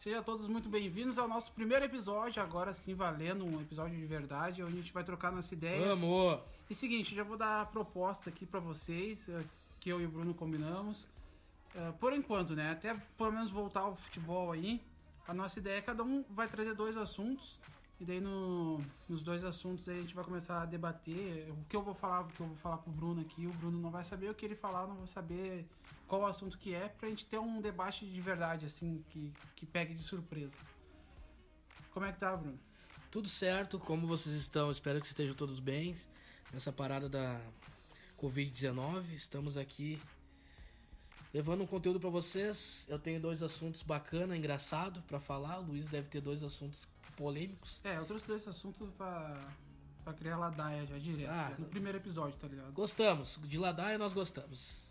Sejam 0.00 0.22
todos 0.22 0.48
muito 0.48 0.66
bem-vindos 0.66 1.18
ao 1.18 1.28
nosso 1.28 1.52
primeiro 1.52 1.84
episódio, 1.84 2.42
agora 2.42 2.72
sim 2.72 2.94
valendo 2.94 3.44
um 3.44 3.60
episódio 3.60 3.98
de 3.98 4.06
verdade, 4.06 4.62
onde 4.62 4.72
a 4.72 4.76
gente 4.76 4.94
vai 4.94 5.04
trocar 5.04 5.30
nossa 5.30 5.52
ideia. 5.52 5.88
Vamos! 5.88 6.40
E 6.70 6.74
seguinte, 6.74 7.14
já 7.14 7.22
vou 7.22 7.36
dar 7.36 7.60
a 7.60 7.66
proposta 7.66 8.30
aqui 8.30 8.46
pra 8.46 8.58
vocês, 8.60 9.28
eh, 9.28 9.44
que 9.78 9.90
eu 9.90 10.00
e 10.00 10.06
o 10.06 10.08
Bruno 10.08 10.32
combinamos. 10.32 11.06
Eh, 11.74 11.92
Por 12.00 12.14
enquanto, 12.14 12.56
né? 12.56 12.70
Até 12.70 12.94
pelo 13.18 13.30
menos 13.30 13.50
voltar 13.50 13.80
ao 13.80 13.94
futebol 13.94 14.52
aí, 14.52 14.80
a 15.28 15.34
nossa 15.34 15.58
ideia 15.58 15.76
é 15.76 15.82
cada 15.82 16.02
um 16.02 16.24
vai 16.30 16.48
trazer 16.48 16.72
dois 16.72 16.96
assuntos. 16.96 17.58
E 18.00 18.04
daí 18.04 18.18
no, 18.18 18.80
nos 19.06 19.22
dois 19.22 19.44
assuntos 19.44 19.86
aí 19.86 19.98
a 19.98 20.00
gente 20.00 20.14
vai 20.14 20.24
começar 20.24 20.62
a 20.62 20.64
debater. 20.64 21.50
O 21.50 21.64
que 21.68 21.76
eu 21.76 21.82
vou 21.82 21.94
falar, 21.94 22.22
o 22.22 22.28
que 22.28 22.40
eu 22.40 22.46
vou 22.46 22.56
falar 22.56 22.78
pro 22.78 22.90
Bruno 22.90 23.20
aqui, 23.20 23.46
o 23.46 23.52
Bruno 23.52 23.78
não 23.78 23.90
vai 23.90 24.02
saber 24.02 24.30
o 24.30 24.34
que 24.34 24.46
ele 24.46 24.56
falar, 24.56 24.86
não 24.86 24.96
vou 24.96 25.06
saber 25.06 25.68
qual 26.08 26.22
o 26.22 26.26
assunto 26.26 26.58
que 26.58 26.74
é, 26.74 26.88
pra 26.88 27.10
gente 27.10 27.26
ter 27.26 27.38
um 27.38 27.60
debate 27.60 28.06
de 28.06 28.20
verdade, 28.22 28.64
assim, 28.64 29.04
que, 29.10 29.30
que 29.54 29.66
pegue 29.66 29.94
de 29.94 30.02
surpresa. 30.02 30.56
Como 31.92 32.06
é 32.06 32.12
que 32.12 32.18
tá, 32.18 32.34
Bruno? 32.34 32.58
Tudo 33.10 33.28
certo, 33.28 33.78
como 33.78 34.06
vocês 34.06 34.34
estão? 34.34 34.70
Espero 34.70 34.98
que 34.98 35.06
estejam 35.06 35.34
todos 35.34 35.60
bem 35.60 35.94
nessa 36.54 36.72
parada 36.72 37.06
da 37.06 37.38
Covid-19. 38.18 39.12
Estamos 39.12 39.58
aqui 39.58 40.00
levando 41.34 41.64
um 41.64 41.66
conteúdo 41.66 42.00
pra 42.00 42.08
vocês. 42.08 42.86
Eu 42.88 42.98
tenho 42.98 43.20
dois 43.20 43.42
assuntos 43.42 43.82
bacana, 43.82 44.34
engraçado 44.34 45.02
pra 45.02 45.20
falar. 45.20 45.58
O 45.58 45.64
Luiz 45.64 45.86
deve 45.86 46.08
ter 46.08 46.22
dois 46.22 46.42
assuntos 46.42 46.88
polêmicos. 47.20 47.82
É, 47.84 47.98
eu 47.98 48.06
trouxe 48.06 48.26
dois 48.26 48.48
assuntos 48.48 48.88
pra, 48.96 49.38
pra 50.02 50.14
criar 50.14 50.38
ladaia 50.38 50.86
já 50.86 50.96
direto, 50.96 51.30
Ah, 51.30 51.50
já 51.50 51.58
no 51.58 51.66
primeiro 51.66 51.98
episódio, 51.98 52.34
tá 52.38 52.48
ligado? 52.48 52.72
Gostamos, 52.72 53.38
de 53.44 53.58
ladaia 53.58 53.98
nós 53.98 54.14
gostamos. 54.14 54.88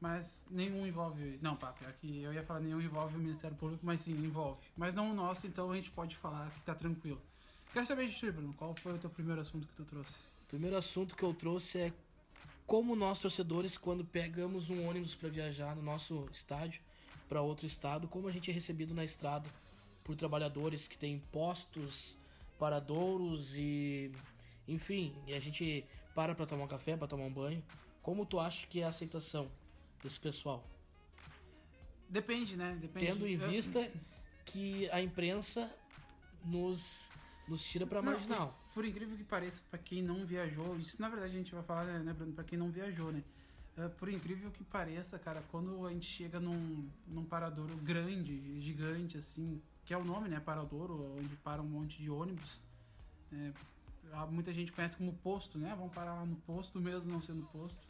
Mas 0.00 0.44
nenhum 0.50 0.84
envolve. 0.84 1.38
Não, 1.40 1.54
papi, 1.54 1.84
aqui 1.86 2.22
eu 2.22 2.32
ia 2.32 2.42
falar 2.42 2.58
nenhum 2.58 2.80
envolve 2.80 3.14
o 3.16 3.20
Ministério 3.20 3.56
Público, 3.56 3.86
mas 3.86 4.00
sim, 4.00 4.12
envolve. 4.12 4.60
Mas 4.76 4.96
não 4.96 5.12
o 5.12 5.14
nosso, 5.14 5.46
então 5.46 5.70
a 5.70 5.76
gente 5.76 5.92
pode 5.92 6.16
falar 6.16 6.50
que 6.50 6.60
tá 6.62 6.74
tranquilo. 6.74 7.22
Quero 7.72 7.86
saber 7.86 8.08
de 8.08 8.16
ti, 8.16 8.30
Bruno, 8.32 8.52
qual 8.54 8.74
foi 8.74 8.94
o 8.94 8.98
teu 8.98 9.10
primeiro 9.10 9.40
assunto 9.40 9.66
que 9.68 9.74
tu 9.74 9.84
trouxe? 9.84 10.10
O 10.10 10.48
primeiro 10.48 10.76
assunto 10.76 11.14
que 11.14 11.22
eu 11.22 11.32
trouxe 11.32 11.78
é 11.78 11.92
como 12.66 12.96
nós 12.96 13.20
torcedores, 13.20 13.78
quando 13.78 14.04
pegamos 14.04 14.70
um 14.70 14.88
ônibus 14.88 15.14
para 15.14 15.28
viajar 15.28 15.76
no 15.76 15.82
nosso 15.82 16.26
estádio 16.32 16.80
para 17.28 17.40
outro 17.42 17.66
estado, 17.66 18.08
como 18.08 18.26
a 18.26 18.32
gente 18.32 18.50
é 18.50 18.54
recebido 18.54 18.92
na 18.92 19.04
estrada 19.04 19.48
por 20.08 20.16
trabalhadores 20.16 20.88
que 20.88 20.96
têm 20.96 21.18
postos, 21.30 22.16
paradouros 22.58 23.54
e 23.54 24.10
enfim, 24.66 25.14
e 25.26 25.34
a 25.34 25.38
gente 25.38 25.84
para 26.14 26.34
para 26.34 26.46
tomar 26.46 26.64
um 26.64 26.66
café, 26.66 26.96
para 26.96 27.06
tomar 27.06 27.24
um 27.24 27.30
banho. 27.30 27.62
Como 28.02 28.24
tu 28.24 28.40
acha 28.40 28.66
que 28.66 28.80
é 28.80 28.84
a 28.84 28.88
aceitação 28.88 29.50
desse 30.02 30.18
pessoal? 30.18 30.64
Depende, 32.08 32.56
né? 32.56 32.78
Depende. 32.80 33.04
Tendo 33.04 33.26
em 33.26 33.36
vista 33.36 33.92
que 34.46 34.88
a 34.92 35.02
imprensa 35.02 35.70
nos 36.42 37.12
nos 37.46 37.62
tira 37.62 37.86
para 37.86 38.00
marginal. 38.00 38.58
Por, 38.68 38.76
por 38.76 38.84
incrível 38.86 39.14
que 39.14 39.24
pareça, 39.24 39.60
pra 39.68 39.78
quem 39.78 40.02
não 40.02 40.24
viajou, 40.24 40.78
isso 40.78 40.98
na 41.02 41.10
verdade 41.10 41.34
a 41.34 41.36
gente 41.36 41.54
vai 41.54 41.62
falar, 41.62 41.84
né, 41.84 41.98
né, 41.98 42.14
Bruno, 42.14 42.32
pra 42.32 42.44
quem 42.44 42.58
não 42.58 42.70
viajou, 42.70 43.12
né? 43.12 43.22
Ah, 43.76 43.90
por 43.90 44.08
incrível 44.08 44.50
que 44.50 44.64
pareça, 44.64 45.18
cara, 45.18 45.42
quando 45.50 45.86
a 45.86 45.92
gente 45.92 46.06
chega 46.06 46.40
num, 46.40 46.88
num 47.06 47.26
paradouro 47.26 47.76
grande, 47.76 48.58
gigante, 48.58 49.18
assim, 49.18 49.60
que 49.88 49.94
é 49.94 49.96
o 49.96 50.04
nome, 50.04 50.28
né, 50.28 50.38
paradouro, 50.38 51.14
onde 51.18 51.34
para 51.36 51.62
um 51.62 51.66
monte 51.66 52.02
de 52.02 52.10
ônibus, 52.10 52.60
né, 53.30 53.54
há 54.12 54.26
muita 54.26 54.52
gente 54.52 54.70
conhece 54.70 54.98
como 54.98 55.14
posto, 55.14 55.58
né? 55.58 55.74
Vamos 55.74 55.94
parar 55.94 56.12
lá 56.12 56.26
no 56.26 56.36
posto, 56.36 56.78
mesmo 56.78 57.10
não 57.10 57.22
sendo 57.22 57.42
posto. 57.46 57.88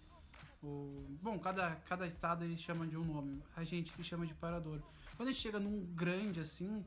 Bom, 1.20 1.36
cada, 1.40 1.74
cada 1.88 2.06
estado 2.06 2.44
ele 2.44 2.56
chama 2.56 2.86
de 2.86 2.96
um 2.96 3.04
nome. 3.04 3.42
A 3.56 3.64
gente 3.64 3.92
que 3.92 4.04
chama 4.04 4.24
de 4.24 4.34
paradouro. 4.34 4.80
Quando 5.16 5.28
a 5.28 5.32
gente 5.32 5.40
chega 5.40 5.58
num 5.58 5.86
grande 5.86 6.38
assim, 6.38 6.84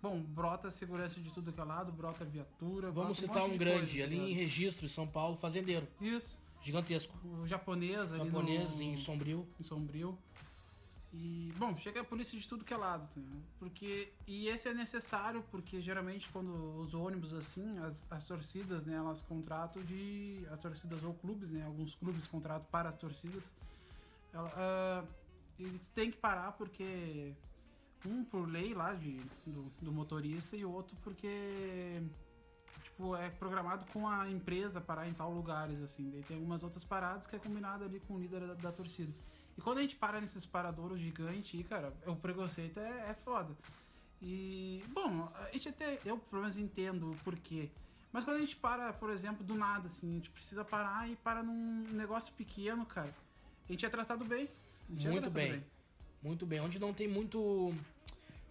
bom, 0.00 0.18
brota 0.22 0.70
segurança 0.70 1.20
de 1.20 1.30
tudo 1.30 1.52
que 1.52 1.60
é 1.60 1.64
lado, 1.64 1.92
brota 1.92 2.24
viatura. 2.24 2.90
Vamos 2.90 3.20
brota 3.20 3.34
citar 3.34 3.44
um 3.44 3.52
de 3.52 3.58
grande 3.58 3.98
coisa, 3.98 4.04
ali 4.04 4.16
em 4.16 4.24
ligado? 4.28 4.38
registro, 4.38 4.86
em 4.86 4.88
São 4.88 5.06
Paulo, 5.06 5.36
fazendeiro, 5.36 5.86
Isso. 6.00 6.38
gigantesco. 6.62 7.14
O 7.22 7.46
japonês 7.46 8.10
ali 8.12 8.24
japonês 8.24 8.78
no, 8.78 8.82
em 8.82 8.96
Sombrio. 8.96 9.46
em 9.60 9.62
Sombrio. 9.62 10.18
E, 11.14 11.52
bom, 11.58 11.76
chega 11.76 12.00
a 12.00 12.04
polícia 12.04 12.38
de 12.38 12.48
tudo 12.48 12.64
que 12.64 12.72
é 12.72 12.76
lado, 12.76 13.06
tá? 13.14 13.20
Porque, 13.58 14.10
e 14.26 14.48
esse 14.48 14.66
é 14.68 14.72
necessário 14.72 15.44
porque 15.50 15.78
geralmente 15.78 16.30
quando 16.30 16.80
os 16.80 16.94
ônibus 16.94 17.34
assim, 17.34 17.78
as, 17.80 18.10
as 18.10 18.26
torcidas, 18.26 18.86
né, 18.86 18.94
elas 18.94 19.20
contratam 19.20 19.82
de, 19.82 20.46
as 20.50 20.58
torcidas 20.58 21.02
ou 21.04 21.12
clubes, 21.12 21.50
né, 21.50 21.64
alguns 21.66 21.94
clubes 21.94 22.26
contratam 22.26 22.66
para 22.70 22.88
as 22.88 22.96
torcidas, 22.96 23.52
ela, 24.32 24.50
ah, 24.56 25.04
eles 25.58 25.86
têm 25.88 26.10
que 26.10 26.16
parar 26.16 26.52
porque, 26.52 27.34
um 28.06 28.24
por 28.24 28.48
lei 28.48 28.72
lá 28.72 28.94
de, 28.94 29.20
do, 29.46 29.70
do 29.82 29.92
motorista 29.92 30.56
e 30.56 30.64
o 30.64 30.72
outro 30.72 30.96
porque 31.04 32.02
tipo, 32.82 33.14
é 33.16 33.28
programado 33.28 33.84
com 33.92 34.08
a 34.08 34.30
empresa 34.30 34.80
parar 34.80 35.06
em 35.08 35.12
tal 35.12 35.30
lugares, 35.30 35.82
assim. 35.82 36.10
Daí 36.10 36.22
tem 36.22 36.36
algumas 36.36 36.62
outras 36.62 36.84
paradas 36.84 37.26
que 37.26 37.36
é 37.36 37.38
combinado 37.38 37.84
ali 37.84 38.00
com 38.00 38.14
o 38.14 38.18
líder 38.18 38.46
da, 38.46 38.54
da 38.54 38.72
torcida. 38.72 39.12
E 39.62 39.64
quando 39.64 39.78
a 39.78 39.82
gente 39.82 39.94
para 39.94 40.20
nesses 40.20 40.44
paradouros 40.44 40.98
gigantes, 40.98 41.64
cara, 41.68 41.94
o 42.04 42.16
preconceito 42.16 42.80
é, 42.80 43.10
é 43.10 43.14
foda. 43.24 43.56
E, 44.20 44.82
bom, 44.88 45.32
a 45.36 45.52
gente 45.52 45.68
até, 45.68 46.00
eu 46.04 46.18
pelo 46.18 46.42
menos 46.42 46.56
entendo 46.56 47.12
o 47.12 47.16
porquê. 47.18 47.70
Mas 48.12 48.24
quando 48.24 48.38
a 48.38 48.40
gente 48.40 48.56
para, 48.56 48.92
por 48.92 49.08
exemplo, 49.08 49.44
do 49.44 49.54
nada, 49.54 49.86
assim, 49.86 50.10
a 50.10 50.14
gente 50.14 50.30
precisa 50.30 50.64
parar 50.64 51.08
e 51.08 51.14
para 51.14 51.44
num 51.44 51.84
negócio 51.92 52.32
pequeno, 52.34 52.84
cara, 52.84 53.14
a 53.68 53.72
gente 53.72 53.86
é 53.86 53.88
tratado 53.88 54.24
bem. 54.24 54.44
É 54.44 54.48
Muito 54.88 55.02
tratado 55.12 55.30
bem. 55.30 55.64
Muito 56.20 56.44
bem. 56.44 56.60
Onde 56.60 56.80
não 56.80 56.92
tem 56.92 57.06
muito 57.06 57.72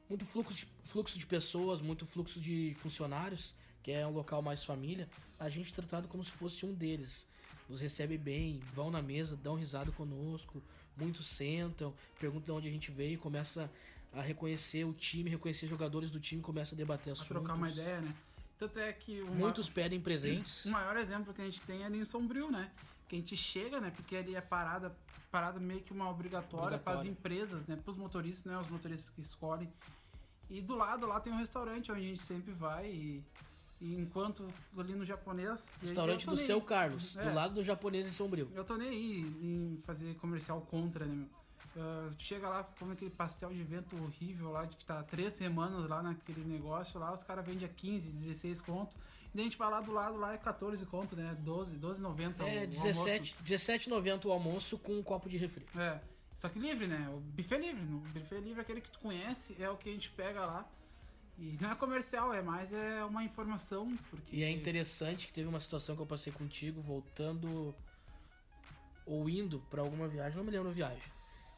muito 0.09 0.25
fluxo 0.25 0.53
de, 0.53 0.67
fluxo 0.85 1.19
de 1.19 1.25
pessoas, 1.25 1.81
muito 1.81 2.05
fluxo 2.05 2.39
de 2.39 2.73
funcionários, 2.75 3.53
que 3.83 3.91
é 3.91 4.07
um 4.07 4.11
local 4.11 4.41
mais 4.41 4.63
família, 4.63 5.09
a 5.37 5.49
gente 5.49 5.73
é 5.73 5.75
tratado 5.75 6.07
como 6.07 6.23
se 6.23 6.31
fosse 6.31 6.65
um 6.65 6.73
deles. 6.73 7.25
Nos 7.67 7.81
recebe 7.81 8.17
bem, 8.17 8.59
vão 8.73 8.89
na 8.89 9.01
mesa, 9.01 9.35
dão 9.35 9.55
risada 9.55 9.91
conosco, 9.91 10.61
muitos 10.97 11.27
sentam, 11.27 11.93
perguntam 12.19 12.45
de 12.55 12.59
onde 12.59 12.67
a 12.67 12.71
gente 12.71 12.91
veio, 12.91 13.17
começa 13.19 13.69
a 14.13 14.21
reconhecer 14.21 14.83
o 14.85 14.93
time, 14.93 15.29
reconhecer 15.29 15.67
jogadores 15.67 16.09
do 16.09 16.19
time, 16.19 16.41
começa 16.41 16.75
a 16.75 16.77
debater 16.77 17.11
A 17.11 17.13
assuntos. 17.13 17.29
trocar 17.29 17.53
uma 17.53 17.69
ideia, 17.69 18.01
né? 18.01 18.13
Tanto 18.59 18.77
é 18.79 18.91
que... 18.93 19.21
Uma... 19.21 19.33
Muitos 19.35 19.69
pedem 19.69 19.99
presentes. 19.99 20.65
O 20.65 20.69
maior 20.69 20.95
exemplo 20.97 21.33
que 21.33 21.41
a 21.41 21.45
gente 21.45 21.61
tem 21.61 21.83
é 21.83 21.85
ali 21.85 21.99
em 21.99 22.05
Sombrio, 22.05 22.51
né? 22.51 22.69
Que 23.07 23.15
a 23.15 23.19
gente 23.19 23.35
chega, 23.35 23.79
né? 23.81 23.89
Porque 23.89 24.15
ali 24.15 24.35
é 24.35 24.41
parada, 24.41 24.95
parada 25.31 25.59
meio 25.59 25.81
que 25.81 25.91
uma 25.91 26.09
obrigatória 26.09 26.77
para 26.77 26.93
as 26.93 26.99
Obrigatória. 26.99 27.09
empresas, 27.09 27.65
né? 27.67 27.75
Para 27.75 27.89
os 27.89 27.97
motoristas, 27.97 28.51
né? 28.51 28.59
Os 28.59 28.67
motoristas 28.67 29.09
que 29.09 29.21
escolhem. 29.21 29.71
E 30.49 30.61
do 30.61 30.75
lado 30.75 31.07
lá 31.07 31.19
tem 31.19 31.31
um 31.31 31.37
restaurante 31.37 31.91
onde 31.91 32.01
a 32.01 32.03
gente 32.03 32.21
sempre 32.21 32.51
vai 32.53 32.91
e, 32.91 33.23
e 33.81 33.95
enquanto 33.95 34.47
ali 34.77 34.93
no 34.93 35.03
japonês... 35.05 35.67
e 35.81 35.85
Restaurante 35.87 36.25
do 36.25 36.35
nem- 36.35 36.45
seu 36.45 36.61
Carlos, 36.61 37.17
É. 37.17 37.27
do 37.29 37.33
lado 37.35 37.55
do 37.55 37.63
japonês 37.63 38.07
em 38.07 38.11
Sombrio. 38.11 38.49
Eu 38.53 38.63
tô 38.63 38.77
nem 38.77 38.87
aí 38.89 39.19
em 39.41 39.81
fazer 39.83 40.13
comercial 40.15 40.61
contra, 40.61 41.05
né, 41.05 41.15
meu? 41.15 41.27
Ah, 41.77 42.09
chega 42.17 42.47
lá, 42.49 42.63
come 42.77 42.93
aquele 42.93 43.09
pastel 43.11 43.49
de 43.49 43.63
vento 43.63 43.95
horrível 44.01 44.51
lá, 44.51 44.65
de 44.65 44.75
que 44.75 44.85
tá 44.85 45.01
três 45.03 45.33
semanas 45.33 45.89
lá 45.89 46.03
naquele 46.03 46.43
negócio 46.43 46.99
lá, 46.99 47.13
os 47.13 47.23
caras 47.23 47.45
vendem 47.45 47.65
a 47.65 47.69
15, 47.69 48.11
16 48.11 48.61
conto. 48.61 48.95
E 49.33 49.37
daí 49.37 49.41
a 49.45 49.49
gente 49.49 49.57
vai 49.57 49.71
lá 49.71 49.79
do 49.79 49.91
lado, 49.91 50.17
lá 50.17 50.33
é 50.33 50.37
14 50.37 50.85
conto, 50.85 51.15
né? 51.15 51.33
12, 51.39 51.77
12,90 51.77 52.43
o- 52.43 52.47
É, 52.47 52.65
o 52.65 52.67
17 52.67 53.35
17,90 53.41 54.25
o 54.27 54.31
almoço 54.31 54.77
com 54.77 54.99
um 54.99 55.01
copo 55.01 55.29
de 55.29 55.37
refri. 55.37 55.65
É, 55.75 56.01
só 56.35 56.49
que 56.49 56.59
livre, 56.59 56.87
né? 56.87 57.09
O 57.09 57.21
buffet 57.21 57.57
livre. 57.57 57.81
O 57.81 57.99
buffet 57.99 58.41
livre 58.41 58.59
é 58.59 58.61
aquele 58.61 58.81
que 58.81 58.91
tu 58.91 58.99
conhece, 58.99 59.55
é 59.57 59.69
o 59.69 59.77
que 59.77 59.89
a 59.89 59.93
gente 59.93 60.11
pega 60.11 60.45
lá. 60.45 60.69
E 61.37 61.57
não 61.59 61.71
é 61.71 61.75
comercial, 61.75 62.33
é 62.33 62.41
mais 62.41 62.71
é 62.71 63.03
uma 63.03 63.23
informação, 63.23 63.97
porque... 64.09 64.35
E 64.35 64.43
é 64.43 64.49
interessante 64.51 65.27
que 65.27 65.33
teve 65.33 65.47
uma 65.47 65.59
situação 65.59 65.95
que 65.95 66.01
eu 66.01 66.05
passei 66.05 66.31
contigo 66.31 66.81
voltando 66.81 67.73
ou 69.05 69.27
indo 69.29 69.59
pra 69.69 69.81
alguma 69.81 70.07
viagem, 70.07 70.37
não 70.37 70.43
me 70.43 70.51
lembro 70.51 70.69
a 70.69 70.73
viagem. 70.73 71.03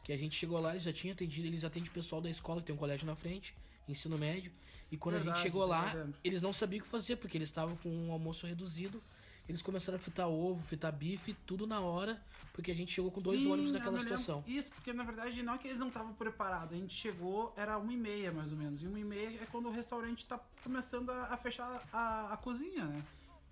Que 0.02 0.12
a 0.12 0.16
gente 0.16 0.34
chegou 0.36 0.58
lá, 0.60 0.70
eles 0.72 0.82
já 0.82 0.92
tinham 0.92 1.12
atendido, 1.12 1.46
eles 1.46 1.64
atendem 1.64 1.88
o 1.88 1.92
pessoal 1.92 2.20
da 2.20 2.30
escola, 2.30 2.60
que 2.60 2.66
tem 2.66 2.74
um 2.74 2.78
colégio 2.78 3.06
na 3.06 3.14
frente, 3.14 3.54
ensino 3.88 4.16
médio. 4.18 4.50
E 4.90 4.96
quando 4.96 5.16
a 5.16 5.18
Verdade, 5.18 5.38
gente 5.38 5.46
chegou 5.46 5.64
lá, 5.66 5.86
verdade. 5.86 6.18
eles 6.22 6.40
não 6.42 6.52
sabiam 6.52 6.80
o 6.80 6.82
que 6.84 6.88
fazer, 6.88 7.16
porque 7.16 7.36
eles 7.36 7.48
estavam 7.48 7.76
com 7.76 7.88
um 7.88 8.12
almoço 8.12 8.46
reduzido. 8.46 9.02
Eles 9.48 9.60
começaram 9.60 9.96
a 9.96 10.00
fritar 10.00 10.26
ovo, 10.28 10.62
fritar 10.62 10.90
bife, 10.92 11.34
tudo 11.46 11.66
na 11.66 11.80
hora, 11.80 12.20
porque 12.52 12.70
a 12.70 12.74
gente 12.74 12.92
chegou 12.92 13.10
com 13.10 13.20
dois 13.20 13.42
Sim, 13.42 13.52
ônibus 13.52 13.72
naquela 13.72 13.98
situação. 13.98 14.42
Isso, 14.46 14.72
porque 14.72 14.92
na 14.92 15.04
verdade 15.04 15.42
não 15.42 15.54
é 15.54 15.58
que 15.58 15.68
eles 15.68 15.78
não 15.78 15.88
estavam 15.88 16.14
preparados. 16.14 16.72
A 16.74 16.80
gente 16.80 16.94
chegou, 16.94 17.52
era 17.56 17.76
uma 17.76 17.92
e 17.92 17.96
meia 17.96 18.32
mais 18.32 18.50
ou 18.52 18.56
menos. 18.56 18.82
E 18.82 18.86
uma 18.86 18.98
e 18.98 19.04
meia 19.04 19.42
é 19.42 19.46
quando 19.52 19.66
o 19.68 19.70
restaurante 19.70 20.24
tá 20.24 20.40
começando 20.62 21.10
a, 21.10 21.24
a 21.24 21.36
fechar 21.36 21.82
a, 21.92 22.32
a 22.32 22.36
cozinha, 22.38 22.86
né? 22.86 23.04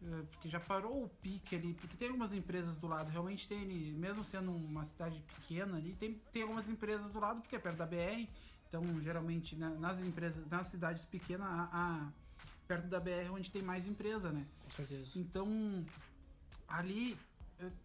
É, 0.05 0.23
Porque 0.33 0.49
já 0.49 0.59
parou 0.59 1.05
o 1.05 1.09
pique 1.09 1.55
ali. 1.55 1.75
Porque 1.75 1.97
tem 1.97 2.09
algumas 2.09 2.33
empresas 2.33 2.77
do 2.79 2.87
lado, 2.87 3.11
realmente 3.11 3.47
tem 3.47 3.61
ali, 3.61 3.93
mesmo 3.93 4.25
sendo 4.25 4.50
uma 4.50 4.85
cidade 4.87 5.23
pequena 5.37 5.77
ali, 5.77 5.94
tem, 5.94 6.15
tem 6.33 6.43
algumas 6.43 6.69
empresas 6.71 7.11
do 7.12 7.21
lado, 7.21 7.43
porque 7.43 7.55
é 7.55 7.59
perto 7.59 7.77
da 7.77 7.87
BR. 7.87 8.27
Então, 8.67 8.83
geralmente, 9.03 9.55
na- 9.55 9.69
nas 9.75 10.03
empresas, 10.03 10.49
nas 10.49 10.67
cidades 10.69 11.05
pequenas, 11.05 11.47
a- 11.47 12.09
perto 12.69 12.87
da 12.88 12.99
BR 13.00 13.26
é 13.26 13.31
onde 13.31 13.50
tem 13.50 13.62
mais 13.62 13.87
empresa, 13.87 14.31
né? 14.32 14.47
Com 14.64 14.70
certeza. 14.70 15.11
Então, 15.17 15.85
ali 16.69 17.17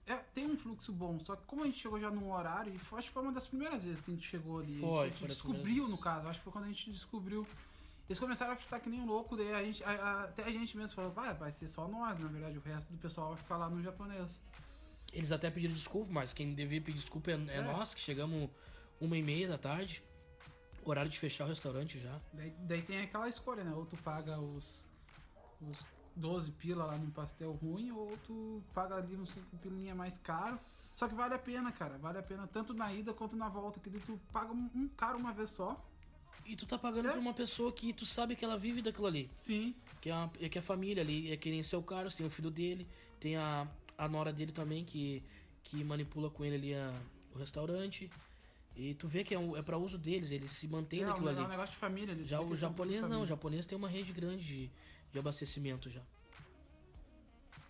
é, 0.07 0.15
tem 0.33 0.45
um 0.47 0.57
fluxo 0.57 0.91
bom, 0.91 1.19
só 1.19 1.35
que 1.35 1.45
como 1.45 1.61
a 1.63 1.65
gente 1.65 1.79
chegou 1.79 1.99
já 1.99 2.09
num 2.09 2.31
horário, 2.31 2.73
e 2.73 2.79
foi- 2.79 2.97
acho 2.99 3.09
que 3.09 3.13
foi 3.13 3.21
uma 3.23 3.31
das 3.31 3.45
primeiras 3.45 3.83
vezes 3.83 4.01
que 4.01 4.09
a 4.09 4.13
gente 4.13 4.27
chegou 4.27 4.59
ali. 4.59 4.79
Foi, 4.79 5.05
a 5.05 5.09
gente 5.09 5.19
foi 5.19 5.27
descobriu, 5.27 5.87
no 5.87 5.97
caso, 5.97 6.27
acho 6.27 6.39
que 6.39 6.43
foi 6.43 6.53
quando 6.53 6.65
a 6.65 6.67
gente 6.69 6.89
descobriu. 6.91 7.45
Eles 8.09 8.17
começaram 8.19 8.53
a 8.53 8.55
fritar 8.55 8.79
que 8.81 8.89
nem 8.89 9.01
um 9.01 9.05
louco, 9.05 9.35
daí 9.35 9.53
a 9.53 9.63
gente, 9.63 9.83
a- 9.83 9.89
a- 9.91 10.23
até 10.23 10.43
a 10.45 10.49
gente 10.49 10.75
mesmo 10.77 10.95
falou, 10.95 11.11
vai, 11.11 11.33
vai 11.33 11.51
ser 11.51 11.67
só 11.67 11.87
nós, 11.87 12.19
na 12.19 12.27
verdade, 12.27 12.57
o 12.57 12.61
resto 12.61 12.91
do 12.91 12.97
pessoal 12.97 13.29
vai 13.33 13.37
ficar 13.37 13.57
lá 13.57 13.69
no 13.69 13.83
japonês. 13.83 14.31
Eles 15.13 15.31
até 15.31 15.51
pediram 15.51 15.73
desculpa, 15.73 16.11
mas 16.11 16.33
quem 16.33 16.53
devia 16.55 16.81
pedir 16.81 16.99
desculpa 16.99 17.31
é, 17.31 17.33
é 17.33 17.57
É. 17.57 17.61
nós, 17.61 17.93
que 17.93 17.99
chegamos 18.01 18.49
uma 18.99 19.15
e 19.17 19.21
meia 19.21 19.47
da 19.47 19.57
tarde. 19.57 20.01
Horário 20.89 21.09
de 21.11 21.19
fechar 21.19 21.45
o 21.45 21.47
restaurante 21.49 21.99
já. 21.99 22.19
Daí, 22.33 22.51
daí 22.59 22.81
tem 22.81 23.01
aquela 23.01 23.27
escolha, 23.27 23.63
né? 23.63 23.73
Ou 23.73 23.85
tu 23.85 23.97
paga 23.97 24.39
os, 24.39 24.85
os 25.61 25.85
12 26.15 26.51
pila 26.53 26.85
lá 26.85 26.97
num 26.97 27.11
pastel 27.11 27.51
ruim, 27.51 27.91
ou 27.91 28.17
tu 28.25 28.63
paga 28.73 28.95
ali 28.95 29.15
uns 29.15 29.31
5 29.31 29.57
pilinha 29.57 29.93
mais 29.93 30.17
caro. 30.17 30.59
Só 30.95 31.07
que 31.07 31.13
vale 31.13 31.33
a 31.33 31.39
pena, 31.39 31.71
cara. 31.71 31.97
Vale 31.97 32.17
a 32.19 32.23
pena 32.23 32.47
tanto 32.47 32.73
na 32.73 32.91
ida 32.93 33.13
quanto 33.13 33.35
na 33.35 33.49
volta. 33.49 33.79
Que 33.79 33.89
tu 33.99 34.19
paga 34.31 34.51
um, 34.51 34.87
caro 34.97 35.17
uma 35.17 35.33
vez 35.33 35.51
só. 35.51 35.83
E 36.45 36.55
tu 36.55 36.65
tá 36.65 36.77
pagando 36.77 37.09
É. 37.09 37.11
pra 37.11 37.19
uma 37.19 37.33
pessoa 37.33 37.71
que 37.71 37.91
tu 37.93 38.05
sabe 38.05 38.35
que 38.35 38.45
ela 38.45 38.57
vive 38.57 38.81
daquilo 38.81 39.07
ali. 39.07 39.29
Sim. 39.37 39.75
Que 39.99 40.09
é, 40.09 40.13
uma, 40.15 40.31
é 40.39 40.47
que 40.49 40.57
é 40.57 40.61
família 40.61 41.03
ali. 41.03 41.31
É 41.31 41.37
que 41.37 41.51
nem 41.51 41.61
seu 41.61 41.83
Carlos, 41.83 42.15
tem 42.15 42.25
o 42.25 42.29
filho 42.29 42.49
dele, 42.49 42.87
tem 43.19 43.35
a, 43.35 43.67
a 43.97 44.07
nora 44.07 44.31
dele 44.31 44.51
também 44.53 44.85
que, 44.85 45.21
que 45.63 45.83
manipula 45.83 46.29
com 46.29 46.45
ele 46.45 46.55
ali 46.55 46.73
a- 46.73 46.93
o 47.35 47.37
restaurante. 47.37 48.09
E 48.77 48.93
tu 48.93 49.07
vê 49.07 49.23
que 49.23 49.33
é, 49.33 49.39
um, 49.39 49.57
é 49.57 49.61
pra 49.63 49.75
uso 49.77 49.97
deles, 49.97 50.29
eles 50.31 50.51
se 50.51 50.67
mantêm 50.67 51.01
É, 51.01 51.05
um, 51.05 51.09
naquilo 51.09 51.29
é 51.29 51.33
um 51.33 51.39
ali. 51.39 51.47
negócio 51.49 51.71
de 51.71 51.77
família. 51.77 52.13
ali, 52.13 52.23
tu 52.23 52.27
Já 52.29 52.39
o 52.39 52.55
japonês 52.55 53.01
não, 53.09 53.23
o 53.23 53.25
japonês 53.25 53.65
tem 53.65 53.75
uma 53.75 53.89
rede 53.89 54.13
grande 54.13 54.43
de, 54.45 54.71
de 55.11 55.17
abastecimento 55.19 55.89
já. 55.89 56.01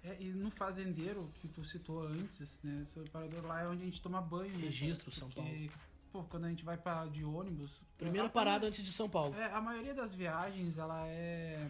É, 0.03 0.17
e 0.19 0.31
no 0.31 0.51
fazendeiro 0.51 1.31
que 1.41 1.47
tu 1.47 1.63
citou 1.63 2.01
antes, 2.03 2.59
né? 2.63 2.81
Esse 2.83 2.99
parador 3.09 3.45
lá 3.45 3.61
é 3.61 3.67
onde 3.67 3.83
a 3.83 3.85
gente 3.85 4.01
toma 4.01 4.21
banho. 4.21 4.51
né, 4.53 4.65
Registro, 4.65 5.05
cara? 5.11 5.15
São 5.19 5.29
Porque, 5.29 5.69
Pô, 6.11 6.23
quando 6.25 6.45
a 6.45 6.49
gente 6.49 6.63
vai 6.63 6.77
pra, 6.77 7.05
de 7.05 7.23
ônibus. 7.23 7.81
Primeira 7.97 8.29
parada 8.29 8.67
antes 8.67 8.83
de 8.83 8.91
São 8.91 9.09
Paulo. 9.09 9.33
É, 9.35 9.51
a 9.51 9.61
maioria 9.61 9.93
das 9.93 10.13
viagens, 10.13 10.77
ela 10.77 11.07
é. 11.07 11.69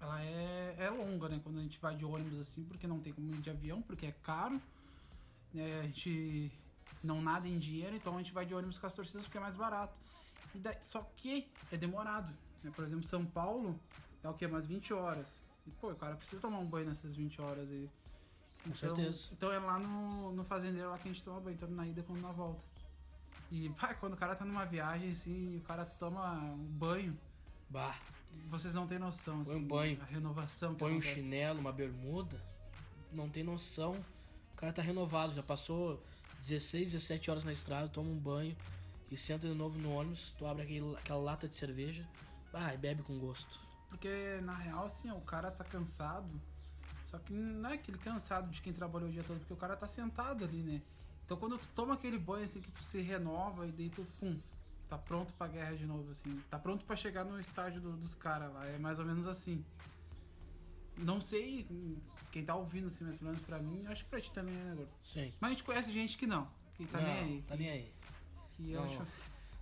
Ela 0.00 0.22
é, 0.22 0.76
é 0.78 0.90
longa, 0.90 1.28
né? 1.28 1.40
Quando 1.42 1.58
a 1.58 1.62
gente 1.62 1.78
vai 1.78 1.94
de 1.96 2.04
ônibus 2.04 2.38
assim, 2.40 2.64
porque 2.64 2.86
não 2.86 3.00
tem 3.00 3.12
como 3.12 3.34
ir 3.34 3.40
de 3.40 3.48
avião, 3.50 3.80
porque 3.82 4.06
é 4.06 4.12
caro. 4.22 4.60
Né? 5.52 5.80
A 5.80 5.82
gente 5.84 6.50
não 7.02 7.20
nada 7.22 7.46
em 7.48 7.58
dinheiro, 7.58 7.96
então 7.96 8.14
a 8.14 8.18
gente 8.18 8.32
vai 8.32 8.44
de 8.46 8.54
ônibus 8.54 8.78
com 8.78 8.86
as 8.86 8.92
torcidas 8.94 9.24
porque 9.24 9.38
é 9.38 9.40
mais 9.40 9.54
barato. 9.56 9.94
E 10.54 10.58
daí- 10.58 10.78
só 10.82 11.00
que 11.16 11.50
é 11.70 11.76
demorado. 11.76 12.32
Né? 12.62 12.70
Por 12.74 12.84
exemplo, 12.84 13.06
São 13.06 13.24
Paulo 13.24 13.78
é 14.22 14.28
o 14.28 14.34
que? 14.34 14.46
Umas 14.46 14.66
20 14.66 14.92
horas. 14.92 15.44
E, 15.66 15.70
pô, 15.70 15.90
o 15.90 15.96
cara 15.96 16.16
precisa 16.16 16.40
tomar 16.40 16.58
um 16.58 16.66
banho 16.66 16.86
nessas 16.88 17.14
20 17.16 17.40
horas 17.40 17.70
aí. 17.70 17.88
Com 18.64 18.74
certeza. 18.74 19.28
Então 19.32 19.52
é 19.52 19.58
lá 19.58 19.78
no, 19.78 20.32
no 20.32 20.44
fazendeiro 20.44 20.90
lá 20.90 20.98
que 20.98 21.08
a 21.08 21.12
gente 21.12 21.22
toma 21.24 21.40
banho, 21.40 21.56
tanto 21.58 21.72
na 21.72 21.86
ida 21.86 22.02
quanto 22.02 22.20
na 22.20 22.30
volta. 22.32 22.60
E 23.50 23.68
pá, 23.70 23.92
quando 23.94 24.14
o 24.14 24.16
cara 24.16 24.34
tá 24.36 24.44
numa 24.44 24.64
viagem 24.64 25.10
assim, 25.10 25.56
o 25.58 25.60
cara 25.62 25.84
toma 25.84 26.32
um 26.40 26.56
banho, 26.66 27.18
Bah, 27.68 27.96
vocês 28.48 28.72
não 28.74 28.86
têm 28.86 28.98
noção, 28.98 29.42
Põe 29.44 29.54
um 29.54 29.58
assim, 29.58 29.66
banho. 29.68 30.02
a 30.02 30.04
renovação 30.04 30.72
que 30.74 30.78
põe 30.78 30.92
um 30.92 30.98
acontece. 30.98 31.14
chinelo, 31.20 31.58
uma 31.60 31.72
bermuda, 31.72 32.40
não 33.12 33.28
tem 33.28 33.42
noção. 33.42 33.92
O 34.52 34.56
cara 34.56 34.72
tá 34.72 34.80
renovado, 34.82 35.32
já 35.34 35.42
passou 35.42 36.02
16, 36.42 36.92
17 36.92 37.30
horas 37.30 37.44
na 37.44 37.52
estrada, 37.52 37.88
toma 37.88 38.10
um 38.10 38.18
banho 38.18 38.56
e 39.10 39.16
senta 39.16 39.48
de 39.48 39.54
novo 39.54 39.78
no 39.78 39.92
ônibus, 39.92 40.34
tu 40.38 40.46
abre 40.46 40.62
aquele, 40.62 40.96
aquela 40.96 41.20
lata 41.20 41.48
de 41.48 41.54
cerveja, 41.56 42.06
ah, 42.52 42.74
e 42.74 42.76
bebe 42.76 43.02
com 43.02 43.18
gosto. 43.18 43.60
Porque 43.88 44.40
na 44.42 44.54
real, 44.54 44.86
assim, 44.86 45.10
o 45.10 45.20
cara 45.20 45.50
tá 45.50 45.64
cansado. 45.64 46.28
Só 47.04 47.18
que 47.18 47.32
não 47.32 47.68
é 47.70 47.74
aquele 47.74 47.98
cansado 47.98 48.50
de 48.50 48.60
quem 48.62 48.72
trabalhou 48.72 49.08
o 49.08 49.12
dia 49.12 49.22
todo, 49.22 49.38
porque 49.38 49.52
o 49.52 49.56
cara 49.56 49.76
tá 49.76 49.86
sentado 49.86 50.44
ali, 50.44 50.62
né? 50.62 50.80
Então 51.24 51.36
quando 51.36 51.58
tu 51.58 51.68
toma 51.74 51.94
aquele 51.94 52.18
banho 52.18 52.44
assim 52.44 52.60
que 52.60 52.70
tu 52.70 52.82
se 52.82 53.00
renova 53.00 53.66
e 53.66 53.72
daí 53.72 53.90
tu, 53.90 54.04
pum, 54.18 54.38
tá 54.88 54.96
pronto 54.98 55.32
pra 55.34 55.46
guerra 55.46 55.76
de 55.76 55.86
novo, 55.86 56.10
assim. 56.10 56.42
Tá 56.50 56.58
pronto 56.58 56.84
pra 56.86 56.96
chegar 56.96 57.24
no 57.24 57.38
estágio 57.38 57.80
do- 57.80 57.96
dos 57.96 58.14
caras 58.14 58.52
lá. 58.52 58.66
É 58.66 58.78
mais 58.78 58.98
ou 58.98 59.04
menos 59.04 59.26
assim. 59.26 59.62
Não 60.96 61.20
sei 61.20 61.66
quem 62.30 62.44
tá 62.44 62.54
ouvindo 62.54 62.86
assim, 62.88 63.04
mas 63.04 63.16
pelo 63.16 63.30
menos 63.30 63.44
pra 63.46 63.58
mim, 63.58 63.84
acho 63.86 64.04
que 64.04 64.10
pra 64.10 64.20
ti 64.20 64.32
também 64.32 64.54
é, 64.54 64.64
né, 64.64 64.74
Gordo? 64.74 64.90
Sim. 65.04 65.32
Mas 65.40 65.48
a 65.48 65.52
gente 65.54 65.64
conhece 65.64 65.92
gente 65.92 66.16
que 66.18 66.26
não. 66.26 66.48
Que 66.74 66.86
tá 66.86 67.00
não, 67.00 67.06
nem 67.06 67.18
aí. 67.22 67.42
Tá 67.48 67.56
nem 67.56 67.70
aí. 67.70 67.92
Que 68.56 68.72
eu 68.72 68.80
Não, 68.84 68.90
acho. 68.90 69.06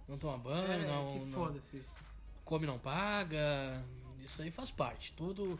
Não 0.08 0.18
toma 0.18 0.38
banho, 0.38 0.72
É, 0.72 0.86
não, 0.86 1.18
que 1.20 1.30
foda-se. 1.32 1.82
come 2.44 2.66
não 2.66 2.78
paga. 2.78 3.82
Isso 4.24 4.42
aí 4.42 4.50
faz 4.50 4.70
parte. 4.70 5.12
Todo. 5.12 5.58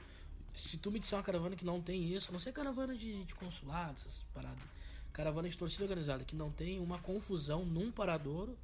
Se 0.54 0.76
tu 0.76 0.90
me 0.90 0.98
disser 0.98 1.16
uma 1.16 1.22
caravana 1.24 1.54
que 1.56 1.64
não 1.64 1.80
tem 1.80 2.12
isso, 2.12 2.32
não 2.32 2.40
ser 2.40 2.52
caravana 2.52 2.96
de, 2.96 3.24
de 3.24 3.34
consulado, 3.34 3.94
essas 4.00 4.24
paradas. 4.34 4.58
Caravana 5.12 5.48
de 5.48 5.56
torcida 5.56 5.84
organizada 5.84 6.24
que 6.24 6.34
não 6.36 6.50
tem 6.50 6.78
uma 6.80 6.98
confusão 6.98 7.64
num 7.64 7.90
paradouro, 7.90 8.56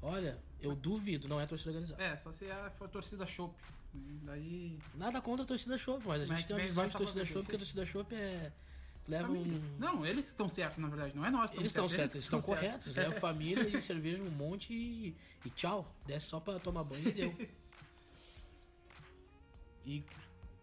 olha, 0.00 0.38
eu 0.60 0.74
duvido, 0.76 1.26
não 1.28 1.40
é 1.40 1.46
torcida 1.46 1.70
organizada. 1.70 2.02
É, 2.02 2.16
só 2.16 2.30
se 2.32 2.50
a- 2.50 2.70
for 2.70 2.88
torcida 2.88 3.26
chopp. 3.26 3.54
Daí. 3.94 4.78
Nada 4.94 5.20
contra 5.20 5.44
a 5.44 5.46
torcida 5.46 5.76
Chopp, 5.76 6.06
mas 6.06 6.22
a 6.22 6.26
Mas 6.26 6.28
gente 6.28 6.40
que 6.42 6.46
tem 6.46 6.56
uma 6.56 6.62
visão 6.62 6.86
de 6.86 6.92
torcida. 6.92 7.24
Chopp, 7.24 7.42
porque 7.42 7.56
a 7.56 7.58
torcida 7.58 7.86
Chopp 7.86 8.14
é. 8.14 8.52
Leva 9.08 9.26
família. 9.26 9.58
um. 9.58 9.78
Não, 9.78 10.06
eles 10.06 10.28
estão 10.28 10.48
certos, 10.48 10.78
na 10.78 10.88
verdade. 10.88 11.14
Não 11.16 11.24
é 11.26 11.30
nós 11.30 11.52
Eles 11.54 11.66
estão 11.66 11.88
certos, 11.88 12.14
eles 12.14 12.24
estão 12.24 12.40
corretos. 12.40 12.94
Leva 12.94 13.12
família 13.20 13.68
e 13.76 13.82
cerveja 13.82 14.22
um 14.22 14.30
monte 14.30 14.72
e, 14.72 15.16
e 15.44 15.50
tchau. 15.50 15.92
Desce 16.06 16.26
só 16.26 16.38
pra 16.38 16.58
tomar 16.60 16.84
banho 16.84 17.08
e 17.08 17.12
deu. 17.12 17.36
E 19.84 20.04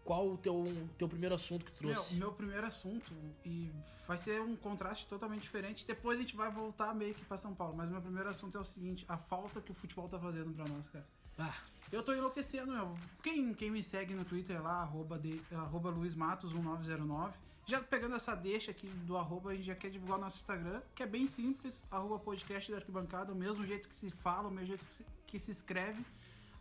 qual 0.04 0.26
o 0.30 0.38
teu, 0.38 0.64
teu 0.98 1.08
primeiro 1.08 1.34
assunto 1.34 1.64
que 1.64 1.72
tu 1.72 1.84
Meu, 1.84 1.94
trouxe? 1.94 2.14
meu 2.14 2.32
primeiro 2.32 2.66
assunto, 2.66 3.12
e 3.44 3.70
vai 4.08 4.16
ser 4.16 4.40
um 4.40 4.56
contraste 4.56 5.06
totalmente 5.06 5.42
diferente. 5.42 5.86
Depois 5.86 6.18
a 6.18 6.22
gente 6.22 6.34
vai 6.34 6.50
voltar 6.50 6.94
meio 6.94 7.14
que 7.14 7.24
pra 7.24 7.36
São 7.36 7.54
Paulo. 7.54 7.76
Mas 7.76 7.90
meu 7.90 8.00
primeiro 8.00 8.28
assunto 8.28 8.56
é 8.56 8.60
o 8.60 8.64
seguinte: 8.64 9.04
a 9.06 9.18
falta 9.18 9.60
que 9.60 9.70
o 9.70 9.74
futebol 9.74 10.08
tá 10.08 10.18
fazendo 10.18 10.52
pra 10.54 10.64
nós, 10.66 10.88
cara. 10.88 11.06
Ah, 11.38 11.54
Eu 11.92 12.02
tô 12.04 12.12
enlouquecendo, 12.12 12.72
meu. 12.72 12.96
Quem, 13.22 13.52
quem 13.52 13.70
me 13.70 13.82
segue 13.82 14.14
no 14.14 14.24
Twitter 14.24 14.56
é 14.56 14.60
lá, 14.60 14.82
arroba, 14.82 15.18
de, 15.18 15.42
arroba 15.52 15.92
luizmatos1909. 15.92 17.32
Já 17.66 17.80
pegando 17.80 18.14
essa 18.14 18.34
deixa 18.34 18.70
aqui 18.70 18.86
do 18.88 19.16
arroba, 19.16 19.50
a 19.50 19.54
gente 19.54 19.66
já 19.66 19.74
quer 19.74 19.90
divulgar 19.90 20.18
o 20.18 20.20
nosso 20.20 20.36
Instagram, 20.36 20.80
que 20.94 21.02
é 21.02 21.06
bem 21.06 21.26
simples, 21.26 21.82
arroba 21.90 22.18
podcast 22.18 22.70
da 22.70 22.78
arquibancada, 22.78 23.32
o 23.32 23.36
mesmo 23.36 23.66
jeito 23.66 23.88
que 23.88 23.94
se 23.94 24.10
fala, 24.10 24.48
o 24.48 24.50
mesmo 24.50 24.68
jeito 24.68 24.84
que 24.84 24.92
se, 24.92 25.06
que 25.26 25.38
se 25.38 25.50
escreve. 25.50 26.04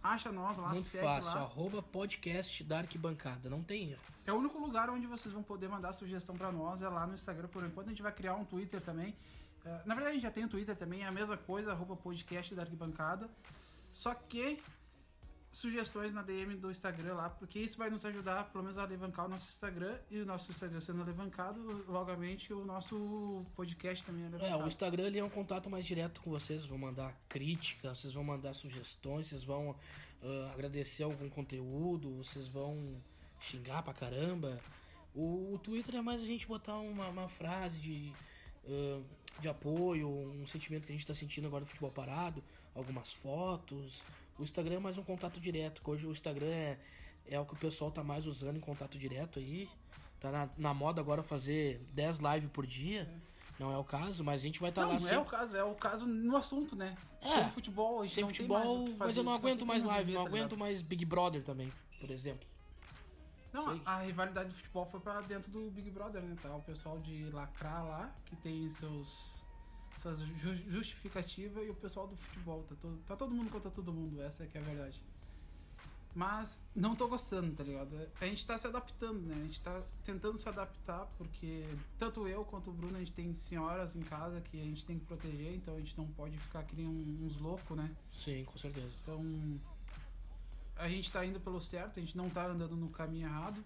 Acha 0.01 0.31
nós 0.31 0.57
lá, 0.57 0.69
muito 0.69 0.83
segue 0.83 1.03
fácil. 1.03 1.31
lá. 1.31 1.41
Arroba 1.41 1.81
podcast 1.83 2.63
da 2.63 2.79
arquibancada. 2.79 3.49
Não 3.49 3.61
tem 3.61 3.91
erro. 3.91 4.01
É 4.25 4.31
o 4.31 4.35
único 4.37 4.57
lugar 4.57 4.89
onde 4.89 5.05
vocês 5.05 5.33
vão 5.33 5.43
poder 5.43 5.67
mandar 5.67 5.93
sugestão 5.93 6.37
pra 6.37 6.51
nós, 6.51 6.81
é 6.81 6.87
lá 6.87 7.05
no 7.05 7.13
Instagram. 7.13 7.47
Por 7.49 7.63
enquanto 7.63 7.87
a 7.87 7.89
gente 7.89 8.01
vai 8.01 8.11
criar 8.11 8.35
um 8.35 8.45
Twitter 8.45 8.81
também. 8.81 9.15
É, 9.65 9.81
na 9.85 9.93
verdade 9.93 10.11
a 10.11 10.13
gente 10.13 10.23
já 10.23 10.31
tem 10.31 10.45
o 10.45 10.49
Twitter 10.49 10.75
também, 10.75 11.03
é 11.03 11.07
a 11.07 11.11
mesma 11.11 11.37
coisa, 11.37 11.71
arroba 11.71 11.95
podcast 11.95 12.55
da 12.55 12.61
arquibancada. 12.61 13.29
Só 13.91 14.13
que 14.13 14.61
sugestões 15.51 16.13
na 16.13 16.21
DM 16.21 16.55
do 16.55 16.69
Instagram 16.69 17.15
lá, 17.15 17.29
porque 17.29 17.59
isso 17.59 17.77
vai 17.77 17.89
nos 17.89 18.05
ajudar, 18.05 18.45
pelo 18.51 18.63
menos, 18.63 18.77
a 18.77 18.83
alavancar 18.83 19.25
o 19.25 19.29
nosso 19.29 19.49
Instagram. 19.49 19.97
E 20.09 20.19
o 20.19 20.25
nosso 20.25 20.51
Instagram 20.51 20.79
sendo 20.81 21.01
alavancado, 21.01 21.83
logamente 21.87 22.53
o 22.53 22.63
nosso 22.63 23.45
podcast 23.55 24.03
também 24.05 24.23
é 24.23 24.27
É, 24.27 24.29
alavancado. 24.29 24.63
o 24.65 24.67
Instagram 24.67 25.03
ele 25.07 25.19
é 25.19 25.23
um 25.23 25.29
contato 25.29 25.69
mais 25.69 25.85
direto 25.85 26.21
com 26.21 26.29
vocês. 26.29 26.65
Vão 26.65 26.77
mandar 26.77 27.13
crítica, 27.27 27.93
vocês 27.95 28.13
vão 28.13 28.23
mandar 28.23 28.53
sugestões, 28.53 29.27
vocês 29.27 29.43
vão 29.43 29.75
ah, 30.23 30.51
agradecer 30.53 31.03
algum 31.03 31.29
conteúdo, 31.29 32.17
vocês 32.23 32.47
vão 32.47 33.01
xingar 33.39 33.81
pra 33.83 33.93
caramba. 33.93 34.59
O, 35.15 35.53
o 35.55 35.59
Twitter 35.59 35.95
é 35.95 36.01
mais 36.01 36.21
a 36.21 36.25
gente 36.25 36.45
botar 36.47 36.77
uma, 36.77 37.07
uma 37.07 37.27
frase 37.27 37.79
de, 37.79 38.13
ah, 38.67 39.01
de 39.39 39.47
apoio, 39.47 40.07
um 40.07 40.45
sentimento 40.45 40.85
que 40.85 40.91
a 40.91 40.95
gente 40.95 41.07
tá 41.07 41.15
sentindo 41.15 41.47
agora 41.47 41.63
do 41.63 41.67
futebol 41.67 41.89
parado, 41.91 42.43
algumas 42.75 43.11
fotos. 43.11 44.03
O 44.39 44.43
Instagram 44.43 44.75
é 44.77 44.79
mais 44.79 44.97
um 44.97 45.03
contato 45.03 45.39
direto, 45.39 45.81
hoje 45.85 46.07
o 46.07 46.11
Instagram 46.11 46.47
é, 46.47 46.77
é 47.27 47.39
o 47.39 47.45
que 47.45 47.53
o 47.53 47.57
pessoal 47.57 47.91
tá 47.91 48.01
mais 48.01 48.25
usando 48.25 48.55
em 48.55 48.61
contato 48.61 48.97
direto 48.97 49.37
aí. 49.37 49.69
Tá 50.19 50.31
na, 50.31 50.49
na 50.57 50.73
moda 50.73 51.01
agora 51.01 51.21
fazer 51.21 51.81
10 51.93 52.19
lives 52.19 52.49
por 52.49 52.65
dia. 52.65 53.07
Não 53.59 53.73
é 53.73 53.77
o 53.77 53.83
caso, 53.83 54.23
mas 54.23 54.39
a 54.39 54.43
gente 54.45 54.61
vai 54.61 54.69
estar 54.69 54.83
Não, 54.83 54.93
lá 54.93 54.99
não 54.99 55.07
é 55.09 55.11
o 55.11 55.15
sempre. 55.15 55.29
caso, 55.29 55.55
é 55.57 55.63
o 55.63 55.75
caso 55.75 56.07
no 56.07 56.37
assunto, 56.37 56.73
né? 56.73 56.97
É, 57.21 57.29
Sem 57.29 57.51
futebol, 57.51 57.99
a 57.99 58.05
gente 58.05 58.15
Sem 58.15 58.21
não 58.21 58.29
futebol, 58.29 58.83
o 58.83 58.85
que 58.85 58.89
mas 58.91 58.97
fazer, 58.99 59.19
eu 59.19 59.23
não 59.23 59.33
aguento 59.33 59.65
mais 59.65 59.83
live, 59.83 60.13
não 60.13 60.23
tá 60.23 60.29
aguento 60.29 60.51
ligado? 60.51 60.57
mais 60.57 60.81
Big 60.81 61.03
Brother 61.03 61.43
também, 61.43 61.71
por 61.99 62.09
exemplo. 62.09 62.47
Não, 63.51 63.71
Sei. 63.71 63.81
a, 63.85 63.99
rivalidade 63.99 64.49
do 64.49 64.55
futebol 64.55 64.85
foi 64.85 65.01
pra 65.01 65.19
dentro 65.21 65.51
do 65.51 65.69
Big 65.71 65.89
Brother, 65.89 66.21
né? 66.21 66.37
Tá 66.41 66.55
o 66.55 66.61
pessoal 66.61 66.97
de 66.99 67.29
lacrar 67.31 67.85
lá, 67.85 68.15
que 68.25 68.37
tem 68.37 68.69
seus 68.69 69.38
suas 69.99 70.19
ju- 70.19 70.71
justificativas, 70.71 71.65
e 71.65 71.69
o 71.69 71.75
pessoal 71.75 72.07
do 72.07 72.15
futebol. 72.15 72.63
Tá 72.63 72.75
todo, 72.75 72.97
tá 73.05 73.15
todo 73.15 73.33
mundo 73.33 73.51
contra 73.51 73.69
todo 73.69 73.91
mundo, 73.93 74.21
essa 74.21 74.43
é 74.43 74.47
que 74.47 74.57
é 74.57 74.61
a 74.61 74.63
verdade. 74.63 75.01
Mas 76.15 76.65
não 76.75 76.95
tô 76.95 77.07
gostando, 77.07 77.55
tá 77.55 77.63
ligado? 77.63 77.95
A 78.19 78.25
gente 78.25 78.45
tá 78.45 78.57
se 78.57 78.65
adaptando, 78.65 79.21
né? 79.21 79.35
A 79.35 79.43
gente 79.43 79.61
tá 79.61 79.83
tentando 80.03 80.39
se 80.39 80.49
adaptar, 80.49 81.05
porque 81.17 81.63
tanto 81.99 82.27
eu 82.27 82.43
quanto 82.43 82.71
o 82.71 82.73
Bruno, 82.73 82.95
a 82.95 82.99
gente 82.99 83.13
tem 83.13 83.33
senhoras 83.35 83.95
em 83.95 84.01
casa 84.01 84.41
que 84.41 84.59
a 84.59 84.63
gente 84.63 84.83
tem 84.85 84.97
que 84.97 85.05
proteger, 85.05 85.53
então 85.55 85.75
a 85.75 85.79
gente 85.79 85.95
não 85.97 86.07
pode 86.07 86.35
ficar 86.37 86.63
que 86.63 86.75
nem 86.75 86.87
uns 86.87 87.37
loucos, 87.37 87.77
né? 87.77 87.95
Sim, 88.17 88.43
com 88.45 88.57
certeza. 88.57 88.91
Então, 89.03 89.59
a 90.75 90.89
gente 90.89 91.11
tá 91.11 91.23
indo 91.23 91.39
pelo 91.39 91.61
certo, 91.61 91.99
a 91.99 92.01
gente 92.01 92.17
não 92.17 92.29
tá 92.29 92.47
andando 92.47 92.75
no 92.75 92.89
caminho 92.89 93.27
errado. 93.27 93.63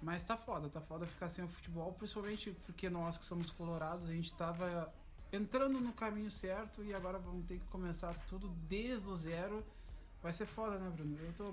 Mas 0.00 0.24
tá 0.24 0.36
foda, 0.36 0.68
tá 0.68 0.80
foda 0.82 1.06
ficar 1.06 1.30
sem 1.30 1.44
o 1.44 1.48
futebol, 1.48 1.92
principalmente 1.94 2.52
porque 2.66 2.90
nós 2.90 3.16
que 3.16 3.24
somos 3.24 3.50
colorados, 3.50 4.08
a 4.08 4.12
gente 4.12 4.32
tava 4.34 4.92
entrando 5.34 5.80
no 5.80 5.92
caminho 5.92 6.30
certo 6.30 6.82
e 6.84 6.94
agora 6.94 7.18
vamos 7.18 7.44
ter 7.46 7.58
que 7.58 7.66
começar 7.66 8.14
tudo 8.28 8.48
desde 8.68 9.08
o 9.08 9.16
zero. 9.16 9.64
Vai 10.22 10.32
ser 10.32 10.46
foda, 10.46 10.78
né, 10.78 10.90
Bruno? 10.90 11.16
Eu 11.20 11.32
tô. 11.34 11.52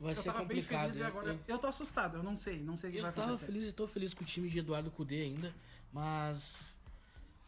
Vai 0.00 0.12
eu 0.12 0.16
ser 0.16 0.24
tava 0.32 0.38
bem 0.44 0.48
complicado. 0.48 0.82
feliz 0.84 0.96
e 0.96 1.00
Eu- 1.00 1.06
agora. 1.06 1.28
eu- 1.28 1.38
Eu, 1.46 1.58
tô 1.58 1.66
assustado, 1.66 2.16
eu 2.16 2.22
não 2.22 2.36
sei, 2.36 2.58
não 2.60 2.76
sei 2.76 2.90
o 2.90 2.92
que 2.94 3.00
vai 3.02 3.10
Eu 3.10 3.14
tava 3.14 3.28
acontecer. 3.28 3.52
feliz 3.52 3.68
e 3.68 3.72
tô 3.72 3.86
feliz 3.86 4.14
com 4.14 4.22
o 4.24 4.26
time 4.26 4.48
de 4.48 4.58
Eduardo 4.58 4.90
Cudê 4.90 5.22
ainda, 5.22 5.54
mas 5.92 6.78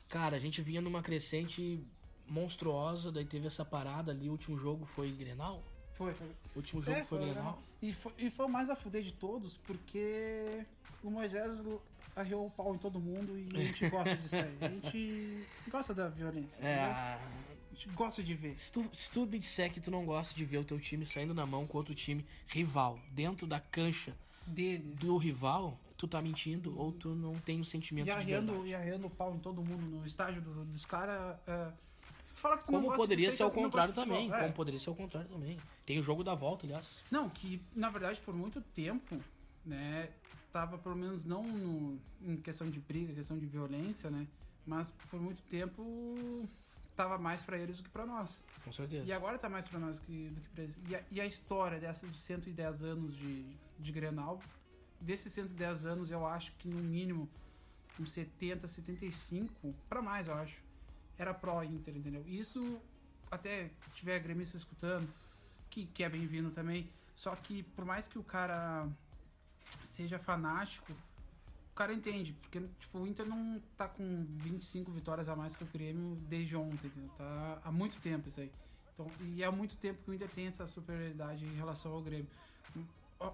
cara, 0.08 0.36
a 0.36 0.38
gente 0.38 0.60
vinha 0.60 0.80
numa 0.82 1.00
crescente 1.02 1.82
monstruosa, 2.28 3.10
daí 3.10 3.24
teve 3.24 3.46
essa 3.46 3.64
parada 3.64 4.12
ali, 4.12 4.28
o 4.28 4.32
último 4.32 4.58
jogo 4.58 4.84
foi 4.84 5.10
Grenal? 5.12 5.62
Foi, 5.94 6.12
foi. 6.14 6.26
O 6.54 6.58
último 6.58 6.82
jogo 6.82 6.96
É, 6.98 7.04
foi 7.04 7.18
foi, 7.18 7.30
Grenal. 7.30 7.62
E 7.80 7.92
foi, 7.92 8.12
e 8.18 8.30
foi 8.30 8.46
o 8.46 8.48
mais 8.48 8.68
a 8.70 8.76
fuder 8.76 9.02
de 9.02 9.12
todos, 9.12 9.56
porque 9.56 10.64
o 11.02 11.10
Moisés 11.10 11.62
arriou 12.14 12.46
o 12.46 12.50
pau 12.50 12.74
em 12.74 12.78
todo 12.78 13.00
mundo 13.00 13.38
e 13.38 13.48
a 13.56 13.60
gente 13.64 13.88
gosta 13.88 14.16
disso 14.16 14.36
aí. 14.36 14.58
A 14.60 14.68
gente 14.68 15.46
gosta 15.70 15.94
da 15.94 16.08
violência. 16.08 16.58
É, 16.60 16.74
entendeu? 16.74 16.90
a- 16.92 17.18
A 17.70 17.74
gente 17.74 17.88
gosta 17.90 18.22
de 18.22 18.34
ver. 18.34 18.58
se 18.58 18.70
tu, 18.70 18.88
se 18.92 19.10
tu 19.10 19.26
me 19.26 19.38
disser 19.38 19.72
que 19.72 19.80
tu 19.80 19.90
não 19.90 20.04
gosta 20.04 20.34
de 20.34 20.44
ver 20.44 20.58
o 20.58 20.64
teu 20.64 20.78
time 20.78 21.06
saindo 21.06 21.32
na 21.34 21.46
mão 21.46 21.66
com 21.66 21.78
outro 21.78 21.94
time 21.94 22.24
rival, 22.48 22.98
dentro 23.12 23.46
da 23.46 23.58
cancha 23.60 24.14
Deles. 24.46 24.94
do 24.96 25.16
rival, 25.16 25.78
tu 25.96 26.06
tá 26.06 26.20
mentindo 26.20 26.78
ou 26.78 26.92
tu 26.92 27.14
não 27.14 27.34
tem 27.40 27.60
o 27.60 27.64
sentimento 27.64 28.08
E 28.08 28.10
de 28.10 28.16
arreando, 28.16 28.52
verdade. 28.52 28.70
e 28.70 28.74
arreando 28.74 29.06
o 29.06 29.10
pau 29.10 29.34
em 29.34 29.38
todo 29.38 29.62
mundo 29.62 29.82
no 29.86 30.04
estádio 30.06 30.42
do- 30.42 30.64
dos 30.66 30.84
caras. 30.84 31.36
É, 31.46 31.72
Como 32.66 32.94
poderia 32.94 33.30
ser 33.32 33.42
ao 33.42 33.50
contrário 33.50 33.92
de 33.94 34.00
também, 34.00 34.16
futebol. 34.22 34.36
É. 34.38 34.42
como 34.42 34.52
poderia 34.54 34.80
ser 34.80 34.88
ao 34.90 34.96
contrário 34.96 35.28
também. 35.28 35.58
Tem 35.86 35.98
o 35.98 36.02
jogo 36.02 36.22
da 36.24 36.34
volta, 36.34 36.66
aliás. 36.66 37.02
Não, 37.10 37.28
que 37.30 37.60
na 37.74 37.88
verdade 37.90 38.20
por 38.20 38.34
muito 38.34 38.60
tempo, 38.60 39.18
né, 39.64 40.08
tava 40.52 40.78
pelo 40.78 40.94
menos 40.96 41.24
não 41.24 41.42
no- 41.46 41.98
em 42.20 42.36
questão 42.36 42.68
de 42.68 42.78
briga, 42.78 43.12
questão 43.12 43.38
de 43.38 43.46
violência, 43.46 44.10
né, 44.10 44.26
mas 44.66 44.90
por 45.10 45.20
muito 45.20 45.42
tempo 45.42 46.48
tava 46.94 47.16
mais 47.18 47.42
pra 47.42 47.56
eles 47.58 47.78
do 47.78 47.82
que 47.82 47.88
pra 47.88 48.04
nós. 48.06 48.44
Com 48.64 48.72
certeza. 48.72 49.04
E 49.06 49.12
agora 49.12 49.38
tá 49.38 49.48
mais 49.48 49.66
pra 49.66 49.78
nós 49.80 49.98
que, 49.98 50.28
do 50.28 50.40
que 50.40 50.48
pra 50.50 50.62
eles. 50.64 50.78
E 50.88 50.94
a, 50.94 51.02
e 51.10 51.20
a 51.20 51.26
história 51.26 51.80
dessas 51.80 52.12
de 52.12 52.18
110 52.18 52.82
anos 52.82 53.16
de, 53.16 53.44
de 53.78 53.92
Grenal, 53.92 54.40
desses 55.00 55.32
110 55.32 55.86
anos 55.86 56.10
eu 56.10 56.26
acho 56.26 56.52
que 56.58 56.68
no 56.68 56.80
mínimo 56.82 57.28
uns 57.98 58.10
70, 58.12 58.66
75, 58.66 59.74
pra 59.88 60.00
mais 60.02 60.28
eu 60.28 60.34
acho, 60.34 60.62
era 61.18 61.32
pró-Inter, 61.34 61.96
entendeu? 61.96 62.24
Isso 62.26 62.78
até 63.30 63.70
tiver 63.94 64.18
gremista 64.20 64.56
escutando, 64.56 65.08
que, 65.70 65.86
que 65.86 66.04
é 66.04 66.08
bem-vindo 66.08 66.50
também, 66.50 66.88
só 67.16 67.34
que 67.36 67.62
por 67.62 67.84
mais 67.84 68.06
que 68.06 68.18
o 68.18 68.22
cara 68.22 68.86
seja 69.82 70.18
fanático, 70.18 70.92
o 70.92 71.74
cara 71.74 71.92
entende, 71.92 72.32
porque 72.34 72.60
tipo, 72.78 72.98
o 72.98 73.06
Inter 73.06 73.26
não 73.26 73.60
tá 73.76 73.88
com 73.88 74.24
25 74.38 74.90
vitórias 74.92 75.28
a 75.28 75.34
mais 75.34 75.56
que 75.56 75.64
o 75.64 75.66
Grêmio 75.66 76.16
desde 76.28 76.54
ontem, 76.56 76.86
entendeu? 76.88 77.10
Tá 77.16 77.60
há 77.64 77.72
muito 77.72 77.98
tempo 77.98 78.28
isso 78.28 78.40
aí. 78.40 78.52
Então, 78.92 79.10
e 79.20 79.42
há 79.42 79.50
muito 79.50 79.74
tempo 79.76 80.02
que 80.02 80.10
o 80.10 80.14
Inter 80.14 80.28
tem 80.28 80.46
essa 80.46 80.66
superioridade 80.66 81.46
em 81.46 81.54
relação 81.54 81.92
ao 81.92 82.02
Grêmio. 82.02 82.28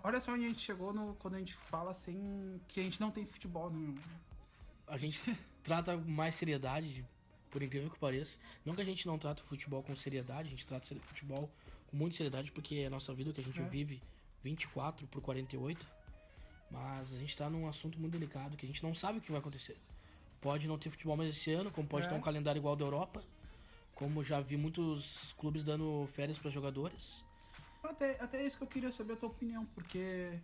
Olha 0.04 0.21
só 0.21 0.35
onde 0.35 0.45
a 0.45 0.49
gente 0.49 0.61
chegou 0.61 0.92
no, 0.92 1.14
quando 1.14 1.35
a 1.35 1.38
gente 1.38 1.54
fala 1.54 1.90
assim 1.90 2.61
que 2.68 2.78
a 2.78 2.83
gente 2.83 3.00
não 3.00 3.11
tem 3.11 3.25
futebol, 3.25 3.71
meu? 3.71 3.95
a 4.87 4.97
gente 4.97 5.23
trata 5.62 5.97
mais 5.97 6.35
seriedade, 6.35 7.04
por 7.50 7.62
incrível 7.62 7.90
que 7.90 7.99
pareça. 7.99 8.38
Não 8.64 8.75
que 8.75 8.83
a 8.83 8.85
gente 8.85 9.07
não 9.07 9.18
trata 9.18 9.42
o 9.42 9.47
futebol 9.47 9.83
com 9.83 9.97
seriedade, 9.97 10.49
a 10.49 10.50
gente 10.50 10.66
trata 10.66 10.95
o 10.95 11.00
futebol 11.00 11.50
com 11.88 11.97
muita 11.97 12.16
seriedade, 12.16 12.52
porque 12.52 12.76
é 12.76 12.87
a 12.87 12.90
nossa 12.90 13.12
vida 13.14 13.33
que 13.33 13.40
a 13.40 13.45
gente 13.45 13.61
É. 13.61 13.64
vive 13.64 14.02
24 14.42 15.07
por 15.09 15.21
48. 15.23 15.88
Mas 16.71 17.13
a 17.15 17.19
gente 17.19 17.37
tá 17.37 17.49
num 17.49 17.69
assunto 17.69 17.99
muito 17.99 18.13
delicado 18.13 18.57
que 18.57 18.67
a 18.67 18.69
gente 18.69 18.83
não 18.83 18.95
sabe 18.95 19.19
o 19.19 19.21
que 19.21 19.31
vai 19.31 19.41
acontecer. 19.41 19.77
Pode 20.41 20.69
não 20.69 20.79
ter 20.79 20.91
futebol 20.91 21.17
mais 21.17 21.31
esse 21.31 21.51
ano, 21.53 21.71
como 21.71 21.89
pode 21.89 22.07
É. 22.07 22.09
ter 22.11 22.15
um 22.15 22.21
calendário 22.21 22.59
igual 22.59 22.73
ao 22.73 22.77
da 22.77 22.85
Europa. 22.85 23.25
Como 23.95 24.23
já 24.23 24.41
vi 24.41 24.57
muitos 24.57 25.33
clubes 25.39 25.65
dando 25.65 26.09
férias 26.13 26.39
para 26.39 26.51
jogadores. 26.51 27.25
Até, 27.83 28.21
até 28.21 28.47
isso 28.47 28.57
que 28.59 28.63
eu 28.65 28.69
queria 28.69 28.93
saber 28.93 29.15
a 29.15 29.17
tua 29.17 29.29
opinião, 29.29 29.65
porque 29.75 30.39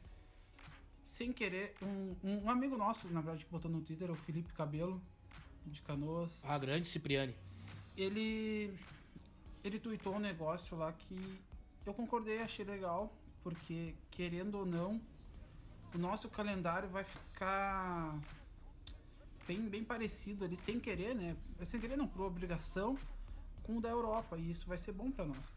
sem 1.04 1.33
querer, 1.33 1.75
um, 1.83 2.16
um 2.25 2.50
amigo 2.50 2.76
nosso, 2.76 3.07
na 3.09 3.21
verdade, 3.21 3.45
que 3.45 3.50
botou 3.50 3.71
no 3.71 3.81
Twitter, 3.83 4.11
o 4.11 4.14
Felipe 4.16 4.52
Cabelo, 4.54 5.00
de 5.66 5.81
Canoas, 5.83 6.40
A 6.43 6.59
grande 6.59 6.88
Cipriani. 6.88 7.35
ele 7.97 8.75
ele 9.62 9.78
tweetou 9.78 10.14
um 10.14 10.19
negócio 10.19 10.76
lá 10.76 10.93
que 10.93 11.38
eu 11.87 11.95
concordei, 11.95 12.40
achei 12.43 12.64
legal, 12.64 13.12
porque 13.43 13.95
querendo 14.11 14.57
ou 14.59 14.66
não, 14.66 15.00
o 15.94 15.98
nosso 15.98 16.28
calendário 16.28 16.88
vai 16.88 17.04
ficar 17.04 18.18
bem, 19.46 19.60
bem 19.68 19.84
parecido 19.84 20.44
ali, 20.44 20.56
sem 20.56 20.80
querer, 20.80 21.14
né? 21.14 21.36
Sem 21.64 21.80
querer 21.80 21.96
não, 21.96 22.08
por 22.08 22.22
obrigação, 22.22 22.98
com 23.62 23.78
o 23.78 23.80
da 23.80 23.88
Europa, 23.88 24.36
e 24.36 24.50
isso 24.50 24.66
vai 24.66 24.76
ser 24.76 24.92
bom 24.92 25.10
pra 25.10 25.24
nós. 25.24 25.52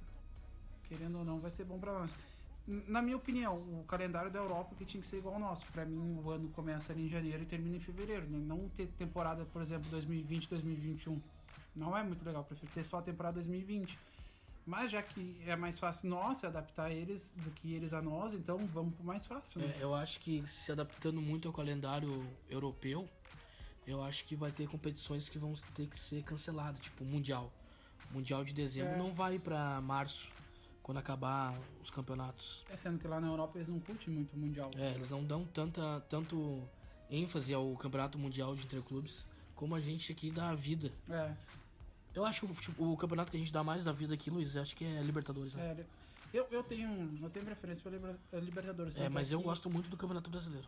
Querendo 0.83 1.19
ou 1.19 1.25
não, 1.25 1.39
vai 1.39 1.51
ser 1.51 1.65
bom 1.65 1.79
pra 1.79 1.91
nós. 1.91 2.15
Na 2.67 3.01
minha 3.01 3.15
opinião, 3.15 3.55
o 3.55 3.85
calendário 3.87 4.29
da 4.29 4.39
Europa 4.39 4.75
que 4.75 4.85
tinha 4.85 4.99
que 4.99 5.07
ser 5.07 5.17
igual 5.17 5.35
ao 5.35 5.39
nosso. 5.39 5.65
Pra 5.71 5.85
mim, 5.85 6.19
o 6.21 6.29
ano 6.29 6.49
começa 6.49 6.91
ali 6.91 7.05
em 7.05 7.09
janeiro 7.09 7.43
e 7.43 7.45
termina 7.45 7.77
em 7.77 7.79
fevereiro. 7.79 8.27
né? 8.27 8.37
Não 8.37 8.67
ter 8.69 8.87
temporada, 8.87 9.45
por 9.45 9.61
exemplo, 9.61 9.89
2020, 9.89 10.49
2021. 10.49 11.21
Não 11.75 11.95
é 11.95 12.03
muito 12.03 12.25
legal, 12.25 12.43
prefiro 12.43 12.71
ter 12.73 12.83
só 12.83 12.97
a 12.97 13.01
temporada 13.01 13.35
2020. 13.35 13.97
Mas 14.67 14.91
já 14.91 15.01
que 15.01 15.37
é 15.45 15.55
mais 15.55 15.79
fácil 15.79 16.09
nós 16.09 16.39
se 16.39 16.45
adaptar 16.45 16.87
a 16.87 16.93
eles 16.93 17.33
do 17.37 17.49
que 17.51 17.73
eles 17.73 17.93
a 17.93 18.01
nós, 18.01 18.33
então 18.33 18.57
vamos 18.67 18.93
pro 18.95 19.03
mais 19.05 19.25
fácil, 19.25 19.61
né? 19.61 19.73
É, 19.79 19.81
eu 19.81 19.95
acho 19.95 20.19
que 20.19 20.45
se 20.45 20.69
adaptando 20.69 21.21
muito 21.21 21.47
ao 21.47 21.53
calendário 21.53 22.27
europeu, 22.49 23.07
eu 23.87 24.03
acho 24.03 24.25
que 24.25 24.35
vai 24.35 24.51
ter 24.51 24.67
competições 24.67 25.29
que 25.29 25.39
vão 25.39 25.53
ter 25.73 25.87
que 25.87 25.97
ser 25.97 26.21
canceladas, 26.21 26.81
tipo 26.81 27.05
o 27.05 27.07
Mundial. 27.07 27.49
O 28.11 28.15
Mundial 28.15 28.43
de 28.43 28.51
dezembro 28.51 28.91
É. 28.91 28.97
não 28.97 29.13
vai 29.13 29.39
pra 29.39 29.79
março, 29.79 30.29
quando 30.83 30.97
acabar 30.97 31.57
os 31.81 31.89
campeonatos. 31.89 32.65
É 32.69 32.75
sendo 32.75 32.99
que 32.99 33.07
lá 33.07 33.21
na 33.21 33.27
Europa 33.27 33.57
eles 33.57 33.69
não 33.69 33.79
curtem 33.79 34.13
muito 34.13 34.33
o 34.33 34.37
Mundial. 34.37 34.69
É, 34.75 34.91
eles 34.95 35.09
não 35.09 35.23
dão 35.23 35.45
tanta, 35.45 36.01
tanto 36.09 36.61
ênfase 37.09 37.53
ao 37.53 37.73
campeonato 37.77 38.19
mundial 38.19 38.53
de 38.53 38.65
interclubes 38.65 39.25
como 39.55 39.75
a 39.75 39.79
gente 39.79 40.11
aqui 40.11 40.29
dá 40.29 40.49
a 40.49 40.55
vida. 40.55 40.91
É, 41.09 41.33
Eu 42.17 42.25
acho 42.25 42.39
que 42.41 42.45
o, 42.51 42.53
fute- 42.55 42.73
o 42.81 42.97
campeonato 42.97 43.29
que 43.31 43.37
a 43.37 43.39
gente 43.39 43.51
dá 43.53 43.63
mais 43.63 43.83
da 43.83 43.91
vida 43.91 44.13
aqui, 44.15 44.29
Luiz, 44.31 44.55
acho 44.55 44.75
que 44.75 44.83
é 44.83 45.01
Libertadores, 45.03 45.53
né? 45.53 45.75
é, 45.79 45.85
eu, 46.33 46.47
eu 46.51 46.63
tenho 46.63 46.89
eu 47.21 47.29
tenho 47.29 47.45
preferência 47.45 47.83
pela 47.83 47.95
Liber- 47.95 48.15
pela 48.31 48.41
Libertadores. 48.43 48.95
É, 48.97 49.03
tanto 49.03 49.13
mas 49.13 49.31
eu 49.31 49.39
gosto 49.41 49.69
muito 49.69 49.87
do 49.89 49.95
Campeonato 49.95 50.29
Brasileiro. 50.29 50.67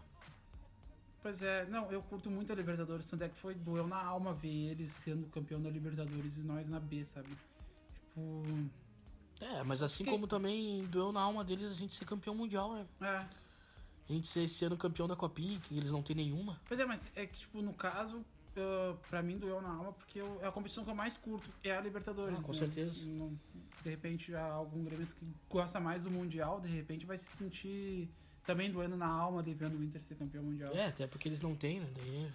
Pois 1.22 1.42
é, 1.42 1.66
não, 1.66 1.92
eu 1.92 2.02
curto 2.04 2.30
muito 2.30 2.52
a 2.54 2.56
Libertadores, 2.56 3.06
tanto 3.10 3.24
é 3.24 3.30
que 3.30 3.36
foi 3.38 3.54
doeu 3.56 3.88
na 3.88 4.02
alma 4.02 4.34
ver 4.34 4.72
eles 4.72 4.92
sendo 4.92 5.28
campeão 5.28 5.60
da 5.62 5.70
Libertadores 5.70 6.38
e 6.38 6.42
nós 6.42 6.70
na 6.70 6.80
B, 6.80 7.04
sabe? 7.04 7.30
Tipo, 8.06 8.44
É, 9.42 9.64
mas 9.64 9.82
assim 9.84 10.04
Que- 10.06 10.12
como 10.12 10.28
também 10.28 10.86
doeu 10.86 11.12
na 11.12 11.22
alma 11.22 11.44
deles 11.44 11.72
a 11.72 11.76
gente 11.76 11.94
ser 11.96 12.06
campeão 12.06 12.36
mundial, 12.36 12.74
né? 12.74 12.86
é. 13.02 13.26
A 14.08 14.12
gente 14.14 14.28
ser 14.28 14.44
esse 14.44 14.64
ano 14.66 14.76
campeão 14.78 15.08
da 15.08 15.16
Copinha, 15.16 15.60
que 15.60 15.76
eles 15.78 15.92
não 15.92 16.02
têm 16.02 16.16
nenhuma. 16.16 16.60
Pois 16.68 16.80
é, 16.80 16.86
mas 16.86 17.08
é 17.16 17.26
que, 17.28 17.40
tipo, 17.42 17.62
no 17.62 17.74
caso, 17.74 18.26
uh, 18.58 18.98
pra 19.10 19.22
mim 19.22 19.38
doeu 19.38 19.62
na 19.62 19.70
alma 19.70 19.94
porque 19.94 20.20
eu- 20.20 20.40
é 20.42 20.48
a 20.48 20.52
competição 20.52 20.84
que 20.84 20.90
eu 20.90 20.96
mais 20.96 21.18
curto, 21.18 21.50
é 21.64 21.72
a 21.76 21.82
Libertadores. 21.82 22.38
Ah, 22.38 22.42
com 22.42 22.52
né? 22.54 22.58
certeza. 22.60 23.06
De 23.84 23.90
repente, 23.90 24.36
há 24.36 24.44
algum 24.46 24.84
gremista 24.84 25.16
que 25.18 25.26
gosta 25.50 25.80
mais 25.80 26.04
do 26.04 26.12
Mundial, 26.12 26.60
de 26.60 26.68
repente 26.68 27.06
vai 27.06 27.18
se 27.18 27.26
sentir 27.38 28.10
também 28.46 28.72
doendo 28.72 28.98
na 28.98 29.08
alma 29.08 29.40
ali 29.42 29.54
vendo 29.54 29.78
o 29.78 29.84
Inter 29.84 30.04
ser 30.04 30.16
campeão 30.16 30.44
mundial. 30.44 30.74
É, 30.76 30.88
até 30.88 31.06
porque 31.08 31.30
eles 31.30 31.40
não 31.40 31.56
têm, 31.56 31.80
né? 31.80 31.88
Daí, 31.96 32.32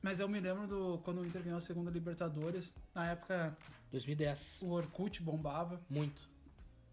Mas 0.00 0.18
eu 0.20 0.28
me 0.28 0.40
lembro 0.40 0.66
do 0.66 0.98
quando 1.04 1.20
o 1.20 1.26
Inter 1.26 1.42
ganhou 1.42 1.58
a 1.58 1.60
segunda 1.60 1.90
Libertadores, 1.90 2.72
na 2.94 3.10
época 3.10 3.56
2010. 3.90 4.60
o 4.62 4.70
Orkut 4.70 5.20
bombava. 5.22 5.80
Muito. 5.90 6.30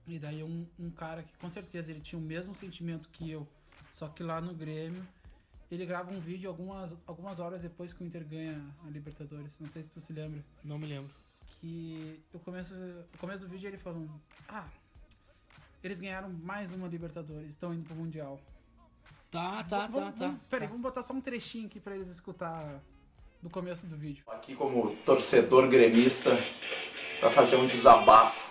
E 0.07 0.17
daí 0.19 0.43
um, 0.43 0.65
um 0.79 0.89
cara 0.89 1.21
que 1.23 1.37
com 1.37 1.49
certeza 1.49 1.91
ele 1.91 2.01
tinha 2.01 2.17
o 2.19 2.21
mesmo 2.21 2.55
sentimento 2.55 3.07
que 3.09 3.29
eu, 3.29 3.47
só 3.93 4.07
que 4.09 4.23
lá 4.23 4.41
no 4.41 4.53
Grêmio, 4.55 5.05
ele 5.71 5.85
grava 5.85 6.11
um 6.11 6.19
vídeo 6.19 6.49
algumas, 6.49 6.95
algumas 7.05 7.39
horas 7.39 7.61
depois 7.61 7.93
que 7.93 8.03
o 8.03 8.05
Inter 8.05 8.25
ganha 8.25 8.61
a 8.85 8.89
Libertadores. 8.89 9.55
Não 9.59 9.69
sei 9.69 9.83
se 9.83 9.89
tu 9.89 10.01
se 10.01 10.11
lembra. 10.13 10.43
Não 10.63 10.77
me 10.77 10.87
lembro. 10.87 11.13
Que 11.61 12.19
eu 12.33 12.39
começo, 12.39 12.73
o 13.13 13.17
começo 13.17 13.43
do 13.45 13.49
vídeo 13.49 13.67
ele 13.67 13.77
falando: 13.77 14.09
Ah, 14.47 14.67
eles 15.83 15.99
ganharam 15.99 16.29
mais 16.29 16.71
uma 16.73 16.87
Libertadores, 16.87 17.49
estão 17.49 17.73
indo 17.73 17.83
pro 17.85 17.95
Mundial. 17.95 18.39
Tá, 19.31 19.63
tá, 19.63 19.85
Vamos- 19.87 19.93
tá, 19.99 20.11
tá. 20.11 20.25
vamos- 20.27 20.45
Peraí, 20.47 20.67
tá. 20.67 20.71
vamos 20.71 20.81
botar 20.81 21.01
só 21.03 21.13
um 21.13 21.21
trechinho 21.21 21.67
aqui 21.67 21.79
pra 21.79 21.95
eles 21.95 22.07
escutar 22.07 22.81
do 23.41 23.49
começo 23.49 23.85
do 23.85 23.95
vídeo. 23.95 24.23
Aqui 24.27 24.55
como 24.55 24.95
torcedor 25.05 25.67
gremista 25.67 26.31
para 27.19 27.29
fazer 27.29 27.57
um 27.57 27.67
desabafo. 27.67 28.49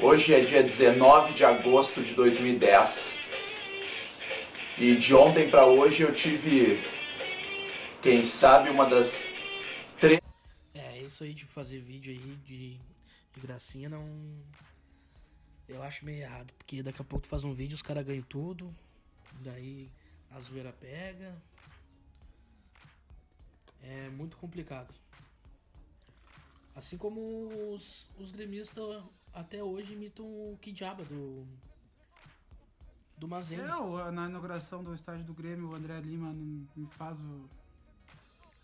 Hoje 0.00 0.32
é 0.34 0.40
dia 0.40 0.62
19 0.62 1.34
de 1.34 1.44
agosto 1.44 2.02
de 2.02 2.14
2010. 2.14 3.14
E 4.78 4.96
de 4.96 5.14
ontem 5.14 5.50
para 5.50 5.66
hoje 5.66 6.02
eu 6.02 6.14
tive, 6.14 6.82
quem 8.02 8.24
sabe, 8.24 8.70
uma 8.70 8.86
das 8.86 9.22
É, 10.74 10.98
isso 10.98 11.22
aí 11.22 11.34
de 11.34 11.44
fazer 11.44 11.78
vídeo 11.78 12.12
aí 12.12 12.36
de, 12.36 12.80
de 13.34 13.40
gracinha 13.40 13.88
não. 13.88 14.08
Eu 15.68 15.82
acho 15.82 16.04
meio 16.04 16.22
errado, 16.22 16.52
porque 16.54 16.82
daqui 16.82 17.00
a 17.00 17.04
pouco 17.04 17.26
tu 17.26 17.28
faz 17.28 17.44
um 17.44 17.52
vídeo, 17.52 17.74
os 17.74 17.82
caras 17.82 18.04
ganham 18.04 18.22
tudo. 18.22 18.74
Daí 19.40 19.90
a 20.30 20.40
zoeira 20.40 20.72
pega. 20.72 21.34
É 23.82 24.08
muito 24.10 24.36
complicado. 24.36 24.94
Assim 26.74 26.96
como 26.96 27.74
os, 27.74 28.06
os 28.18 28.30
gremistas 28.30 29.02
até 29.34 29.62
hoje 29.62 29.92
imitam 29.92 30.24
o 30.24 30.58
Kidjaba 30.60 31.04
do. 31.04 31.46
Do 33.22 33.28
Mazembe. 33.28 33.62
É, 33.62 33.76
o- 33.76 34.10
na 34.10 34.28
inauguração 34.28 34.82
do 34.82 34.92
estádio 34.92 35.24
do 35.24 35.32
Grêmio, 35.32 35.68
o 35.70 35.74
André 35.76 36.00
Lima 36.00 36.32
não 36.32 36.88
faz 36.88 37.16
o. 37.20 37.48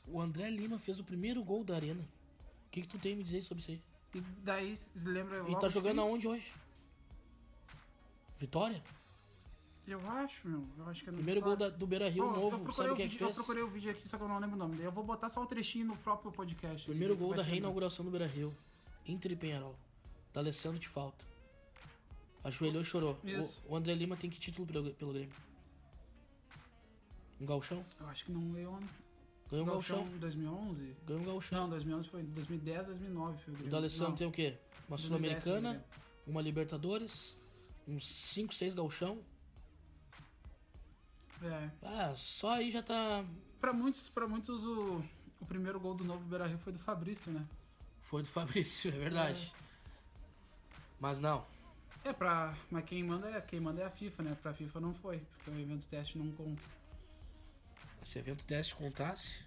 O 0.09 0.21
André 0.21 0.51
Lima 0.51 0.81
fez 0.81 0.99
o 0.99 1.05
primeiro 1.05 1.45
gol 1.45 1.63
da 1.63 1.77
arena. 1.77 2.03
O 2.67 2.71
que, 2.73 2.83
que 2.83 2.89
tu 2.89 2.99
tem 2.99 3.13
a 3.13 3.17
me 3.17 3.23
dizer 3.23 3.43
sobre 3.45 3.61
isso 3.63 3.71
aí? 3.71 3.81
E 4.17 4.21
daí 4.43 4.77
se 4.77 4.91
lembra. 5.07 5.37
Ele 5.37 5.49
logo 5.51 5.61
tá 5.61 5.69
jogando 5.69 6.01
aonde 6.01 6.27
hoje? 6.27 6.53
Vitória? 8.37 8.83
Eu 9.87 10.01
acho, 10.11 10.49
meu. 10.49 10.65
Eu 10.77 10.89
acho 10.89 11.05
que 11.05 11.09
é 11.09 11.13
no 11.13 11.19
Primeiro 11.19 11.41
gol 11.41 11.57
da- 11.57 11.69
do 11.71 11.87
Beira 11.87 12.09
Rio 12.11 12.25
eu 12.25 12.33
novo. 12.33 12.73
Sabe 12.73 12.91
o 12.91 12.97
quem 12.97 13.05
é 13.05 13.09
que 13.09 13.13
vídeo, 13.15 13.25
Eu 13.25 13.29
fez? 13.29 13.37
procurei 13.37 13.63
o 13.63 13.69
vídeo 13.69 13.93
aqui, 13.93 14.09
só 14.09 14.17
que 14.17 14.25
eu 14.25 14.29
não 14.29 14.41
lembro 14.41 14.57
o 14.57 14.59
nome. 14.59 14.83
Eu 14.83 14.91
vou 14.91 15.05
botar 15.05 15.29
só 15.29 15.41
o 15.41 15.47
trechinho 15.47 15.87
no 15.87 15.97
próprio 15.99 16.33
podcast. 16.33 16.85
Primeiro 16.85 17.17
gol 17.17 17.33
da 17.33 17.45
reinauguração 17.45 18.05
do 18.05 18.11
Beira 18.11 18.27
Rio. 18.27 18.53
Inter 19.07 19.31
e 19.31 19.37
Penharol. 19.37 19.77
Da 20.35 20.41
Alessandro 20.41 20.81
de 20.81 20.89
falta. 20.89 21.25
Ajoelhou 22.45 22.83
e 22.83 22.85
chorou. 22.85 23.19
Isso. 23.25 23.63
O, 23.67 23.73
o 23.73 23.77
André 23.77 23.95
Lima 23.95 24.17
tem 24.17 24.31
que 24.31 24.39
título 24.39 24.67
pelo, 24.67 24.93
pelo 24.95 25.13
Grêmio? 25.13 25.35
Um 27.41 27.47
galchão? 27.47 27.85
Eu 28.01 28.09
acho 28.09 28.25
que 28.25 28.33
não 28.33 28.53
ganhou. 28.53 28.79
Ganhou 29.51 29.65
um 29.67 29.71
Galchão 29.71 29.97
galchão. 29.99 30.15
em 30.15 30.19
2011? 30.19 30.97
Ganhou 31.07 31.23
um 31.23 31.27
galchão. 31.27 31.61
Não, 31.63 31.71
2011 31.71 32.09
foi 32.09 32.23
2010, 32.23 32.87
2009. 32.87 33.39
Foi 33.39 33.53
o 33.53 33.55
O 33.55 33.57
Grêmio. 33.57 33.71
da 33.71 33.77
Alessandro 33.79 34.11
Não, 34.11 34.17
tem 34.17 34.27
o 34.27 34.33
quê? 34.33 34.59
Uma 34.89 34.97
2010 34.97 35.43
Sul-Americana, 35.45 35.85
o 36.27 36.31
uma 36.31 36.43
Libertadores, 36.43 37.37
uns 37.87 38.07
5, 38.07 38.53
6 38.55 38.75
galchão. 38.75 39.23
É. 41.43 41.71
Ah, 41.83 42.15
só 42.17 42.51
aí 42.53 42.71
já 42.71 42.83
tá. 42.83 43.25
Pra 43.61 43.73
muitos, 43.73 44.09
pra 44.09 44.27
muitos 44.27 44.65
o, 44.65 45.03
o 45.41 45.47
primeiro 45.47 45.79
gol 45.81 45.95
do 45.95 46.05
novo 46.05 46.25
Beira 46.25 46.47
Rio 46.47 46.59
foi 46.59 46.73
do 46.73 46.79
Fabrício, 46.79 47.33
né? 47.33 47.47
Foi 48.03 48.23
do 48.23 48.29
Fabrício, 48.29 48.89
é 48.95 48.99
verdade. 48.99 49.53
Mas 51.01 51.19
não. 51.21 51.47
É, 52.05 52.13
pra. 52.13 52.57
Mas 52.71 52.85
quem 52.85 53.03
manda 53.05 53.29
é, 53.31 53.41
quem 53.41 53.61
manda 53.61 53.83
é 53.83 53.85
a 53.87 53.91
FIFA, 53.91 54.23
né? 54.23 54.37
Pra 54.43 54.55
FIFA 54.55 54.81
não 54.81 54.95
foi, 54.95 55.19
porque 55.19 55.51
o 55.51 55.59
evento 55.59 55.87
teste 55.89 56.17
não 56.19 56.31
conta. 56.33 56.63
Se 58.05 58.19
evento 58.19 58.45
teste 58.45 58.75
contasse. 58.75 59.41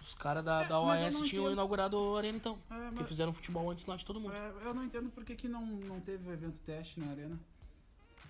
Os 0.00 0.14
caras 0.14 0.44
da, 0.44 0.62
É, 0.62 0.68
da 0.68 0.80
OAS 0.80 1.14
tinham 1.14 1.26
entendo. 1.26 1.52
inaugurado 1.52 1.96
a 1.96 2.18
arena 2.18 2.36
então. 2.36 2.58
É, 2.70 2.90
mas- 2.90 3.06
fizeram 3.08 3.32
futebol 3.32 3.70
antes 3.70 3.86
lá 3.86 3.96
de 3.96 4.04
todo 4.04 4.18
mundo. 4.20 4.34
É, 4.34 4.48
eu 4.64 4.74
não 4.74 4.84
entendo 4.84 5.10
porque 5.10 5.36
que 5.36 5.46
não, 5.48 5.64
não 5.64 6.00
teve 6.00 6.28
o 6.28 6.32
evento 6.32 6.60
teste 6.62 6.98
na 6.98 7.10
arena. 7.10 7.38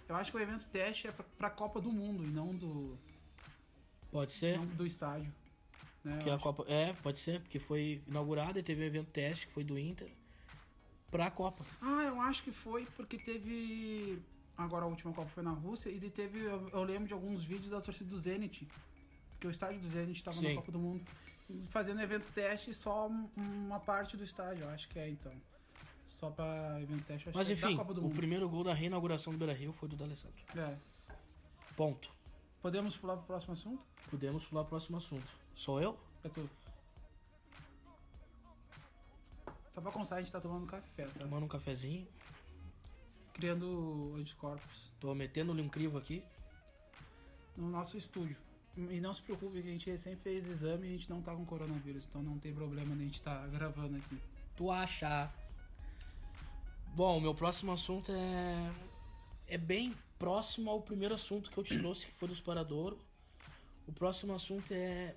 Eu 0.09 0.17
acho 0.17 0.31
que 0.31 0.37
o 0.37 0.41
evento 0.41 0.67
teste 0.67 1.07
é 1.09 1.12
pra, 1.12 1.25
pra 1.39 1.49
Copa 1.51 1.81
do 1.81 1.91
Mundo 1.91 2.25
e 2.25 2.27
não 2.27 2.51
do, 2.51 2.99
Pode 4.11 4.33
ser. 4.33 4.59
não 4.59 4.67
do 4.67 4.85
estádio. 4.85 5.33
Né? 6.05 6.19
Que 6.23 6.29
a 6.29 6.35
acho- 6.35 6.43
Copa. 6.43 6.65
É, 6.69 6.93
pode 6.95 7.19
ser, 7.19 7.41
porque 7.41 7.59
foi 7.59 8.03
inaugurado 8.07 8.59
e 8.59 8.62
teve 8.62 8.83
o 8.83 8.85
evento 8.85 9.11
teste 9.11 9.47
que 9.47 9.53
foi 9.53 9.65
do 9.65 9.79
Inter 9.79 10.11
pra 11.12 11.31
Copa. 11.31 11.64
Ah, 11.81 12.02
eu 12.04 12.21
acho 12.23 12.42
que 12.42 12.50
foi 12.50 12.87
porque 12.97 13.16
teve. 13.19 14.21
Agora 14.57 14.85
a 14.85 14.88
última 14.88 15.12
Copa 15.12 15.28
foi 15.31 15.42
na 15.45 15.52
Rússia 15.52 15.90
e 15.90 16.11
teve. 16.11 16.40
Eu, 16.40 16.69
eu 16.71 16.83
lembro 16.83 17.07
de 17.07 17.12
alguns 17.14 17.45
vídeos 17.45 17.71
da 17.71 17.81
torcida 17.81 18.11
do 18.11 18.19
Zenit. 18.19 18.66
Porque 19.33 19.47
o 19.47 19.50
estádio 19.50 19.81
do 19.81 19.88
Zenit 19.88 20.19
estava 20.19 20.40
na. 20.40 20.54
Copa 20.57 20.73
do 20.73 20.78
Mundo. 20.81 21.04
Fazendo 21.69 22.00
evento 22.00 22.26
teste 22.33 22.73
só 22.75 23.09
um- 23.09 23.28
uma 23.37 23.78
parte 23.78 24.16
do 24.16 24.25
estádio, 24.25 24.64
eu 24.64 24.71
acho 24.71 24.88
que 24.88 24.99
é 24.99 25.09
então. 25.09 25.33
Só 26.07 26.31
pra 26.31 26.81
evento 26.81 27.04
teste, 27.04 27.28
acho 27.28 27.37
Mas 27.37 27.47
que 27.49 27.52
é 27.52 27.57
enfim, 27.57 27.71
da 27.73 27.76
Copa 27.83 27.95
do 27.95 28.00
o 28.00 28.04
Mundo. 28.04 28.14
primeiro 28.14 28.49
gol 28.49 28.64
da 28.64 28.73
reinauguração 28.73 29.33
do 29.33 29.38
Beira 29.38 29.52
Rio 29.52 29.73
foi 29.73 29.88
do 29.88 29.97
D'Alessandro. 29.97 30.37
É. 30.57 30.76
Ponto. 31.76 32.09
Podemos 32.62 32.97
pular 32.97 33.16
pro 33.16 33.26
próximo 33.26 33.52
assunto? 33.54 33.85
Podemos 34.09 34.45
pular 34.47 34.62
pro 34.62 34.71
próximo 34.71 34.97
assunto. 34.99 35.26
Sou 35.54 35.81
eu? 35.81 35.99
É 36.25 36.28
tu. 36.28 36.49
Só 39.73 39.81
pra 39.81 39.91
constar, 39.91 40.19
a 40.19 40.23
gente 40.23 40.31
tá 40.31 40.41
tomando 40.41 40.67
café, 40.67 41.07
tá? 41.07 41.21
Tomando 41.21 41.45
um 41.45 41.49
cafezinho. 41.49 42.07
Criando 43.33 44.14
anticorpos 44.19 44.93
Tô 45.00 45.14
metendo-lhe 45.14 45.62
um 45.62 45.69
crivo 45.69 45.97
aqui. 45.97 46.23
no 47.57 47.70
nosso 47.70 47.97
estúdio. 47.97 48.37
E 48.77 49.01
não 49.01 49.12
se 49.12 49.23
preocupe 49.23 49.61
que 49.62 49.68
a 49.68 49.73
gente 49.73 49.90
recém 49.90 50.14
fez 50.16 50.47
exame 50.47 50.87
e 50.87 50.90
a 50.90 50.92
gente 50.92 51.11
não 51.11 51.20
tá 51.23 51.35
com 51.35 51.44
coronavírus, 51.44 52.07
então 52.09 52.23
não 52.23 52.38
tem 52.38 52.55
problema 52.55 52.94
de 52.94 53.03
a 53.03 53.05
gente 53.05 53.20
tá 53.20 53.47
gravando 53.49 53.97
aqui. 53.97 54.18
Tu 54.57 54.70
acha? 54.70 55.31
Bom, 56.94 57.18
meu 57.20 57.35
próximo 57.35 57.73
assunto 57.73 58.12
é. 58.12 58.73
É 59.47 59.59
bem 59.59 59.94
próximo 60.18 60.70
ao 60.70 60.81
primeiro 60.81 61.14
assunto 61.14 61.51
que 61.51 61.59
eu 61.59 61.64
te 61.64 61.79
trouxe, 61.79 62.07
que 62.07 62.12
foi 62.12 62.29
do 62.29 62.35
Esparadouro. 62.35 62.99
O 63.87 63.92
próximo 63.92 64.35
assunto 64.35 64.73
é. 64.73 65.14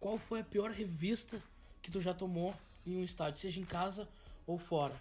Qual 0.00 0.18
foi 0.18 0.40
a 0.40 0.44
pior 0.44 0.70
revista 0.70 1.42
que 1.82 1.90
tu 1.90 2.00
já 2.00 2.14
tomou 2.14 2.54
em 2.88 2.96
um 2.96 3.04
estádio, 3.04 3.40
seja 3.40 3.60
em 3.60 3.64
casa 3.64 4.08
ou 4.46 4.58
fora? 4.58 4.94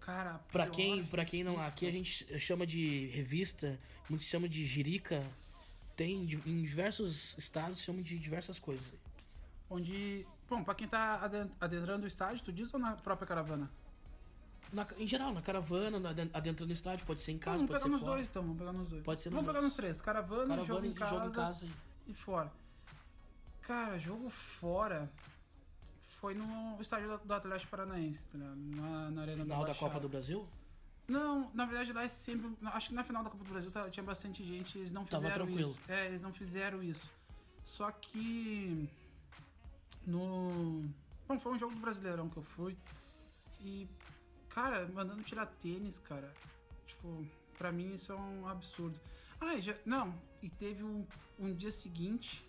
Cara, 0.00 0.40
Pra 0.50 0.64
pior 0.64 0.74
quem, 0.74 1.04
pra 1.06 1.24
quem 1.24 1.44
não. 1.44 1.60
Aqui 1.60 1.86
a 1.86 1.90
gente 1.92 2.38
chama 2.40 2.66
de 2.66 3.06
revista, 3.08 3.78
muitos 4.08 4.26
chamam 4.26 4.48
de 4.48 4.64
jirica. 4.66 5.22
Tem 5.94 6.22
em 6.22 6.62
diversos 6.62 7.36
estados 7.36 7.80
chamam 7.82 8.02
de 8.02 8.18
diversas 8.18 8.58
coisas. 8.58 8.84
Onde. 9.68 10.26
Bom, 10.48 10.64
pra 10.64 10.74
quem 10.74 10.88
tá 10.88 11.16
aden- 11.22 11.50
adentrando 11.60 12.04
o 12.04 12.08
estádio, 12.08 12.42
tu 12.42 12.52
diz 12.52 12.72
ou 12.72 12.80
na 12.80 12.96
própria 12.96 13.26
caravana? 13.28 13.70
Na- 14.72 14.86
em 14.98 15.06
geral, 15.06 15.32
na 15.32 15.42
caravana, 15.42 16.00
na- 16.00 16.10
adentrando 16.32 16.66
no 16.68 16.72
estádio, 16.72 17.04
pode 17.06 17.20
ser 17.20 17.32
em 17.32 17.38
casa, 17.38 17.58
vamos 17.58 17.70
pode 17.70 17.78
pegar 17.80 17.88
ser 17.90 17.92
nos 17.92 18.00
fora. 18.00 18.12
dois 18.16 18.28
então, 18.28 18.42
vamos 18.42 18.58
pegar 18.58 18.72
nos 18.72 18.88
dois. 18.88 19.02
Pode 19.04 19.20
ser 19.22 19.28
nos 19.30 19.34
Vamos 19.36 19.48
pegar 19.48 19.60
dois. 19.60 19.72
nos 19.72 19.76
três. 19.76 20.00
Caravana, 20.02 20.40
Caravana 20.56 20.64
jogo, 20.64 20.86
em 20.86 20.94
casa, 20.94 21.10
jogo 21.14 21.26
em 21.28 21.32
casa. 21.32 21.68
e 22.08 22.14
fora. 22.14 22.52
Cara, 23.62 23.98
jogo 23.98 24.30
fora 24.30 25.10
foi 26.20 26.34
no 26.34 26.76
estádio 26.80 27.18
do, 27.24 27.34
Atlético 27.34 27.70
Paranaense, 27.70 28.24
tá 28.26 28.36
ligado? 28.38 28.56
Na, 28.56 29.10
na 29.10 29.22
Arena 29.22 29.42
Final 29.44 29.64
da. 29.64 29.74
Copa 29.74 30.00
do 30.00 30.08
Brasil? 30.08 30.46
Não, 31.08 31.50
na 31.54 31.64
verdade 31.64 31.92
lá 31.92 32.04
é 32.04 32.08
sempre. 32.08 32.54
Acho 32.66 32.90
que 32.90 32.94
na 32.94 33.02
final 33.02 33.24
da 33.24 33.30
Copa 33.30 33.42
do 33.42 33.50
Brasil 33.50 33.70
tá- 33.70 33.88
tinha 33.90 34.04
bastante 34.04 34.44
gente, 34.44 34.78
eles 34.78 34.92
não 34.92 35.04
Tava 35.04 35.24
fizeram 35.24 35.46
tranquilo. 35.46 35.70
isso. 35.70 35.80
É, 35.88 36.06
eles 36.06 36.22
não 36.22 36.32
fizeram 36.32 36.82
isso. 36.82 37.10
Só 37.64 37.90
que. 37.90 38.88
No. 40.06 40.84
Bom, 41.26 41.38
foi 41.38 41.52
um 41.52 41.58
jogo 41.58 41.74
do 41.74 41.80
Brasileirão 41.80 42.28
que 42.28 42.36
eu 42.36 42.42
fui. 42.42 42.76
E. 43.60 43.88
Cara, 44.50 44.86
mandando 44.88 45.22
tirar 45.22 45.46
tênis, 45.46 45.98
cara. 45.98 46.32
Tipo, 46.86 47.26
pra 47.56 47.72
mim 47.72 47.94
isso 47.94 48.12
é 48.12 48.16
um 48.16 48.46
absurdo. 48.46 48.98
Ah, 49.40 49.58
já. 49.58 49.74
Não, 49.86 50.14
e 50.42 50.50
teve 50.50 50.82
um, 50.84 51.06
um 51.38 51.54
dia 51.54 51.70
seguinte. 51.70 52.44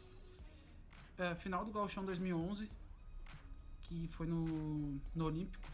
é, 1.18 1.36
final 1.36 1.64
do 1.64 1.72
Gauchão 1.72 2.04
2011. 2.04 2.70
Que 3.92 4.08
foi 4.08 4.26
no, 4.26 5.02
no 5.14 5.26
Olímpico 5.26 5.70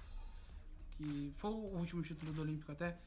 que 0.97 1.31
foi 1.37 1.51
o 1.51 1.77
último 1.77 2.01
título 2.01 2.33
do 2.33 2.41
Olímpico 2.41 2.71
até. 2.71 2.97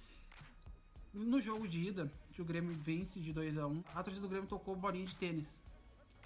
No 1.13 1.41
jogo 1.41 1.67
de 1.67 1.89
ida, 1.89 2.11
que 2.33 2.41
o 2.41 2.45
Grêmio 2.45 2.73
vence 2.73 3.19
de 3.19 3.33
2 3.33 3.59
a 3.59 3.67
1 3.67 3.83
a 3.93 4.03
torcida 4.05 4.25
do 4.25 4.29
Grêmio 4.29 4.49
tocou 4.49 4.77
bolinha 4.77 5.05
de 5.05 5.17
tênis. 5.17 5.59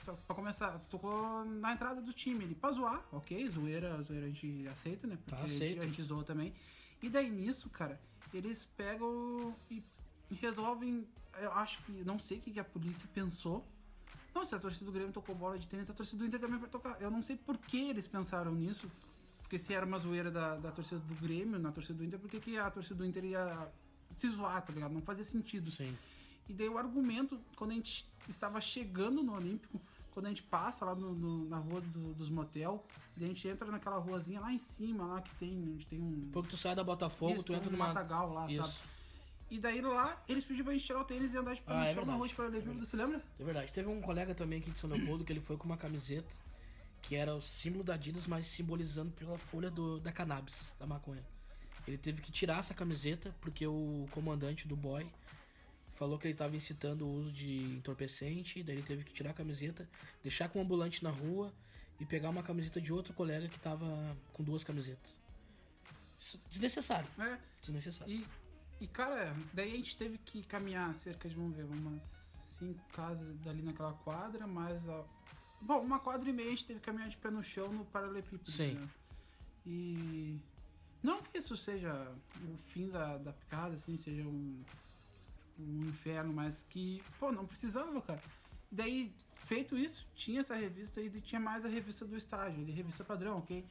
Só 0.03 0.13
pra 0.13 0.37
começar, 0.37 0.79
tocou 0.91 1.45
na 1.47 1.73
entrada 1.73 2.03
do 2.03 2.13
time 2.13 2.45
ali. 2.45 2.55
Pra 2.55 2.71
zoar, 2.73 3.03
ok, 3.11 3.49
zoeira, 3.49 4.03
zoeira 4.03 4.27
a 4.27 4.29
gente 4.29 4.69
aceita, 4.69 5.07
né? 5.07 5.17
Porque 5.17 5.31
Tá, 5.31 5.43
a, 5.43 5.47
gente, 5.49 5.79
a 5.79 5.87
gente 5.87 6.03
zoa 6.03 6.23
também. 6.23 6.53
E 7.03 7.09
daí 7.09 7.31
nisso, 7.31 7.71
cara, 7.71 7.99
eles 8.35 8.67
pegam 8.77 9.57
e 9.71 9.83
resolvem. 10.43 11.09
Eu 11.41 11.53
acho 11.53 11.83
que. 11.85 11.93
Não 12.05 12.19
sei 12.19 12.37
o 12.37 12.41
que 12.43 12.61
a 12.61 12.65
polícia 12.65 13.09
pensou. 13.15 13.67
Não, 14.35 14.45
se 14.45 14.55
a 14.55 14.59
torcida 14.59 14.87
do 14.87 14.93
Grêmio 14.93 15.13
tocou 15.13 15.35
bola 15.35 15.59
de 15.59 15.67
tênis, 15.69 15.89
a 15.89 15.95
torcida 15.95 16.19
do 16.19 16.27
Inter 16.27 16.41
também 16.41 16.59
vai 16.59 16.69
tocar. 16.69 17.01
Eu 17.01 17.11
não 17.11 17.23
sei 17.23 17.37
por 17.37 17.57
que 17.57 17.89
eles 17.89 18.07
pensaram 18.07 18.53
nisso. 18.55 18.91
Porque 19.43 19.59
se 19.59 19.73
era 19.75 19.85
uma 19.87 19.99
zoeira 19.99 20.31
da, 20.31 20.57
da 20.57 20.73
torcida 20.73 21.01
do 21.01 21.15
Grêmio, 21.17 21.59
na 21.59 21.71
torcida 21.71 21.99
do 21.99 22.05
Inter, 22.05 22.19
por 22.19 22.29
que, 22.31 22.41
que 22.41 22.59
a 22.59 22.71
torcida 22.71 22.97
do 22.97 23.07
Inter 23.07 23.25
ia 23.25 23.69
se 24.11 24.29
zoar, 24.29 24.61
tá 24.63 24.73
ligado? 24.73 24.93
Não 24.93 25.03
fazia 25.03 25.23
sentido. 25.25 25.71
Sim. 25.71 25.97
E 26.49 26.53
daí 26.53 26.69
o 26.69 26.77
argumento, 26.79 27.39
quando 27.57 27.71
a 27.71 27.75
gente 27.75 28.07
estava 28.29 28.61
chegando 28.61 29.23
no 29.23 29.35
Olímpico, 29.35 29.81
quando 30.11 30.27
a 30.27 30.29
gente 30.31 30.43
passa 30.43 30.85
lá 30.85 30.95
no- 30.95 31.15
no- 31.15 31.45
na 31.49 31.59
rua 31.59 31.81
do- 31.81 32.15
dos 32.15 32.29
motel, 32.31 32.85
daí 33.17 33.27
a 33.27 33.29
gente 33.29 33.47
entra 33.47 33.71
naquela 33.71 33.99
ruazinha 33.99 34.41
lá 34.41 34.53
em 34.53 34.59
cima, 34.59 35.05
lá 35.07 35.21
que 35.21 35.35
tem, 35.37 35.57
onde 35.75 35.87
tem 35.87 36.01
um. 36.01 36.11
Depois 36.27 36.47
que 36.47 36.51
tu 36.51 36.57
sai 36.57 36.75
da 36.75 36.83
Botafogo, 36.85 37.35
Isso, 37.35 37.45
tu 37.45 37.53
entra 37.53 37.69
um 37.69 37.73
numa. 37.73 37.89
matagal 37.89 38.33
lá, 38.33 38.47
Isso. 38.47 38.63
sabe? 38.63 38.75
E 39.51 39.59
daí 39.59 39.81
lá, 39.81 40.23
eles 40.29 40.45
pediram 40.45 40.65
pra 40.65 40.75
gente 40.75 40.85
tirar 40.87 41.01
o 41.01 41.05
tênis 41.05 41.33
e 41.33 41.37
andar 41.37 41.55
de 41.55 41.61
pé 41.63 41.73
Ah, 41.73 41.77
no 41.81 41.85
é 41.85 41.95
chão 41.95 42.05
na 42.05 42.15
rua 42.15 42.27
de 42.27 42.35
Paralelepípedo, 42.35 42.85
você 42.85 42.97
lembra? 42.97 43.23
É 43.39 43.45
verdade. 43.45 43.73
Teve 43.73 43.89
um 43.89 44.01
colega 44.01 44.35
também 44.35 44.59
aqui 44.59 44.71
de 44.71 44.79
São 44.81 44.89
Leopoldo 44.91 45.25
que 45.25 45.33
ele 45.33 45.41
foi 45.41 45.57
com 45.57 45.65
uma 45.67 45.77
camiseta 45.77 46.35
que 47.03 47.15
era 47.15 47.35
o 47.35 47.43
símbolo 47.43 47.85
da 47.85 47.95
Adidas, 47.95 48.27
mas 48.27 48.47
simbolizando 48.47 49.13
pela 49.13 49.37
folha 49.37 49.71
do, 49.71 50.01
da 50.01 50.11
cannabis, 50.11 50.75
da 50.79 50.87
maconha. 50.87 51.23
Ele 51.87 51.99
teve 51.99 52.23
que 52.23 52.33
tirar 52.33 52.61
essa 52.61 52.73
camiseta 52.73 53.35
porque 53.43 53.67
o 53.67 54.09
comandante 54.11 54.67
do 54.67 54.75
boy 54.75 55.07
falou 55.93 56.19
que 56.19 56.27
ele 56.27 56.33
estava 56.35 56.57
incitando 56.57 57.07
o 57.07 57.13
uso 57.13 57.31
de 57.31 57.75
entorpecente, 57.75 58.63
daí 58.63 58.77
ele 58.77 58.83
teve 58.83 59.05
que 59.05 59.13
tirar 59.13 59.31
a 59.31 59.35
camiseta, 59.35 59.87
deixar 60.23 60.49
com 60.49 60.59
o 60.59 60.63
ambulante 60.63 61.05
na 61.05 61.11
rua 61.11 61.53
e 62.01 62.07
pegar 62.07 62.31
uma 62.31 62.43
camiseta 62.43 62.81
de 62.81 62.91
outro 62.93 63.13
colega 63.13 63.49
que 63.49 63.59
estava 63.59 64.17
com 64.33 64.43
duas 64.43 64.65
camisetas. 64.65 65.13
Isso- 66.19 66.41
Desnecessário. 66.49 67.07
É. 67.19 67.39
Desnecessário. 67.61 68.13
E 68.15 68.27
e, 68.81 68.87
cara, 68.87 69.35
daí 69.53 69.73
a 69.73 69.77
gente 69.77 69.97
teve 69.97 70.19
que 70.19 70.43
caminhar 70.43 70.95
cerca 70.95 71.29
de, 71.29 71.35
vamos 71.35 71.57
ver, 71.57 71.65
umas 71.65 72.03
cinco 72.59 72.81
casas 72.93 73.39
dali 73.41 73.63
naquela 73.63 73.93
quadra, 73.93 74.47
mais 74.47 74.89
a. 74.89 75.05
Bom, 75.61 75.81
uma 75.81 75.99
quadra 75.99 76.29
e 76.29 76.33
meia 76.33 76.49
a 76.49 76.51
gente 76.51 76.67
teve 76.67 76.81
que 76.81 76.87
caminhar 76.87 77.09
de 77.09 77.17
pé 77.17 77.31
no 77.31 77.43
chão 77.43 77.73
no 77.73 77.85
paralelepípedo. 77.87 78.51
Sim. 78.51 78.75
né? 78.75 78.89
E. 79.67 80.39
Não 81.03 81.23
que 81.23 81.37
isso 81.37 81.57
seja 81.57 82.11
o 82.49 82.57
fim 82.73 82.89
da, 82.89 83.19
da 83.19 83.33
picada, 83.33 83.75
assim, 83.75 83.95
seja 83.97 84.23
um, 84.23 84.65
um 85.59 85.89
inferno, 85.89 86.33
mas 86.33 86.65
que, 86.69 87.03
pô, 87.19 87.31
não 87.31 87.47
precisava, 87.47 88.01
cara. 88.01 88.23
Daí, 88.71 89.15
feito 89.35 89.77
isso, 89.77 90.07
tinha 90.15 90.41
essa 90.41 90.55
revista 90.55 91.03
e 91.03 91.11
tinha 91.21 91.41
mais 91.41 91.65
a 91.65 91.69
revista 91.69 92.07
do 92.07 92.17
estádio, 92.17 92.63
ali, 92.63 92.73
revista 92.73 93.05
padrão, 93.05 93.39
ok? 93.39 93.65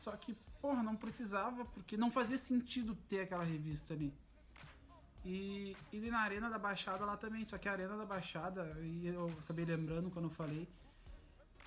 Só 0.00 0.10
que, 0.16 0.36
porra, 0.60 0.82
não 0.82 0.96
precisava, 0.96 1.64
porque 1.66 1.96
não 1.96 2.10
fazia 2.10 2.36
sentido 2.36 2.96
ter 3.08 3.20
aquela 3.20 3.44
revista 3.44 3.94
ali. 3.94 4.12
E, 5.24 5.76
e 5.92 6.00
na 6.10 6.18
Arena 6.20 6.50
da 6.50 6.58
Baixada 6.58 7.04
lá 7.04 7.16
também, 7.16 7.44
só 7.44 7.56
que 7.56 7.68
a 7.68 7.72
Arena 7.72 7.96
da 7.96 8.04
Baixada, 8.04 8.76
e 8.82 9.06
eu 9.06 9.32
acabei 9.44 9.64
lembrando 9.64 10.10
quando 10.10 10.24
eu 10.26 10.30
falei, 10.30 10.68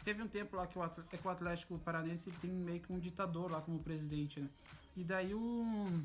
teve 0.04 0.22
um 0.22 0.28
tempo 0.28 0.56
lá 0.58 0.68
que 0.68 0.78
o 0.78 0.84
Atl- 0.84 1.02
que 1.04 1.26
o 1.26 1.30
Atlético 1.30 1.80
Paranense 1.80 2.30
tem 2.42 2.52
meio 2.52 2.82
que 2.82 2.92
um 2.92 3.00
ditador 3.00 3.50
lá 3.50 3.62
como 3.62 3.80
presidente, 3.80 4.40
né? 4.40 4.50
E 4.96 5.04
daí 5.04 5.34
o. 5.34 6.02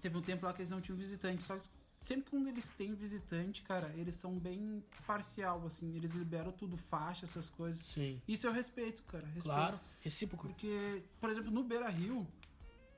Teve 0.00 0.16
um 0.18 0.22
tempo 0.22 0.44
lá 0.44 0.52
que 0.52 0.60
eles 0.60 0.70
não 0.70 0.80
tinham 0.80 0.96
visitante, 0.98 1.42
só 1.42 1.56
que 1.56 1.66
sempre 2.02 2.30
quando 2.30 2.46
eles 2.48 2.68
têm 2.68 2.94
visitante, 2.94 3.62
cara, 3.62 3.92
eles 3.96 4.14
são 4.14 4.38
bem 4.38 4.84
parcial, 5.06 5.66
assim, 5.66 5.96
eles 5.96 6.12
liberam 6.12 6.52
tudo, 6.52 6.76
faixa, 6.76 7.24
essas 7.24 7.48
coisas. 7.48 7.84
Sim. 7.86 8.20
Isso 8.28 8.46
eu 8.46 8.52
respeito, 8.52 9.02
cara. 9.04 9.24
Respeito. 9.24 9.44
Claro, 9.44 9.80
recíproco. 10.00 10.46
Porque, 10.46 11.02
por 11.20 11.30
exemplo, 11.30 11.50
no 11.50 11.64
Beira 11.64 11.88
Rio, 11.88 12.26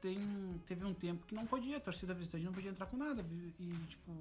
tem, 0.00 0.60
teve 0.66 0.84
um 0.84 0.94
tempo 0.94 1.24
que 1.26 1.34
não 1.34 1.46
podia, 1.46 1.76
a 1.76 1.80
torcida 1.80 2.14
visitante 2.14 2.44
não 2.44 2.52
podia 2.52 2.70
entrar 2.70 2.86
com 2.86 2.96
nada. 2.96 3.24
E, 3.58 3.72
tipo, 3.88 4.12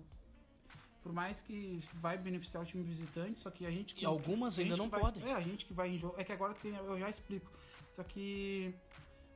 por 1.03 1.13
mais 1.13 1.41
que 1.41 1.79
vai 1.95 2.17
beneficiar 2.17 2.63
o 2.63 2.65
time 2.65 2.83
visitante, 2.83 3.39
só 3.39 3.49
que 3.49 3.65
a 3.65 3.71
gente. 3.71 3.95
E 4.01 4.05
algumas 4.05 4.57
a 4.57 4.61
ainda 4.61 4.75
não 4.75 4.89
vai- 4.89 4.99
podem. 4.99 5.23
É, 5.23 5.33
a 5.33 5.41
gente 5.41 5.65
que 5.65 5.73
vai 5.73 5.89
em 5.89 5.97
jogo. 5.97 6.15
É 6.17 6.23
que 6.23 6.31
agora 6.31 6.53
tem, 6.53 6.75
eu 6.75 6.99
já 6.99 7.09
explico. 7.09 7.51
Só 7.87 8.03
que, 8.03 8.73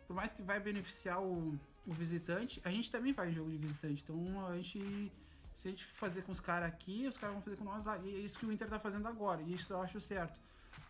por 0.08 0.15
mais 0.15 0.34
que 0.34 0.41
vai 0.41 0.60
beneficiar 0.60 1.21
o, 1.21 1.58
o 1.88 1.93
visitante, 1.93 2.62
a 2.65 2.69
gente 2.69 2.91
também 2.91 3.13
vai 3.13 3.30
em 3.30 3.34
jogo 3.34 3.49
de 3.49 3.58
visitante. 3.58 4.04
Então 4.04 4.45
a 4.47 4.56
gente. 4.58 5.12
Se 5.54 5.67
a 5.67 5.71
gente 5.71 5.86
fazer 5.86 6.21
com 6.23 6.32
os 6.32 6.39
caras 6.39 6.69
aqui, 6.69 7.06
os 7.08 7.17
caras 7.17 7.34
vão 7.36 7.43
fazer 7.43 7.58
com 7.58 7.65
nós 7.65 7.84
lá. 7.86 7.97
E 7.99 8.15
é 8.15 8.19
isso 8.19 8.39
que 8.39 8.45
o 8.45 8.51
Inter 8.51 8.69
tá 8.69 8.80
fazendo 8.80 9.06
agora. 9.08 9.41
E 9.41 9.54
isso 9.54 9.73
eu 9.73 9.82
acho 9.82 9.99
certo. 9.99 10.39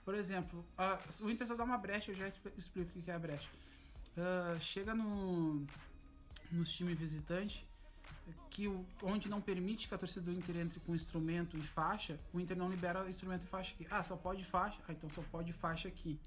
Por 0.06 0.14
exemplo, 0.14 0.64
a- 0.78 1.00
o 1.20 1.30
Inter 1.30 1.46
só 1.48 1.56
dá 1.56 1.64
uma 1.64 1.78
brecha, 1.78 2.12
eu 2.12 2.16
já 2.16 2.28
expl- 2.28 2.50
explico 2.58 2.98
o 2.98 3.02
que 3.02 3.10
é 3.10 3.14
a 3.16 3.20
brecha. 3.20 3.50
Ah, 4.18 4.58
chega 4.60 4.94
no 4.94 5.66
nos 6.52 6.72
times 6.74 7.00
visitantes 7.00 7.66
que 8.50 8.68
onde 9.02 9.30
não 9.30 9.40
permite 9.40 9.88
que 9.88 9.96
a 9.96 9.98
torcida 9.98 10.26
do 10.26 10.34
Inter 10.34 10.58
entre 10.58 10.80
com 10.82 10.94
instrumento 10.94 11.58
e 11.58 11.62
faixa, 11.62 12.20
o 12.34 12.40
Inter 12.40 12.58
não 12.58 12.70
libera 12.70 13.10
instrumento 13.10 13.44
e 13.44 13.48
faixa 13.48 13.74
aqui. 13.74 13.88
Ah, 13.90 14.04
só 14.04 14.16
pode 14.16 14.44
faixa? 14.44 14.78
Ah, 14.88 14.92
então 14.92 15.10
só 15.10 15.22
pode 15.32 15.54
faixa 15.54 15.88
aqui. 15.88 16.20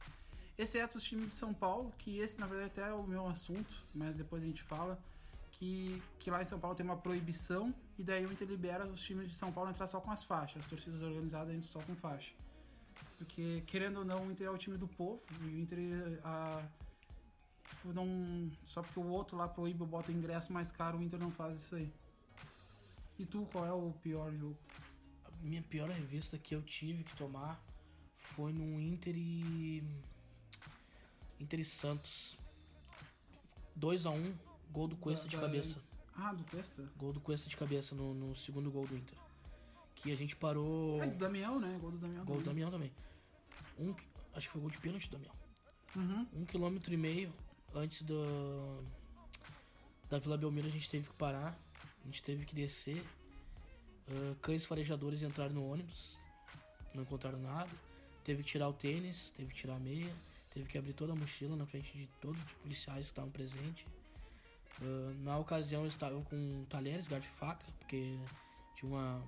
Exceto 0.57 0.97
os 0.97 1.05
times 1.05 1.29
de 1.29 1.35
São 1.35 1.53
Paulo, 1.53 1.93
que 1.99 2.19
esse 2.19 2.41
na 2.41 2.47
verdade 2.47 2.71
até 2.71 2.89
é 2.89 2.93
o 2.93 3.03
meu 3.03 3.27
assunto, 3.27 3.75
mas 3.95 4.17
depois 4.17 4.43
a 4.43 4.47
gente 4.47 4.63
fala, 4.63 4.99
que, 5.53 6.03
que 6.19 6.31
lá 6.31 6.41
em 6.41 6.45
São 6.45 6.59
Paulo 6.59 6.77
tem 6.77 6.85
uma 6.85 6.97
proibição 6.97 7.75
e 7.99 8.03
daí 8.03 8.25
o 8.25 8.33
Inter 8.33 8.49
libera 8.49 8.87
os 8.87 9.03
times 9.03 9.29
de 9.29 9.35
São 9.35 9.53
Paulo 9.53 9.71
entrar 9.71 9.87
só 9.87 10.01
com 10.01 10.11
as 10.11 10.25
faixas, 10.25 10.63
as 10.63 10.67
torcidas 10.67 11.03
organizadas 11.03 11.55
entram 11.55 11.71
só 11.71 11.81
com 11.81 11.95
faixa. 11.95 12.33
Porque, 13.19 13.63
querendo 13.67 13.99
ou 13.99 14.05
não, 14.05 14.27
o 14.27 14.31
Inter 14.31 14.47
é 14.47 14.51
o 14.51 14.59
time 14.59 14.77
do 14.77 14.89
povo 14.89 15.23
e 15.41 15.45
o 15.45 15.59
Inter 15.59 16.21
a, 16.25 16.63
não, 17.85 18.51
só 18.67 18.83
porque 18.83 18.99
o 19.01 19.07
outro 19.09 19.37
lá 19.37 19.47
proíbe 19.49 19.83
ou 19.83 19.87
bota 19.89 20.11
o 20.11 20.15
ingresso 20.15 20.53
mais 20.53 20.71
caro, 20.73 20.99
o 20.99 21.03
Inter 21.03 21.19
não 21.21 21.31
faz 21.31 21.57
isso 21.63 21.75
aí. 21.77 21.93
E 23.19 23.25
tu, 23.27 23.47
qual 23.53 23.65
é 23.67 23.73
o 23.73 23.93
pior 24.03 24.33
jogo? 24.33 24.57
A 25.25 25.31
minha 25.45 25.63
pior 25.63 25.89
revista 25.91 26.39
que 26.39 26.55
eu 26.55 26.63
tive 26.63 27.05
que 27.05 27.15
tomar 27.17 27.63
foi 28.17 28.53
num 28.53 28.81
Inter 28.81 29.15
e. 29.17 29.83
Inter 31.41 31.61
e 31.61 31.65
Santos. 31.65 32.37
2x1, 33.79 34.33
gol 34.71 34.89
do 34.89 34.97
Cuesta 34.97 35.25
Da- 35.25 35.31
de 35.31 35.37
da- 35.37 35.43
cabeça. 35.43 35.79
Ah, 36.17 36.33
do 36.33 36.45
Cuesta? 36.45 36.83
Gol 36.97 37.13
do 37.13 37.21
Cuesta 37.21 37.49
de 37.49 37.57
cabeça 37.57 37.95
no, 37.95 38.15
no 38.15 38.35
segundo 38.37 38.71
gol 38.71 38.87
do 38.87 38.97
Inter. 38.97 39.19
Que 39.97 40.13
a 40.13 40.17
gente 40.17 40.37
parou. 40.37 41.01
Ah, 41.03 41.07
do 41.07 41.17
Damião, 41.19 41.59
né? 41.59 41.77
Gol 41.81 41.91
do 41.93 41.99
Damião. 41.99 42.25
Gol 42.25 42.37
do 42.39 42.45
também. 42.45 42.65
Damião 42.65 42.71
também. 42.71 42.93
Um, 43.79 43.95
acho 44.35 44.47
que 44.47 44.53
foi 44.53 44.61
gol 44.61 44.71
de 44.71 44.79
pênalti 44.79 45.09
do 45.09 45.17
Damião. 45.17 45.35
Uhum. 45.97 46.27
Um 46.35 46.45
quilômetro 46.45 46.93
e 46.95 46.97
meio 46.97 47.33
antes 47.75 48.03
do, 48.03 48.83
da 50.09 50.19
Vila 50.19 50.37
Belmiro 50.37 50.69
a 50.69 50.71
gente 50.71 50.89
teve 50.89 51.09
que 51.09 51.15
parar. 51.15 51.59
A 52.03 52.07
gente 52.07 52.23
teve 52.23 52.45
que 52.45 52.55
descer. 52.55 53.05
Ah, 54.09 54.35
cães 54.41 54.65
farejadores 54.65 55.23
entraram 55.23 55.55
no 55.55 55.71
ônibus. 55.71 56.19
Não 56.95 57.03
encontraram 57.03 57.39
nada. 57.39 57.71
Teve 58.25 58.43
que 58.43 58.49
tirar 58.49 58.69
o 58.69 58.73
tênis, 58.73 59.31
teve 59.37 59.53
que 59.53 59.61
tirar 59.61 59.77
a 59.77 59.81
meia. 59.81 60.15
Teve 60.53 60.69
que 60.69 60.79
abrir 60.79 60.93
toda 60.93 61.13
a 61.13 61.17
mochila 61.17 61.57
na 61.57 61.67
frente 61.67 61.93
de 61.93 62.07
todos 62.21 62.41
os 62.41 62.53
policiais 62.53 63.07
que 63.07 63.13
estavam 63.13 63.31
presentes. 63.31 63.87
Ah, 64.81 65.15
na 65.23 65.39
ocasião 65.39 65.83
eu 65.83 65.89
estava 65.89 66.21
com 66.23 66.65
talheres, 66.69 67.09
garfo 67.09 67.29
e 67.29 67.39
faca, 67.39 67.65
porque 67.79 68.17
tinha 68.77 68.91
uma, 68.91 69.23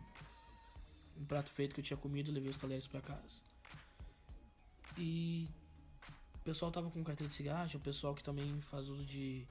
um 1.19 1.25
prato 1.25 1.51
feito 1.51 1.75
que 1.75 1.81
eu 1.81 1.85
tinha 1.85 1.97
comido 1.97 2.31
e 2.31 2.35
levei 2.35 2.51
os 2.51 2.57
talheres 2.57 2.87
para 2.87 3.01
casa. 3.01 3.47
E 4.99 5.49
pessoal 6.47 6.71
tava 6.71 6.89
com 6.89 7.03
carteira 7.03 7.29
de 7.29 7.35
cigarro, 7.35 7.69
o 7.75 7.81
pessoal 7.81 8.15
que 8.15 8.23
também 8.23 8.61
faz 8.61 8.89
uso 8.89 9.05
de, 9.05 9.45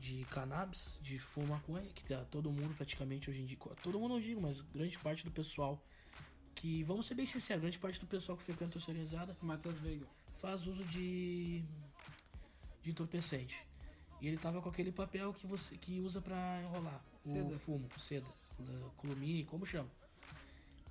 de 0.00 0.24
cannabis, 0.30 1.00
de 1.02 1.18
fumo 1.18 1.48
maconha, 1.48 1.90
que 1.92 2.04
tá 2.04 2.24
todo 2.30 2.52
mundo 2.52 2.72
praticamente 2.76 3.28
hoje 3.28 3.40
em 3.40 3.46
dia. 3.46 3.58
Todo 3.82 3.98
mundo 3.98 4.14
não 4.14 4.20
digo, 4.20 4.40
mas 4.40 4.60
grande 4.60 4.96
parte 5.00 5.24
do 5.24 5.30
pessoal 5.32 5.82
que, 6.54 6.84
vamos 6.84 7.06
ser 7.06 7.14
bem 7.14 7.26
sinceros, 7.26 7.62
grande 7.62 7.80
parte 7.80 7.98
do 7.98 8.06
pessoal 8.06 8.38
que 8.38 8.44
frequenta 8.44 8.78
a 8.78 8.80
organizada 8.80 9.36
Matheus 9.42 9.76
Veiga. 9.78 10.06
faz 10.40 10.68
uso 10.68 10.84
de, 10.84 11.64
de 12.80 12.90
entorpecente. 12.90 13.56
E 14.20 14.28
ele 14.28 14.38
tava 14.38 14.62
com 14.62 14.68
aquele 14.68 14.92
papel 14.92 15.34
que 15.34 15.48
você 15.48 15.76
que 15.76 16.00
usa 16.00 16.20
pra 16.20 16.60
enrolar 16.62 17.02
Seda. 17.24 17.54
o 17.54 17.58
fumo, 17.58 17.88
seda, 17.98 18.26
da 18.58 18.88
Columine, 18.96 19.44
como 19.44 19.66
chama. 19.66 19.90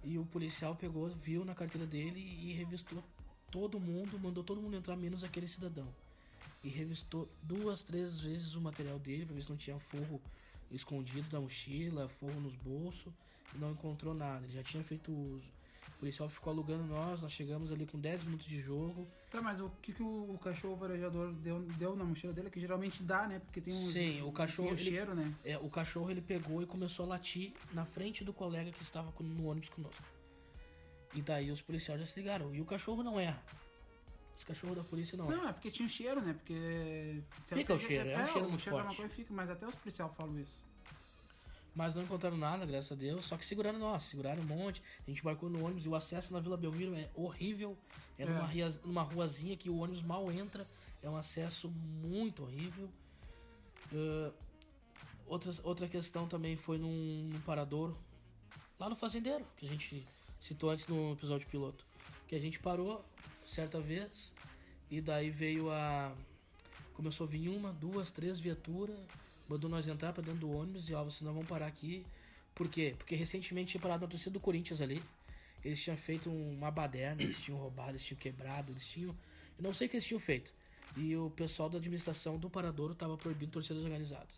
E 0.03 0.17
o 0.17 0.25
policial 0.25 0.75
pegou, 0.75 1.09
viu 1.09 1.45
na 1.45 1.55
carteira 1.55 1.87
dele 1.87 2.19
e 2.19 2.53
revistou 2.53 3.01
todo 3.51 3.79
mundo, 3.79 4.19
mandou 4.19 4.43
todo 4.43 4.61
mundo 4.61 4.75
entrar, 4.77 4.95
menos 4.95 5.23
aquele 5.23 5.47
cidadão. 5.47 5.87
E 6.63 6.69
revistou 6.69 7.29
duas, 7.43 7.81
três 7.81 8.19
vezes 8.19 8.55
o 8.55 8.61
material 8.61 8.99
dele 8.99 9.25
pra 9.25 9.35
ver 9.35 9.43
se 9.43 9.49
não 9.49 9.57
tinha 9.57 9.79
forro 9.79 10.21
escondido 10.71 11.29
da 11.29 11.39
mochila, 11.39 12.09
forro 12.09 12.39
nos 12.41 12.55
bolsos, 12.55 13.13
e 13.55 13.57
não 13.57 13.71
encontrou 13.71 14.13
nada. 14.13 14.45
Ele 14.45 14.53
já 14.53 14.63
tinha 14.63 14.83
feito 14.83 15.11
uso. 15.11 15.47
O 15.87 15.99
policial 15.99 16.29
ficou 16.29 16.51
alugando 16.51 16.83
nós, 16.83 17.21
nós 17.21 17.31
chegamos 17.31 17.71
ali 17.71 17.85
com 17.85 17.97
10 17.97 18.23
minutos 18.23 18.45
de 18.45 18.59
jogo. 18.61 19.07
Tá, 19.31 19.41
mas 19.41 19.59
o 19.61 19.69
que, 19.81 19.93
que 19.93 20.03
o, 20.03 20.33
o 20.33 20.37
cachorro 20.37 20.77
farejador 20.77 21.31
deu, 21.33 21.59
deu 21.77 21.95
na 21.95 22.03
mochila 22.03 22.33
dele? 22.33 22.49
Que 22.49 22.59
geralmente 22.59 23.01
dá, 23.01 23.27
né? 23.27 23.39
Porque 23.39 23.61
tem 23.61 23.73
um, 23.73 23.85
Sim, 23.91 24.21
o 24.21 24.31
cachorro, 24.31 24.69
ele- 24.69 24.77
cheiro, 24.77 25.15
né? 25.15 25.33
É, 25.45 25.57
o 25.57 25.69
cachorro 25.69 26.11
ele 26.11 26.21
pegou 26.21 26.61
e 26.61 26.65
começou 26.65 27.05
a 27.05 27.09
latir 27.09 27.53
na 27.73 27.85
frente 27.85 28.23
do 28.23 28.33
colega 28.33 28.71
que 28.71 28.83
estava 28.83 29.11
no 29.21 29.47
ônibus 29.47 29.69
conosco. 29.69 30.03
E 31.17 31.21
daí 31.23 31.49
os 31.49 31.61
policiais 31.63 31.99
já 31.99 32.05
se 32.05 32.15
ligaram. 32.19 32.53
E 32.53 32.61
o 32.61 32.65
cachorro 32.65 33.01
não 33.01 33.19
erra. 33.19 33.41
Esse 34.35 34.45
cachorro 34.45 34.75
da 34.75 34.83
polícia 34.83 35.17
não 35.17 35.31
erra. 35.31 35.41
Não, 35.41 35.49
é 35.49 35.53
porque 35.53 35.71
tinha 35.71 35.89
cheiro, 35.89 36.21
né? 36.21 36.33
Porque. 36.33 37.23
Fica 37.47 37.73
o 37.73 37.79
cheiro, 37.79 38.07
é 38.09 38.23
um 38.23 38.27
cheiro 38.27 38.49
muito 38.49 38.61
cheiro 38.61 38.77
forte. 38.77 38.89
maconha 38.91 39.09
fica, 39.09 39.33
mas 39.33 39.49
até 39.49 39.65
os 39.65 39.73
policiais 39.73 40.11
falam 40.15 40.37
isso. 40.39 40.63
Mas 41.73 41.95
não 41.95 42.03
encontraram 42.03 42.37
nada, 42.37 42.65
graças 42.67 42.91
a 42.91 42.95
Deus. 42.95 43.25
Só 43.25 43.35
que 43.35 43.43
seguraram 43.45 43.79
nós, 43.79 44.03
seguraram 44.03 44.43
um 44.43 44.45
monte. 44.45 44.81
A 45.07 45.09
gente 45.09 45.21
embarcou 45.21 45.49
no 45.49 45.63
ônibus 45.65 45.85
e 45.85 45.89
o 45.89 45.95
acesso 45.95 46.31
na 46.33 46.39
Vila 46.39 46.55
Belmiro 46.57 46.93
é 46.95 47.09
horrível. 47.15 47.75
É, 48.17 48.23
É. 48.23 48.25
Numa, 48.27 48.45
ria- 48.45 48.79
numa 48.85 49.01
ruazinha 49.03 49.57
que 49.57 49.69
o 49.71 49.77
ônibus 49.77 50.03
mal 50.03 50.31
entra. 50.31 50.67
É 51.01 51.09
um 51.09 51.17
acesso 51.17 51.67
muito 51.69 52.43
horrível. 52.43 52.89
Ah, 53.93 54.31
outras, 55.25 55.59
outra 55.63 55.87
questão 55.87 56.27
também 56.27 56.55
foi 56.55 56.77
num, 56.77 57.29
num 57.31 57.39
paradouro 57.41 57.97
lá 58.79 58.87
no 58.89 58.95
Fazendeiro, 58.95 59.45
que 59.57 59.65
a 59.65 59.69
gente 59.69 60.05
citou 60.39 60.69
antes 60.69 60.87
no 60.87 61.13
episódio 61.13 61.47
piloto. 61.47 61.85
Que 62.27 62.35
a 62.35 62.39
gente 62.39 62.59
parou 62.59 63.03
certa 63.45 63.79
vez 63.79 64.33
e 64.89 65.01
daí 65.01 65.29
veio 65.29 65.71
a. 65.71 66.13
Começou 66.93 67.27
a 67.27 67.29
vir 67.29 67.49
uma, 67.49 67.71
duas, 67.73 68.09
três 68.09 68.39
viaturas, 68.39 68.97
mandou 69.47 69.69
nós 69.69 69.87
entrar 69.87 70.13
pra 70.13 70.23
dentro 70.23 70.39
do 70.39 70.51
ônibus 70.51 70.89
e 70.89 70.95
ó, 70.95 71.03
vocês 71.03 71.21
não 71.21 71.33
vão 71.33 71.45
parar 71.45 71.67
aqui. 71.67 72.05
Por 72.55 72.67
quê? 72.67 72.95
Porque 72.97 73.15
recentemente 73.15 73.71
tinha 73.71 73.81
parado 73.81 74.01
na 74.01 74.07
torcida 74.07 74.31
do 74.31 74.39
Corinthians 74.39 74.81
ali. 74.81 75.01
Eles 75.63 75.81
tinham 75.81 75.97
feito 75.97 76.29
uma 76.29 76.71
baderna, 76.71 77.21
eles 77.21 77.41
tinham 77.41 77.59
roubado, 77.59 77.91
eles 77.91 78.05
tinham 78.05 78.19
quebrado, 78.19 78.71
eles 78.71 78.87
tinham. 78.87 79.15
Eu 79.57 79.63
não 79.63 79.73
sei 79.73 79.85
o 79.85 79.89
que 79.89 79.97
eles 79.97 80.05
tinham 80.05 80.19
feito. 80.19 80.53
E 80.95 81.15
o 81.15 81.29
pessoal 81.29 81.69
da 81.69 81.77
administração 81.77 82.39
do 82.39 82.49
Paradouro 82.49 82.95
tava 82.95 83.15
proibindo 83.15 83.51
torcidas 83.51 83.83
organizadas. 83.83 84.35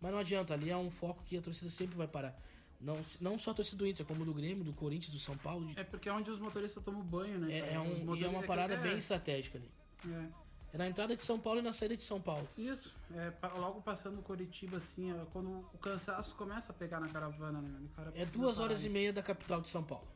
Mas 0.00 0.12
não 0.12 0.18
adianta, 0.18 0.54
ali 0.54 0.70
é 0.70 0.76
um 0.76 0.90
foco 0.90 1.22
que 1.26 1.36
a 1.36 1.42
torcida 1.42 1.70
sempre 1.70 1.96
vai 1.96 2.08
parar. 2.08 2.34
Não, 2.80 2.98
não 3.20 3.38
só 3.38 3.50
a 3.50 3.54
torcida 3.54 3.76
do 3.76 3.86
Inter, 3.86 4.06
como 4.06 4.24
do 4.24 4.32
Grêmio, 4.32 4.64
do 4.64 4.72
Corinthians, 4.72 5.12
do 5.12 5.18
São 5.20 5.36
Paulo. 5.36 5.66
de- 5.66 5.78
É 5.78 5.84
porque 5.84 6.08
é 6.08 6.12
onde 6.12 6.30
os 6.30 6.38
motoristas 6.38 6.82
tomam 6.82 7.02
banho, 7.02 7.38
né? 7.38 7.52
É, 7.52 7.74
é, 7.74 7.78
um, 7.80 8.14
e 8.16 8.24
é 8.24 8.28
uma 8.28 8.40
que- 8.40 8.46
parada 8.46 8.74
é, 8.74 8.76
bem 8.78 8.96
estratégica 8.96 9.58
ali. 9.58 9.70
é. 10.06 10.50
É 10.72 10.78
na 10.78 10.86
entrada 10.88 11.16
de 11.16 11.22
São 11.22 11.36
Paulo 11.38 11.58
e 11.58 11.62
na 11.62 11.72
saída 11.72 11.96
de 11.96 12.02
São 12.04 12.20
Paulo. 12.20 12.48
Isso, 12.56 12.94
é, 13.12 13.32
logo 13.58 13.82
passando 13.82 14.22
Curitiba, 14.22 14.76
assim, 14.76 15.12
ó, 15.12 15.24
quando 15.32 15.48
o 15.74 15.78
cansaço 15.78 16.32
começa 16.36 16.70
a 16.70 16.74
pegar 16.74 17.00
na 17.00 17.08
caravana, 17.08 17.60
né? 17.60 17.80
O 17.84 17.88
cara 17.96 18.12
É 18.14 18.24
duas 18.24 18.60
horas 18.60 18.84
e 18.84 18.86
aí. 18.86 18.92
meia 18.92 19.12
da 19.12 19.20
capital 19.20 19.60
de 19.60 19.68
São 19.68 19.82
Paulo. 19.82 20.06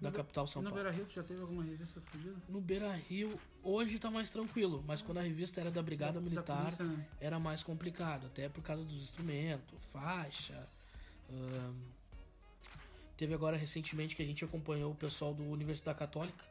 Da 0.00 0.10
No 0.10 0.16
capital 0.16 0.44
São 0.48 0.60
E 0.60 0.64
no 0.64 0.70
Paulo. 0.72 0.82
Beira 0.82 0.94
Rio, 0.94 1.06
tu 1.06 1.14
já 1.14 1.22
teve 1.22 1.40
alguma 1.40 1.62
revista 1.62 2.00
fugida? 2.00 2.34
No 2.48 2.60
Beira 2.60 2.92
Rio, 2.96 3.38
hoje 3.62 3.96
tá 4.00 4.10
mais 4.10 4.28
tranquilo, 4.28 4.82
mas 4.86 5.00
quando 5.02 5.18
a 5.18 5.22
revista 5.22 5.60
era 5.60 5.70
da 5.70 5.80
Brigada 5.82 6.14
Da- 6.14 6.18
da 6.18 6.24
Militar, 6.30 6.62
polícia, 6.64 6.84
né? 6.84 7.06
era 7.20 7.38
mais 7.38 7.62
complicado, 7.62 8.26
até 8.26 8.48
por 8.48 8.62
causa 8.62 8.82
dos 8.84 9.00
instrumentos, 9.00 9.80
faixa. 9.92 10.68
Teve 13.16 13.32
agora 13.32 13.56
recentemente 13.56 14.14
que 14.14 14.22
a 14.22 14.26
gente 14.26 14.44
acompanhou 14.44 14.92
o 14.92 14.94
pessoal 14.94 15.32
do 15.32 15.42
Universidade 15.44 15.98
Católica. 15.98 16.44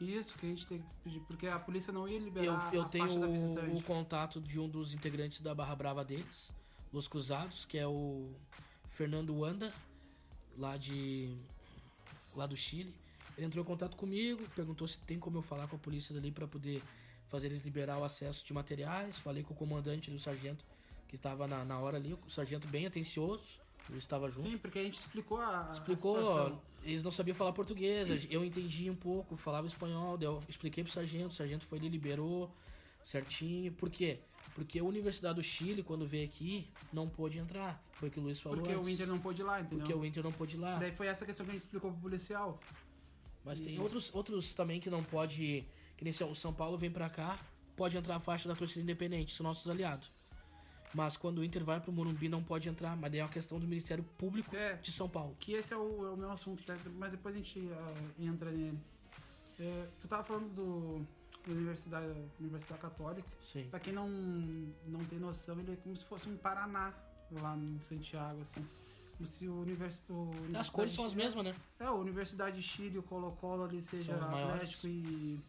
Isso, 0.00 0.36
que 0.38 0.46
a 0.46 0.48
gente 0.48 0.66
teve 0.66 0.82
que 0.82 0.94
pedir, 1.02 1.20
porque 1.20 1.46
a 1.46 1.58
polícia 1.58 1.92
não 1.92 2.06
ia 2.06 2.18
Eu, 2.18 2.24
liberar 2.24 2.74
eu 2.74 2.82
a 2.82 2.88
tenho 2.88 3.06
faixa 3.06 3.18
da 3.18 3.26
o, 3.26 3.32
visitante. 3.32 3.76
o 3.76 3.82
contato 3.82 4.40
de 4.40 4.60
um 4.60 4.68
dos 4.68 4.92
integrantes 4.92 5.40
da 5.40 5.54
Barra 5.54 5.74
Brava 5.74 6.04
deles, 6.04 6.52
Los 6.92 7.08
Cruzados, 7.08 7.64
que 7.64 7.78
é 7.78 7.86
o 7.86 8.30
Fernando 8.88 9.34
Wanda, 9.34 9.72
lá 10.56 10.76
de 10.76 11.34
lá 12.34 12.46
do 12.46 12.56
Chile. 12.56 12.94
Ele 13.36 13.46
entrou 13.46 13.64
em 13.64 13.66
contato 13.66 13.96
comigo, 13.96 14.46
perguntou 14.54 14.86
se 14.86 14.98
tem 15.00 15.18
como 15.18 15.38
eu 15.38 15.42
falar 15.42 15.66
com 15.66 15.76
a 15.76 15.78
polícia 15.78 16.14
dali 16.14 16.30
para 16.30 16.46
poder 16.46 16.82
fazer 17.28 17.46
eles 17.46 17.62
liberar 17.62 17.98
o 17.98 18.04
acesso 18.04 18.44
de 18.44 18.52
materiais. 18.52 19.18
Falei 19.18 19.42
com 19.42 19.54
o 19.54 19.56
comandante 19.56 20.10
do 20.10 20.18
sargento 20.18 20.64
que 21.08 21.16
estava 21.16 21.46
na, 21.46 21.64
na 21.64 21.78
hora 21.78 21.96
ali, 21.96 22.12
o 22.12 22.30
sargento 22.30 22.66
bem 22.68 22.86
atencioso, 22.86 23.44
eu 23.90 23.98
estava 23.98 24.30
junto. 24.30 24.48
Sim, 24.50 24.58
porque 24.58 24.78
a 24.78 24.82
gente 24.82 24.98
explicou 24.98 25.38
a, 25.40 25.68
a 25.68 25.72
Explicou, 25.72 26.16
situação. 26.16 26.62
eles 26.82 27.02
não 27.02 27.10
sabiam 27.12 27.34
falar 27.36 27.52
português, 27.52 28.26
eu 28.30 28.44
entendi 28.44 28.90
um 28.90 28.96
pouco, 28.96 29.36
falava 29.36 29.66
espanhol, 29.66 30.16
daí 30.16 30.26
eu 30.28 30.42
expliquei 30.48 30.82
pro 30.84 30.92
sargento, 30.92 31.28
o 31.28 31.34
sargento 31.34 31.64
foi 31.66 31.78
ali, 31.78 31.88
liberou 31.88 32.50
certinho. 33.04 33.72
Por 33.72 33.88
quê? 33.90 34.18
Porque 34.54 34.78
a 34.78 34.84
Universidade 34.84 35.34
do 35.36 35.42
Chile, 35.42 35.82
quando 35.82 36.06
veio 36.06 36.24
aqui, 36.24 36.66
não 36.92 37.08
pôde 37.08 37.38
entrar. 37.38 37.82
Foi 37.92 38.08
o 38.08 38.12
que 38.12 38.18
o 38.18 38.22
Luiz 38.22 38.40
falou 38.40 38.58
Porque 38.58 38.72
antes. 38.72 38.86
o 38.86 38.90
Inter 38.90 39.06
não 39.06 39.18
pôde 39.18 39.42
ir 39.42 39.44
lá, 39.44 39.60
entendeu? 39.60 39.78
Porque 39.78 39.94
o 39.94 40.04
Inter 40.04 40.22
não 40.24 40.32
pôde 40.32 40.56
ir 40.56 40.58
lá. 40.58 40.76
Daí 40.78 40.92
foi 40.92 41.06
essa 41.06 41.26
questão 41.26 41.44
que 41.44 41.50
a 41.50 41.54
gente 41.54 41.64
explicou 41.64 41.90
pro 41.92 42.00
policial. 42.00 42.58
Mas 43.44 43.60
tem 43.60 43.74
E- 43.74 43.78
outros, 43.78 44.12
outros 44.14 44.52
também 44.54 44.80
que 44.80 44.88
não 44.90 45.04
pode. 45.04 45.64
Que 45.96 46.04
nem 46.04 46.12
se 46.12 46.24
o 46.24 46.34
São 46.34 46.52
Paulo 46.52 46.76
vem 46.76 46.90
pra 46.90 47.08
cá, 47.10 47.38
pode 47.76 47.96
entrar 47.96 48.16
a 48.16 48.18
faixa 48.20 48.48
da 48.48 48.54
torcida 48.56 48.80
independente, 48.82 49.32
são 49.34 49.44
nossos 49.44 49.68
aliados. 49.68 50.10
Mas 50.94 51.16
quando 51.16 51.38
o 51.38 51.44
Inter 51.44 51.64
vai 51.64 51.80
pro 51.80 51.92
Morumbi 51.92 52.28
não 52.28 52.42
pode 52.42 52.68
entrar, 52.68 52.96
mas 52.96 53.10
daí 53.10 53.20
é 53.20 53.24
uma 53.24 53.28
questão 53.30 53.58
do 53.58 53.66
Ministério 53.66 54.04
Público 54.16 54.54
É. 54.56 54.74
de 54.74 54.90
São 54.90 55.08
Paulo. 55.08 55.36
Que 55.38 55.52
esse 55.52 55.74
é 55.74 55.76
o, 55.76 56.06
é 56.06 56.10
o 56.10 56.16
meu 56.16 56.30
assunto, 56.30 56.62
tá? 56.64 56.76
mas 56.96 57.12
depois 57.12 57.34
a 57.34 57.38
gente 57.38 57.68
ah, 57.72 57.94
entra 58.18 58.50
nele. 58.50 58.78
É, 59.58 59.86
tu 60.00 60.08
tava 60.08 60.22
falando 60.24 60.48
do, 60.54 61.06
da 61.46 61.52
Universidade, 61.52 62.12
Universidade 62.40 62.80
Católica. 62.80 63.28
Sim. 63.52 63.66
Pra 63.70 63.80
quem 63.80 63.92
não, 63.92 64.08
não 64.86 65.04
tem 65.06 65.18
noção, 65.18 65.58
ele 65.58 65.72
é 65.72 65.76
como 65.76 65.96
se 65.96 66.04
fosse 66.04 66.28
um 66.28 66.36
Paraná 66.36 66.92
lá 67.30 67.56
em 67.56 67.78
Santiago, 67.82 68.40
assim. 68.42 68.64
Como 69.16 69.26
se 69.26 69.48
o, 69.48 69.60
univers, 69.62 70.04
o 70.08 70.12
Universidade 70.14 70.56
As 70.58 70.68
cores 70.70 70.92
são 70.92 71.04
as 71.06 71.14
mesmas, 71.14 71.44
né? 71.44 71.54
É, 71.80 71.88
o 71.90 71.94
Universidade 71.96 72.56
de 72.56 72.62
Chile, 72.62 72.98
o 72.98 73.02
Colo-Colo 73.02 73.64
ali 73.64 73.80
seja. 73.82 74.14
Atlético 74.14 74.86
e. 74.86 75.40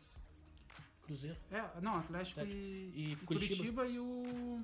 Cruzeiro. 1.03 1.37
É, 1.51 1.63
não, 1.81 1.95
Atlético 1.97 2.39
Atlético. 2.41 2.61
e, 2.61 2.91
E 2.95 3.11
e 3.13 3.15
Curitiba. 3.17 3.55
Curitiba. 3.55 3.87
e 3.87 3.99
o. 3.99 4.61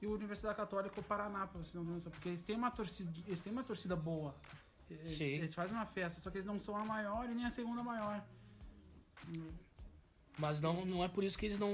E 0.00 0.06
o 0.06 0.14
Universidade 0.14 0.56
Católica 0.56 0.98
o 0.98 1.02
Paraná, 1.02 1.46
pra 1.46 1.62
você 1.62 1.76
não 1.76 1.84
noção. 1.84 2.10
Porque 2.10 2.28
eles 2.28 2.42
têm 2.42 2.56
uma 2.56 2.70
torcida, 2.70 3.12
eles 3.26 3.40
têm 3.40 3.52
uma 3.52 3.62
torcida 3.62 3.94
boa. 3.94 4.34
Sim. 5.06 5.24
Eles 5.24 5.54
fazem 5.54 5.76
uma 5.76 5.86
festa, 5.86 6.20
só 6.20 6.30
que 6.30 6.38
eles 6.38 6.46
não 6.46 6.58
são 6.58 6.76
a 6.76 6.84
maior 6.84 7.24
e 7.28 7.34
nem 7.34 7.44
a 7.44 7.50
segunda 7.50 7.82
maior. 7.82 8.24
Mas 10.38 10.60
não, 10.60 10.84
não 10.86 11.04
é 11.04 11.08
por 11.08 11.22
isso 11.22 11.36
que 11.38 11.46
eles 11.46 11.58
não, 11.58 11.70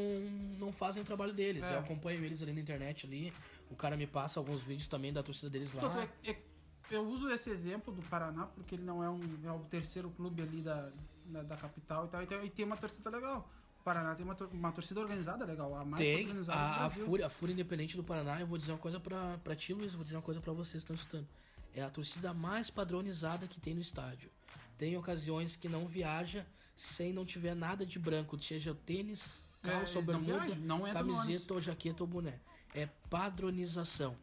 não 0.59 0.73
fazem 0.73 1.03
o 1.03 1.07
trabalho 1.07 1.33
deles. 1.33 1.65
É. 1.65 1.75
Eu 1.75 1.79
acompanho 1.81 2.25
eles 2.25 2.43
ali 2.43 2.53
na 2.53 2.61
internet 2.61 3.07
ali. 3.07 3.33
O 3.71 3.77
cara 3.77 3.97
me 3.97 4.07
passa 4.07 4.41
alguns 4.41 4.63
vídeos 4.63 4.89
também 4.89 5.13
da 5.13 5.23
torcida 5.23 5.49
deles 5.49 5.73
lá. 5.73 5.83
Tanto 5.83 5.99
é- 6.25 6.31
é- 6.31 6.43
eu 6.91 7.07
uso 7.07 7.31
esse 7.31 7.49
exemplo 7.51 7.93
do 7.93 8.03
Paraná 8.03 8.47
porque 8.47 8.75
ele 8.75 8.85
não 8.85 9.03
é, 9.03 9.11
um, 9.11 9.21
é 9.45 9.51
o 9.53 9.61
terceiro 9.61 10.11
clube 10.11 10.43
ali 10.43 10.63
da, 10.63 10.91
da, 11.27 11.43
da 11.43 11.57
capital 11.57 12.07
e 12.07 12.09
tal. 12.09 12.23
E 12.23 12.27
tem, 12.27 12.45
e 12.45 12.51
tem 12.51 12.65
uma 12.65 12.77
torcida 12.77 13.09
legal. 13.11 13.49
Paraná 13.87 14.17
tem 14.17 14.25
uma, 14.25 14.35
tor- 14.35 14.51
uma 14.53 14.73
torcida 14.73 15.01
organizada 15.01 15.45
legal, 15.45 15.73
a 15.77 15.85
mais 15.85 16.05
Tem 16.05 16.23
organizada 16.27 16.59
do 16.59 16.65
a, 16.65 16.75
a, 16.75 16.79
Brasil. 16.89 17.05
Fúria, 17.07 17.27
a 17.27 17.31
Fúria 17.31 17.53
Independente 17.53 17.97
do 17.97 18.03
Paraná. 18.03 18.41
Eu 18.41 18.47
vou 18.49 18.59
dizer 18.59 18.73
uma 18.73 18.79
coisa 18.79 18.99
pra, 18.99 19.39
pra 19.45 19.55
ti, 19.55 19.73
Luiz. 19.73 19.95
Vou 19.95 20.03
dizer 20.03 20.17
uma 20.17 20.23
coisa 20.23 20.41
pra 20.41 20.53
vocês 20.53 20.73
que 20.83 20.93
estão 20.93 20.97
escutando. 20.97 21.29
É 21.73 21.83
a 21.83 21.89
torcida 21.89 22.35
mais 22.35 22.69
padronizada 22.69 23.47
que 23.47 23.61
tem 23.61 23.75
no 23.75 23.81
estádio. 23.81 24.29
Tem 24.77 24.97
ocasiões 24.97 25.55
que 25.55 25.69
não 25.69 25.87
viaja 25.87 26.45
sem 26.75 27.13
não 27.13 27.25
tiver 27.25 27.55
nada 27.55 27.87
de 27.87 27.97
branco, 27.99 28.37
seja 28.43 28.75
tênis, 28.85 29.41
É, 29.63 29.69
calça 29.71 29.99
ou 29.99 30.05
eles 30.05 30.09
não 30.15 30.21
bermuda, 30.25 30.55
não 30.57 30.83
ônibus. 30.83 30.93
camiseta 30.93 31.55
ou 31.55 31.61
jaqueta 31.61 32.03
ou 32.03 32.09
boné. 32.09 32.41
É 32.75 32.87
padronização. 33.09 34.17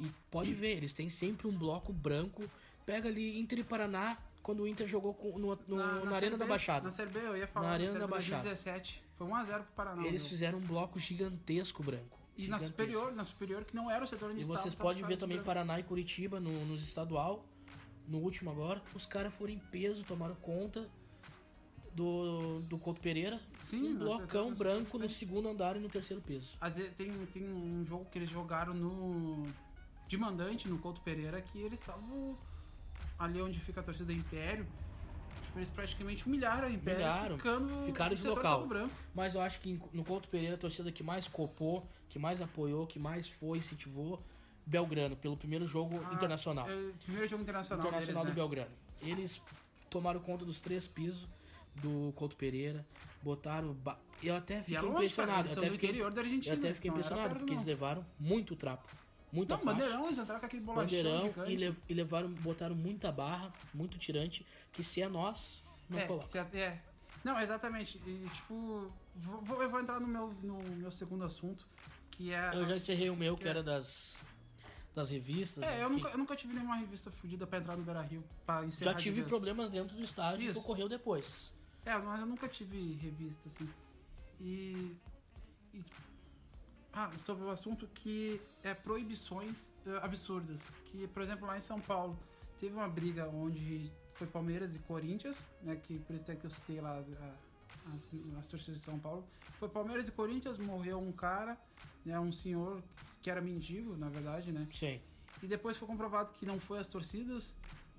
E 0.00 0.10
pode 0.28 0.52
ver, 0.52 0.76
eles 0.78 0.92
têm 0.92 1.08
sempre 1.08 1.46
um 1.46 1.56
bloco 1.56 1.92
branco. 1.92 2.50
Pega 2.84 3.08
ali 3.08 3.38
Inter 3.38 3.60
e 3.60 3.64
Paraná, 3.64 4.18
quando 4.42 4.60
o 4.60 4.66
Inter 4.66 4.86
jogou 4.88 5.14
com- 5.14 5.38
no, 5.38 5.56
no- 5.68 5.76
na, 5.76 6.00
Série 6.02 6.14
Arena 6.16 6.38
da 6.38 6.44
B, 6.44 6.48
Baixada. 6.50 6.84
Na 6.84 6.90
Série 6.90 7.10
B, 7.10 7.18
eu 7.20 7.36
ia 7.36 7.46
falar. 7.46 7.66
Na 7.66 7.68
Na, 7.70 7.74
Arena 7.74 7.98
da 7.98 8.06
Baixada. 8.06 8.42
2017. 8.42 9.02
Foi 9.16 9.26
1x0 9.26 9.62
pro 9.64 9.72
Paraná. 9.74 10.06
Eles 10.06 10.26
fizeram 10.26 10.58
um 10.58 10.62
bloco 10.62 10.98
gigantesco 10.98 11.82
branco. 11.82 12.18
E 12.36 12.40
na 12.48 12.58
Gigantesco. 12.58 12.70
superior, 12.70 13.12
na 13.14 13.24
superior, 13.24 13.64
que 13.64 13.76
não 13.76 13.90
era 13.90 14.02
o 14.04 14.06
setor 14.06 14.30
E 14.30 14.34
inicial. 14.34 14.56
vocês 14.56 14.74
tava 14.74 14.88
podem 14.88 15.04
ver 15.04 15.16
também 15.16 15.36
branco. 15.36 15.46
Paraná 15.46 15.78
e 15.78 15.82
Curitiba 15.82 16.40
no, 16.40 16.64
nos 16.66 16.82
estadual. 16.82 17.44
No 18.08 18.18
último 18.18 18.50
agora, 18.50 18.82
os 18.94 19.06
caras 19.06 19.32
foram 19.32 19.52
em 19.52 19.58
peso, 19.58 20.02
tomaram 20.04 20.34
conta 20.34 20.88
do, 21.94 22.60
do 22.62 22.78
Couto 22.78 23.00
Pereira. 23.00 23.40
Sim, 23.62 23.90
um 23.90 23.92
no 23.92 23.98
blocão 24.00 24.50
setor 24.50 24.56
branco 24.56 24.98
no 24.98 25.08
segundo 25.08 25.48
andar 25.48 25.76
e 25.76 25.78
no 25.80 25.88
terceiro 25.88 26.22
peso. 26.22 26.56
Às 26.60 26.76
vezes 26.76 26.92
tem, 26.94 27.10
tem 27.26 27.44
um 27.44 27.84
jogo 27.84 28.06
que 28.06 28.18
eles 28.18 28.30
jogaram 28.30 28.74
no. 28.74 29.46
De 30.08 30.16
mandante, 30.18 30.68
no 30.68 30.78
Couto 30.78 31.00
Pereira, 31.00 31.40
que 31.40 31.58
eles 31.60 31.80
estavam 31.80 32.36
ali 33.22 33.40
onde 33.40 33.58
fica 33.60 33.80
a 33.80 33.82
torcida 33.82 34.06
do 34.06 34.12
Império. 34.12 34.66
Tipo, 35.42 35.58
eles 35.58 35.68
praticamente 35.68 36.26
humilharam 36.26 36.66
a 36.66 36.70
Império. 36.70 37.00
Humilharam, 37.00 37.36
ficando 37.36 37.82
ficaram 37.86 38.14
de 38.14 38.26
local. 38.26 38.68
Mas 39.14 39.34
eu 39.34 39.40
acho 39.40 39.60
que 39.60 39.78
no 39.92 40.04
Couto 40.04 40.28
Pereira 40.28 40.54
a 40.56 40.58
torcida 40.58 40.90
que 40.90 41.02
mais 41.02 41.28
copou, 41.28 41.86
que 42.08 42.18
mais 42.18 42.40
apoiou, 42.40 42.86
que 42.86 42.98
mais 42.98 43.28
foi, 43.28 43.58
incentivou, 43.58 44.20
Belgrano, 44.66 45.16
pelo 45.16 45.36
primeiro 45.36 45.66
jogo 45.66 46.00
Ah, 46.08 46.14
internacional. 46.14 46.68
é, 46.68 46.90
primeiro 47.04 47.28
jogo 47.28 47.42
internacional. 47.42 47.86
Internacional 47.86 48.22
deles, 48.24 48.34
do 48.34 48.40
né? 48.40 48.42
Belgrano. 48.42 48.70
Eles 49.00 49.40
tomaram 49.90 50.20
conta 50.20 50.44
dos 50.44 50.58
três 50.60 50.86
pisos 50.86 51.26
do 51.76 52.12
Couto 52.16 52.36
Pereira, 52.36 52.84
botaram. 53.22 53.72
ba- 53.72 53.98
Eu 54.22 54.36
até 54.36 54.60
fiquei 54.60 54.76
é 54.76 54.80
cara, 54.80 54.92
impressionado. 54.92 55.40
eles 55.40 55.56
eu 55.56 55.62
até 55.62 55.68
do 55.68 55.72
fiquei, 55.72 55.88
interior 55.90 56.10
da 56.12 56.20
Argentina. 56.22 56.54
eu 56.54 56.58
até 56.58 56.74
fiquei 56.74 56.90
era 56.90 56.98
impressionado, 56.98 57.34
porque 57.34 57.52
eles 57.52 57.62
não. 57.62 57.68
levaram 57.68 58.06
muito 58.18 58.54
trapo. 58.54 58.88
Muita 59.32 59.56
Não, 59.56 59.62
faixa. 59.64 59.78
bandeirão, 59.80 60.06
eles 60.06 60.18
entraram 60.18 60.40
com 60.40 60.46
aquele 60.46 60.62
bolachão 60.62 60.84
bandeirão 60.84 61.20
gigante. 61.22 61.52
e, 61.52 61.56
lev- 61.56 61.78
e 61.88 61.94
levaram, 61.94 62.28
botaram 62.34 62.74
muita 62.74 63.10
barra, 63.10 63.50
muito 63.72 63.98
tirante, 63.98 64.46
que 64.72 64.84
se 64.84 65.00
é 65.00 65.08
nós, 65.08 65.64
não 65.88 65.98
é, 65.98 66.06
coloca. 66.06 66.26
se 66.26 66.38
a- 66.38 66.46
é. 66.52 66.78
Não, 67.24 67.40
exatamente. 67.40 67.98
E, 68.06 68.28
tipo, 68.34 68.92
vou, 69.16 69.62
eu 69.62 69.70
vou 69.70 69.80
entrar 69.80 69.98
no 70.00 70.06
meu, 70.06 70.28
no 70.42 70.58
meu 70.76 70.90
segundo 70.92 71.24
assunto, 71.24 71.66
que 72.10 72.32
é... 72.32 72.50
Eu 72.54 72.66
já 72.66 72.76
encerrei 72.76 73.08
o 73.08 73.16
meu, 73.16 73.34
que 73.36 73.42
que 73.42 73.48
é- 73.48 73.50
era 73.52 73.62
das, 73.62 74.18
das 74.94 75.08
revistas. 75.08 75.64
É, 75.64 75.82
eu 75.82 75.88
nunca, 75.88 76.08
eu 76.10 76.18
nunca 76.18 76.36
tive 76.36 76.52
nenhuma 76.52 76.76
revista 76.76 77.10
fudida 77.10 77.46
pra 77.46 77.58
entrar 77.58 77.76
no 77.76 77.84
Beira 77.84 78.02
Rio, 78.02 78.22
pra 78.44 78.64
encerrar 78.66 78.92
Já 78.92 78.98
tive 78.98 79.22
problemas 79.22 79.70
dentro 79.70 79.96
do 79.96 80.02
estádio 80.02 80.40
que 80.40 80.50
Isso. 80.50 80.60
ocorreu 80.60 80.88
depois. 80.90 81.50
É, 81.86 81.96
mas 81.96 82.20
eu 82.20 82.26
nunca 82.26 82.48
tive 82.48 82.94
revista, 83.00 83.48
assim. 83.48 83.68
E... 84.40 84.94
e- 85.72 85.82
ah, 86.92 87.10
sobre 87.16 87.44
o 87.44 87.50
assunto 87.50 87.86
que 87.94 88.40
é 88.62 88.74
proibições 88.74 89.72
eh, 89.86 89.98
absurdas. 90.02 90.70
Que, 90.86 91.06
por 91.08 91.22
exemplo, 91.22 91.46
lá 91.46 91.56
em 91.56 91.60
São 91.60 91.80
Paulo, 91.80 92.18
teve 92.58 92.74
uma 92.74 92.88
briga 92.88 93.28
onde 93.28 93.90
foi 94.14 94.26
Palmeiras 94.26 94.74
e 94.74 94.78
Corinthians, 94.80 95.44
né, 95.62 95.76
que 95.76 95.98
por 96.00 96.14
isso 96.14 96.30
é 96.30 96.36
que 96.36 96.44
eu 96.44 96.50
citei 96.50 96.80
lá 96.80 96.98
as, 96.98 97.08
as, 97.08 98.38
as 98.38 98.46
torcidas 98.46 98.80
de 98.80 98.84
São 98.84 98.98
Paulo. 98.98 99.24
Foi 99.58 99.68
Palmeiras 99.68 100.06
e 100.08 100.12
Corinthians, 100.12 100.58
morreu 100.58 100.98
um 100.98 101.12
cara, 101.12 101.58
né, 102.04 102.18
um 102.20 102.30
senhor 102.30 102.82
que 103.22 103.30
era 103.30 103.40
mendigo, 103.40 103.96
na 103.96 104.08
verdade, 104.08 104.52
né? 104.52 104.68
Sim. 104.72 105.00
E 105.42 105.46
depois 105.46 105.76
foi 105.76 105.88
comprovado 105.88 106.30
que 106.32 106.44
não 106.44 106.60
foi 106.60 106.78
as 106.78 106.88
torcidas. 106.88 107.54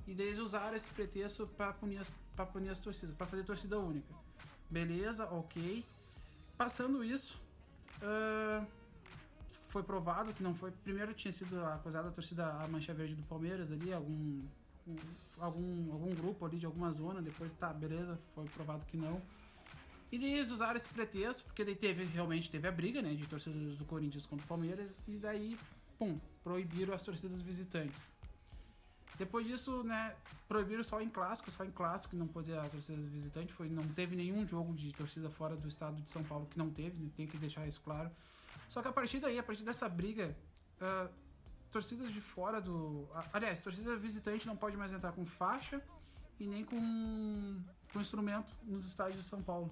E 0.05 0.13
daí 0.13 0.27
eles 0.27 0.39
usaram 0.39 0.75
esse 0.75 0.91
pretexto 0.91 1.47
pra 1.47 1.73
punir 1.73 1.97
as, 1.97 2.11
punir 2.51 2.69
as 2.69 2.79
torcidas, 2.79 3.15
pra 3.15 3.25
fazer 3.25 3.43
torcida 3.43 3.79
única. 3.79 4.13
Beleza, 4.69 5.25
ok. 5.25 5.83
Passando 6.57 7.03
isso, 7.03 7.41
ah, 8.01 8.65
foi 9.69 9.83
provado 9.83 10.33
que 10.33 10.43
não 10.43 10.53
foi. 10.53 10.71
Primeiro 10.71 11.13
tinha 11.13 11.31
sido 11.31 11.63
acusada 11.65 12.09
a 12.09 12.11
torcida 12.11 12.47
a 12.61 12.67
Mancha 12.67 12.93
Verde 12.93 13.15
do 13.15 13.23
Palmeiras 13.23 13.71
ali, 13.71 13.93
algum, 13.93 14.41
um- 14.87 14.97
algum, 15.39 15.91
algum 15.93 16.15
grupo 16.15 16.45
ali 16.45 16.57
de 16.57 16.65
alguma 16.65 16.91
zona. 16.91 17.21
Depois 17.21 17.53
tá, 17.53 17.71
beleza, 17.73 18.17
foi 18.35 18.45
provado 18.45 18.85
que 18.85 18.97
não. 18.97 19.21
E 20.11 20.15
eles 20.17 20.51
usaram 20.51 20.77
esse 20.77 20.87
pretexto, 20.89 21.43
porque 21.45 21.65
daí 21.65 21.75
teve, 21.75 22.03
realmente 22.03 22.49
teve 22.51 22.67
a 22.67 22.71
briga, 22.71 23.01
né, 23.01 23.15
de 23.15 23.25
torcedores 23.25 23.75
do 23.77 23.85
Corinthians 23.85 24.27
contra 24.27 24.45
o 24.45 24.47
Palmeiras, 24.47 24.91
e 25.07 25.17
daí, 25.17 25.57
pum, 25.97 26.19
proibiram 26.43 26.93
as 26.93 27.01
torcidas 27.03 27.41
visitantes. 27.41 28.13
Depois 29.17 29.45
disso, 29.47 29.83
né, 29.83 30.15
proibiram 30.47 30.83
só 30.83 31.01
em 31.01 31.09
clássico, 31.09 31.49
só 31.49 31.63
em 31.63 31.71
clássico 31.71 32.15
não 32.15 32.27
podia 32.27 32.61
a 32.61 32.69
torcida 32.69 33.01
visitante, 33.09 33.51
foi 33.53 33.69
não 33.69 33.87
teve 33.87 34.15
nenhum 34.15 34.47
jogo 34.47 34.73
de 34.75 34.91
torcida 34.91 35.29
fora 35.31 35.55
do 35.55 35.67
estado 35.67 35.99
de 35.99 36.09
São 36.09 36.23
Paulo 36.23 36.45
que 36.47 36.57
não 36.59 36.69
teve, 36.69 36.99
né, 37.01 37.09
tem 37.15 37.25
que 37.25 37.37
deixar 37.37 37.67
isso 37.67 37.81
claro. 37.81 38.11
Só 38.73 38.81
que 38.81 38.87
a 38.87 38.91
partir 38.91 39.19
daí, 39.19 39.37
a 39.37 39.43
partir 39.43 39.63
dessa 39.63 39.87
briga, 39.87 40.35
uh, 40.81 41.07
torcidas 41.69 42.11
de 42.11 42.19
fora 42.19 42.59
do, 42.59 43.07
aliás, 43.31 43.59
torcida 43.59 43.95
visitante 43.95 44.47
não 44.47 44.57
pode 44.57 44.75
mais 44.75 44.91
entrar 44.91 45.11
com 45.11 45.25
faixa 45.25 45.79
e 46.39 46.47
nem 46.47 46.65
com, 46.65 47.61
com 47.91 48.01
instrumento 48.01 48.51
nos 48.63 48.87
estádios 48.87 49.21
de 49.21 49.27
São 49.27 49.43
Paulo. 49.43 49.69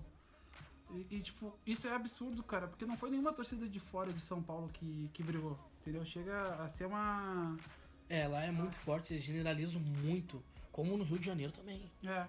E, 0.91 1.15
e, 1.15 1.21
tipo, 1.23 1.57
isso 1.65 1.87
é 1.87 1.95
absurdo, 1.95 2.43
cara, 2.43 2.67
porque 2.67 2.85
não 2.85 2.95
foi 2.95 3.09
nenhuma 3.09 3.33
torcida 3.33 3.67
de 3.67 3.79
fora 3.79 4.13
de 4.13 4.23
São 4.23 4.43
Paulo 4.43 4.69
que, 4.69 5.09
que 5.13 5.23
brigou, 5.23 5.57
entendeu? 5.79 6.05
Chega 6.05 6.63
a 6.63 6.69
ser 6.69 6.85
uma 6.85 7.57
é, 8.11 8.27
lá 8.27 8.43
é 8.43 8.51
muito 8.51 8.77
forte, 8.77 9.13
eles 9.13 9.23
generalizam 9.23 9.81
muito, 9.81 10.43
como 10.69 10.95
no 10.95 11.03
Rio 11.05 11.17
de 11.17 11.25
Janeiro 11.25 11.53
também. 11.53 11.89
É. 12.05 12.27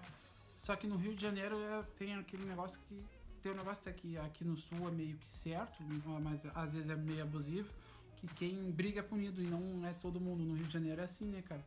Só 0.57 0.77
que 0.77 0.87
no 0.87 0.95
Rio 0.95 1.13
de 1.13 1.21
Janeiro 1.21 1.59
é, 1.59 1.83
tem 1.97 2.15
aquele 2.15 2.45
negócio 2.45 2.79
que. 2.87 3.05
Tem 3.43 3.51
um 3.51 3.55
negócio 3.55 3.91
aqui, 3.91 4.17
aqui 4.17 4.45
no 4.45 4.55
sul 4.55 4.87
é 4.87 4.91
meio 4.91 5.17
que 5.17 5.29
certo, 5.29 5.83
mas 6.23 6.45
às 6.55 6.71
vezes 6.71 6.89
é 6.89 6.95
meio 6.95 7.23
abusivo, 7.23 7.69
que 8.15 8.25
quem 8.27 8.71
briga 8.71 9.01
é 9.01 9.03
punido 9.03 9.41
e 9.41 9.45
não 9.45 9.85
é 9.85 9.91
todo 9.91 10.17
mundo. 10.17 10.45
No 10.45 10.55
Rio 10.55 10.65
de 10.65 10.71
Janeiro 10.71 11.01
é 11.01 11.03
assim, 11.03 11.25
né, 11.25 11.41
cara? 11.41 11.61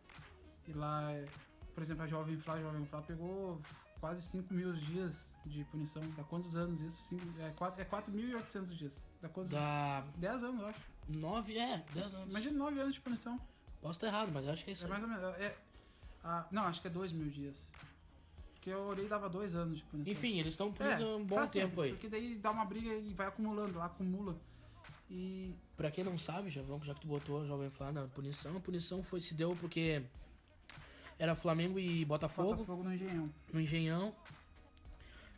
E 0.66 0.72
lá, 0.72 1.12
é, 1.12 1.26
por 1.74 1.82
exemplo, 1.82 2.02
a 2.04 2.06
Jovem 2.06 2.38
Flá, 2.38 2.54
a 2.54 2.60
Jovem 2.62 2.86
Flá 2.86 3.02
pegou 3.02 3.60
quase 4.00 4.22
5 4.22 4.54
mil 4.54 4.72
dias 4.72 5.36
de 5.44 5.64
punição. 5.64 6.02
Dá 6.16 6.24
quantos 6.24 6.56
anos 6.56 6.80
isso? 6.80 7.02
Cinco, 7.08 7.24
é 7.38 7.52
4.800 7.84 8.72
é 8.72 8.74
dias. 8.74 9.06
Dá 9.20 9.28
quantos 9.28 9.52
Dá... 9.52 10.02
10 10.16 10.44
anos, 10.44 10.60
eu 10.62 10.68
acho. 10.68 10.80
9, 11.10 11.58
é, 11.58 11.84
10 11.92 12.14
anos. 12.14 12.30
Imagina 12.30 12.56
9 12.56 12.80
anos 12.80 12.94
de 12.94 13.00
punição. 13.02 13.38
Posso 13.82 13.98
estar 13.98 14.06
errado, 14.06 14.30
mas 14.32 14.46
eu 14.46 14.52
acho 14.52 14.64
que 14.64 14.70
é 14.70 14.72
isso. 14.72 14.86
É 14.86 14.88
mais 14.88 15.02
ou 15.02 15.08
menos. 15.10 15.24
É, 15.38 15.54
ah, 16.24 16.46
não, 16.50 16.62
acho 16.62 16.80
que 16.80 16.86
é 16.86 16.90
dois 16.90 17.12
mil 17.12 17.28
dias. 17.28 17.70
Porque 18.66 18.76
eu 18.76 18.82
olhei 18.82 19.06
dava 19.06 19.28
dois 19.28 19.54
anos 19.54 19.78
de 19.78 19.84
punição. 19.84 20.12
Enfim, 20.12 20.40
eles 20.40 20.54
estão 20.54 20.72
punindo 20.72 21.04
é, 21.04 21.14
um 21.14 21.24
bom 21.24 21.36
tempo 21.36 21.46
sempre, 21.46 21.82
aí. 21.82 21.90
Porque 21.90 22.08
daí 22.08 22.34
dá 22.34 22.50
uma 22.50 22.64
briga 22.64 22.92
e 22.94 23.14
vai 23.14 23.28
acumulando, 23.28 23.78
lá 23.78 23.84
acumula. 23.86 24.36
E. 25.08 25.54
Pra 25.76 25.88
quem 25.88 26.02
não 26.02 26.18
sabe, 26.18 26.50
já, 26.50 26.62
já 26.82 26.92
que 26.92 27.02
tu 27.02 27.06
botou 27.06 27.46
Jovem 27.46 27.70
Flá 27.70 27.92
na 27.92 28.08
punição, 28.08 28.56
a 28.56 28.60
punição 28.60 29.04
foi, 29.04 29.20
se 29.20 29.34
deu 29.34 29.54
porque 29.54 30.02
era 31.16 31.36
Flamengo 31.36 31.78
e 31.78 32.04
Botafogo. 32.04 32.56
Botafogo 32.56 32.82
no 32.82 32.92
Engenhão. 32.92 33.32
No 33.52 33.60
Engenhão. 33.60 34.12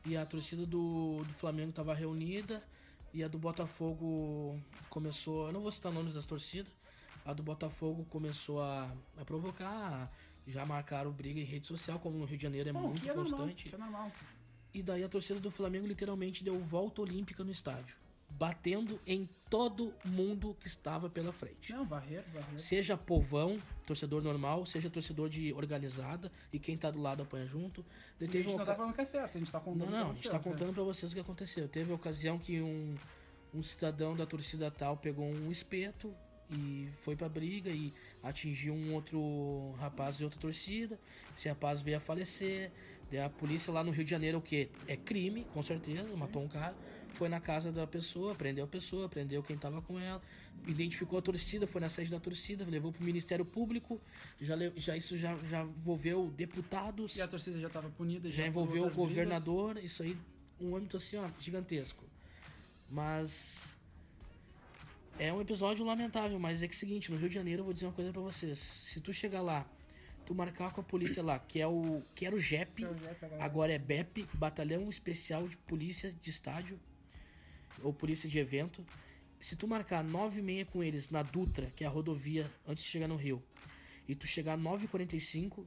E 0.07 0.17
a 0.17 0.25
torcida 0.25 0.65
do, 0.65 1.23
do 1.23 1.35
Flamengo 1.35 1.73
tava 1.73 1.93
reunida. 1.93 2.65
E 3.13 3.23
a 3.23 3.29
do 3.29 3.37
Botafogo 3.37 4.59
começou. 4.89 5.49
Eu 5.49 5.53
não 5.53 5.61
vou 5.61 5.71
citar 5.71 5.93
nomes 5.93 6.15
das 6.15 6.25
torcidas 6.25 6.73
a 7.29 7.35
do 7.35 7.43
Botafogo 7.43 8.07
começou 8.09 8.63
a, 8.63 8.91
a 9.21 9.25
provocar, 9.25 10.11
já 10.51 10.65
marcaram 10.65 11.11
briga 11.11 11.41
em 11.41 11.45
rede 11.45 11.67
social, 11.67 11.99
como 11.99 12.19
no 12.19 12.25
Rio 12.25 12.37
de 12.37 12.43
Janeiro 12.43 12.69
é 12.69 12.73
Bom, 12.73 12.89
muito 12.89 13.09
é 13.09 13.13
constante. 13.13 13.71
Normal, 13.71 13.89
é 13.89 13.93
normal. 13.93 14.13
E 14.73 14.83
daí 14.83 15.03
a 15.03 15.09
torcida 15.09 15.41
do 15.41 15.51
Flamengo 15.51 15.87
literalmente 15.87 16.45
deu 16.45 16.59
volta 16.59 17.03
olímpica 17.03 17.43
no 17.43 17.51
estádio. 17.51 17.97
Batendo 18.31 19.01
em 19.07 19.29
todo 19.49 19.95
mundo 20.05 20.55
que 20.61 20.67
estava 20.67 21.09
pela 21.09 21.33
frente. 21.33 21.73
Não, 21.73 21.87
barreiro, 21.87 22.25
barreiro. 22.33 22.61
Seja 22.61 22.95
povão, 22.95 23.61
torcedor 23.87 24.23
normal, 24.23 24.67
seja 24.67 24.91
torcedor 24.91 25.31
de 25.31 25.53
organizada 25.55 26.31
e 26.53 26.59
quem 26.59 26.77
tá 26.77 26.91
do 26.91 27.01
lado 27.01 27.23
apanha 27.23 27.47
junto. 27.47 27.85
a 28.21 28.25
gente 28.25 28.49
não 28.49 28.65
tá 28.65 28.75
falando 28.75 28.95
que 28.95 29.01
é 29.01 29.05
certo, 29.07 29.37
a 29.37 29.39
gente 29.39 29.51
tá 29.51 29.61
contando. 29.61 29.91
Não, 29.91 29.99
não, 29.99 30.11
a 30.11 30.15
gente 30.15 30.29
tá 30.29 30.39
contando 30.39 30.75
pra 30.75 30.83
vocês 30.83 31.11
o 31.11 31.15
que 31.15 31.21
aconteceu. 31.21 31.67
Teve 31.69 31.91
ocasião 31.91 32.39
que 32.39 32.61
um, 32.61 32.97
um 33.55 33.63
cidadão 33.63 34.15
da 34.15 34.27
torcida 34.27 34.71
tal 34.71 34.99
pegou 34.99 35.25
um 35.25 35.51
espeto, 35.51 36.15
e 36.51 36.89
foi 37.01 37.15
pra 37.15 37.29
briga 37.29 37.71
e 37.71 37.93
atingiu 38.23 38.75
um 38.75 38.95
outro 38.95 39.73
rapaz 39.79 40.17
de 40.17 40.25
outra 40.25 40.41
torcida. 40.41 40.99
Esse 41.37 41.49
rapaz 41.49 41.81
veio 41.81 41.97
a 41.97 42.01
falecer. 42.01 42.71
Daí 43.11 43.21
a 43.21 43.31
polícia 43.31 43.73
lá 43.73 43.83
no 43.83 43.91
Rio 43.91 44.05
de 44.05 44.11
Janeiro, 44.11 44.39
o 44.39 44.43
que 44.43 44.69
é 44.87 44.97
crime, 44.97 45.47
com 45.55 45.63
certeza, 45.63 46.09
Sim. 46.09 46.17
matou 46.17 46.43
um 46.43 46.49
cara. 46.49 46.77
Foi 47.15 47.29
na 47.29 47.41
casa 47.41 47.73
da 47.73 47.87
pessoa, 47.87 48.35
prendeu 48.35 48.65
a 48.65 48.69
pessoa, 48.69 49.09
prendeu 49.09 49.43
quem 49.43 49.57
tava 49.57 49.81
com 49.81 49.99
ela, 49.99 50.23
identificou 50.67 51.19
a 51.19 51.23
torcida, 51.23 51.67
foi 51.67 51.81
na 51.81 51.89
sede 51.89 52.11
da 52.11 52.21
torcida, 52.21 52.67
levou 52.69 52.93
pro 52.93 53.03
Ministério 53.03 53.45
Público, 53.45 54.01
já, 54.41 54.55
já 54.77 54.97
isso 54.97 55.17
já, 55.17 55.37
já 55.45 55.63
envolveu 55.63 56.31
deputados. 56.37 57.17
E 57.17 57.23
a 57.23 57.27
torcida 57.27 57.59
já 57.59 57.71
tava 57.71 57.89
punida, 57.89 58.31
já, 58.31 58.43
já 58.43 58.47
envolveu 58.47 58.87
o 58.87 58.91
governador, 58.91 59.75
brigas. 59.75 59.91
isso 59.91 60.03
aí, 60.03 60.17
um 60.61 60.77
âmbito 60.77 60.99
assim, 60.99 61.17
ó, 61.17 61.29
gigantesco. 61.41 62.05
Mas 62.91 63.78
é 65.19 65.33
um 65.33 65.41
episódio 65.41 65.85
lamentável, 65.85 66.39
mas 66.39 66.63
é 66.63 66.69
que 66.69 66.75
é 66.75 66.77
o 66.77 66.79
seguinte, 66.79 67.11
no 67.11 67.19
Rio 67.19 67.29
de 67.29 67.35
Janeiro 67.35 67.61
eu 67.61 67.65
vou 67.65 67.75
dizer 67.75 67.87
uma 67.87 67.93
coisa 67.93 68.13
para 68.13 68.23
vocês. 68.23 68.59
Se 68.59 69.01
tu 69.01 69.13
chegar 69.13 69.43
lá, 69.43 69.67
tu 70.25 70.35
marcar 70.35 70.73
com 70.73 70.81
a 70.81 70.85
polícia 70.85 71.23
lá, 71.23 71.39
que 71.39 71.61
é 71.61 71.67
o 71.67 72.01
que 72.15 72.25
era 72.25 72.35
o 72.35 72.39
JEP, 72.39 72.87
agora 73.41 73.73
é 73.73 73.79
BEP, 73.79 74.29
Batalhão 74.33 74.89
Especial 74.89 75.49
de 75.49 75.57
Polícia 75.57 76.13
de 76.23 76.31
Estádio 76.31 76.79
ou 77.83 77.93
Polícia 77.93 78.29
de 78.29 78.39
Evento. 78.39 78.87
Se 79.41 79.57
tu 79.57 79.67
marcar 79.67 80.05
9 80.05 80.39
e 80.39 80.43
meia 80.43 80.65
com 80.65 80.85
eles 80.85 81.11
na 81.11 81.23
Dutra, 81.23 81.67
que 81.75 81.83
é 81.83 81.87
a 81.87 81.91
rodovia 81.91 82.51
antes 82.67 82.85
de 82.85 82.91
chegar 82.91 83.09
no 83.09 83.17
Rio, 83.17 83.43
e 84.07 84.15
tu 84.15 84.27
chegar 84.27 84.57
9h45, 84.57 85.65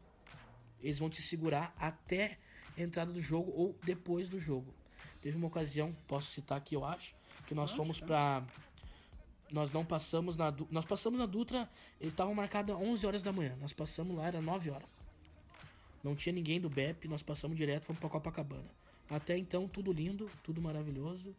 eles 0.82 0.98
vão 0.98 1.10
te 1.10 1.22
segurar 1.22 1.74
até 1.78 2.38
a 2.78 2.82
entrada 2.82 3.12
do 3.12 3.22
jogo 3.22 3.52
ou 3.52 3.78
depois 3.84 4.30
do 4.30 4.40
jogo. 4.40 4.74
Teve 5.22 5.38
uma 5.38 5.48
ocasião, 5.48 5.94
posso 6.08 6.32
citar 6.32 6.58
aqui, 6.58 6.76
eu 6.76 6.84
acho, 6.84 7.14
que 7.46 7.54
nós 7.54 7.72
fomos 7.72 8.00
para 8.00 8.44
nós 9.52 9.72
não 9.72 9.84
passamos 9.84 10.36
na 10.36 10.54
nós 10.70 10.86
passamos 10.86 11.20
na 11.20 11.26
Dutra, 11.26 11.70
estava 12.00 12.34
marcado 12.34 12.74
11 12.74 13.06
horas 13.06 13.24
da 13.24 13.32
manhã. 13.32 13.56
Nós 13.60 13.74
passamos 13.74 14.16
lá 14.16 14.28
era 14.28 14.42
9 14.42 14.70
horas. 14.72 14.88
Não 16.04 16.16
tinha 16.16 16.34
ninguém 16.34 16.60
do 16.60 16.70
BEP, 16.70 17.08
nós 17.08 17.22
passamos 17.22 17.56
direto, 17.56 17.86
fomos 17.86 18.00
para 18.00 18.10
Copacabana. 18.10 18.66
Até 19.10 19.38
então 19.38 19.68
tudo 19.68 19.92
lindo, 19.92 20.30
tudo 20.44 20.62
maravilhoso. 20.62 21.36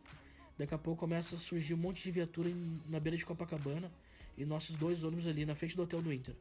Daqui 0.59 0.75
a 0.75 0.79
pouco 0.79 1.01
começa 1.01 1.35
a 1.35 1.39
surgir 1.39 1.75
um 1.75 1.79
monte 1.79 2.03
de 2.03 2.11
viatura 2.11 2.49
em, 2.49 2.81
na 2.89 3.01
beira 3.01 3.17
de 3.17 3.25
Copacabana 3.25 3.91
e 4.37 4.45
nossos 4.45 4.77
dois 4.77 5.03
ônibus 5.03 5.27
ali 5.27 5.45
na 5.45 5.55
frente 5.55 5.75
do 5.75 5.83
hotel 5.83 6.03
do 6.03 6.13
Inter. 6.13 6.35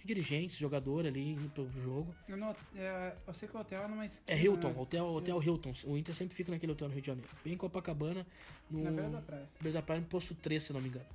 Tinha 0.00 0.14
dirigentes, 0.14 0.56
jogador 0.56 1.06
ali 1.06 1.36
pro 1.54 1.68
jogo. 1.76 2.14
Eu, 2.26 2.36
não, 2.36 2.56
é, 2.74 3.14
eu 3.26 3.34
sei 3.34 3.46
que 3.46 3.54
o 3.54 3.60
hotel 3.60 3.82
é 3.82 3.88
numa 3.88 4.06
esquina. 4.06 4.38
É 4.38 4.42
Hilton, 4.42 4.74
hotel, 4.78 5.06
hotel 5.06 5.42
Hilton. 5.42 5.72
O 5.84 5.96
Inter 5.96 6.14
sempre 6.14 6.34
fica 6.34 6.50
naquele 6.50 6.72
hotel 6.72 6.88
no 6.88 6.94
Rio 6.94 7.02
de 7.02 7.06
Janeiro. 7.06 7.28
Bem 7.44 7.52
em 7.52 7.56
Copacabana, 7.56 8.26
no. 8.70 8.82
Na 8.82 8.90
beira 8.90 9.10
da 9.10 9.20
praia. 9.20 9.48
Beira 9.60 9.78
da 9.78 9.82
praia, 9.82 10.00
no 10.00 10.06
posto 10.06 10.34
3, 10.34 10.64
se 10.64 10.72
não 10.72 10.80
me 10.80 10.88
engano. 10.88 11.06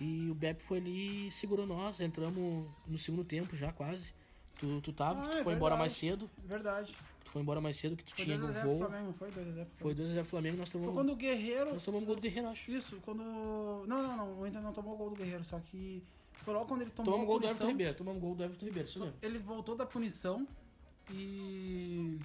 E 0.00 0.30
o 0.30 0.34
Bep 0.34 0.62
foi 0.62 0.78
ali 0.78 1.28
e 1.28 1.30
segurou 1.30 1.66
nós. 1.66 2.00
Entramos 2.00 2.66
no 2.86 2.96
segundo 2.96 3.24
tempo 3.24 3.54
já, 3.54 3.72
quase. 3.72 4.14
Tu, 4.58 4.80
tu 4.80 4.92
tava, 4.92 5.26
ah, 5.26 5.28
tu 5.28 5.38
é 5.38 5.44
foi 5.44 5.54
embora 5.54 5.76
mais 5.76 5.92
cedo. 5.92 6.30
Verdade. 6.44 6.96
Tu 7.24 7.30
foi 7.30 7.42
embora 7.42 7.60
mais 7.60 7.76
cedo 7.76 7.94
que 7.94 8.04
tu 8.04 8.14
foi 8.14 8.24
tinha 8.24 8.38
no 8.38 8.50
voo. 8.50 8.78
Flamengo, 8.78 9.12
foi 9.12 9.30
2x0 9.30 9.66
Foi 9.76 9.94
2x0 9.94 10.24
Flamengo, 10.24 10.56
nós 10.56 10.70
tomamos. 10.70 10.94
Foi 10.94 11.04
quando 11.04 11.12
o 11.12 11.16
Guerreiro. 11.16 11.74
Nós 11.74 11.84
tomamos 11.84 12.06
gol 12.06 12.16
do 12.16 12.22
Guerreiro, 12.22 12.48
acho. 12.48 12.70
Isso, 12.70 12.98
quando. 13.02 13.22
Não, 13.22 13.86
não, 13.86 14.16
não. 14.16 14.40
O 14.40 14.46
Inter 14.46 14.62
não 14.62 14.72
tomou 14.72 14.94
o 14.94 14.96
gol 14.96 15.10
do 15.10 15.16
Guerreiro, 15.16 15.44
só 15.44 15.60
que 15.60 16.02
foi 16.42 16.54
logo 16.54 16.66
quando 16.66 16.82
ele 16.82 16.90
tomou 16.90 17.12
Tomamos 17.12 17.26
gol 17.26 17.40
do 17.40 17.46
Everton 17.46 17.66
Ribeiro, 17.68 17.94
tomamos 17.94 18.20
gol 18.20 18.34
do 18.34 18.44
Everton 18.44 18.66
Ribeiro, 18.66 18.88
isso 18.88 19.00
mesmo. 19.00 19.14
Ele 19.22 19.38
voltou 19.38 19.76
da 19.76 19.86
punição 19.86 20.46
e. 21.10 22.18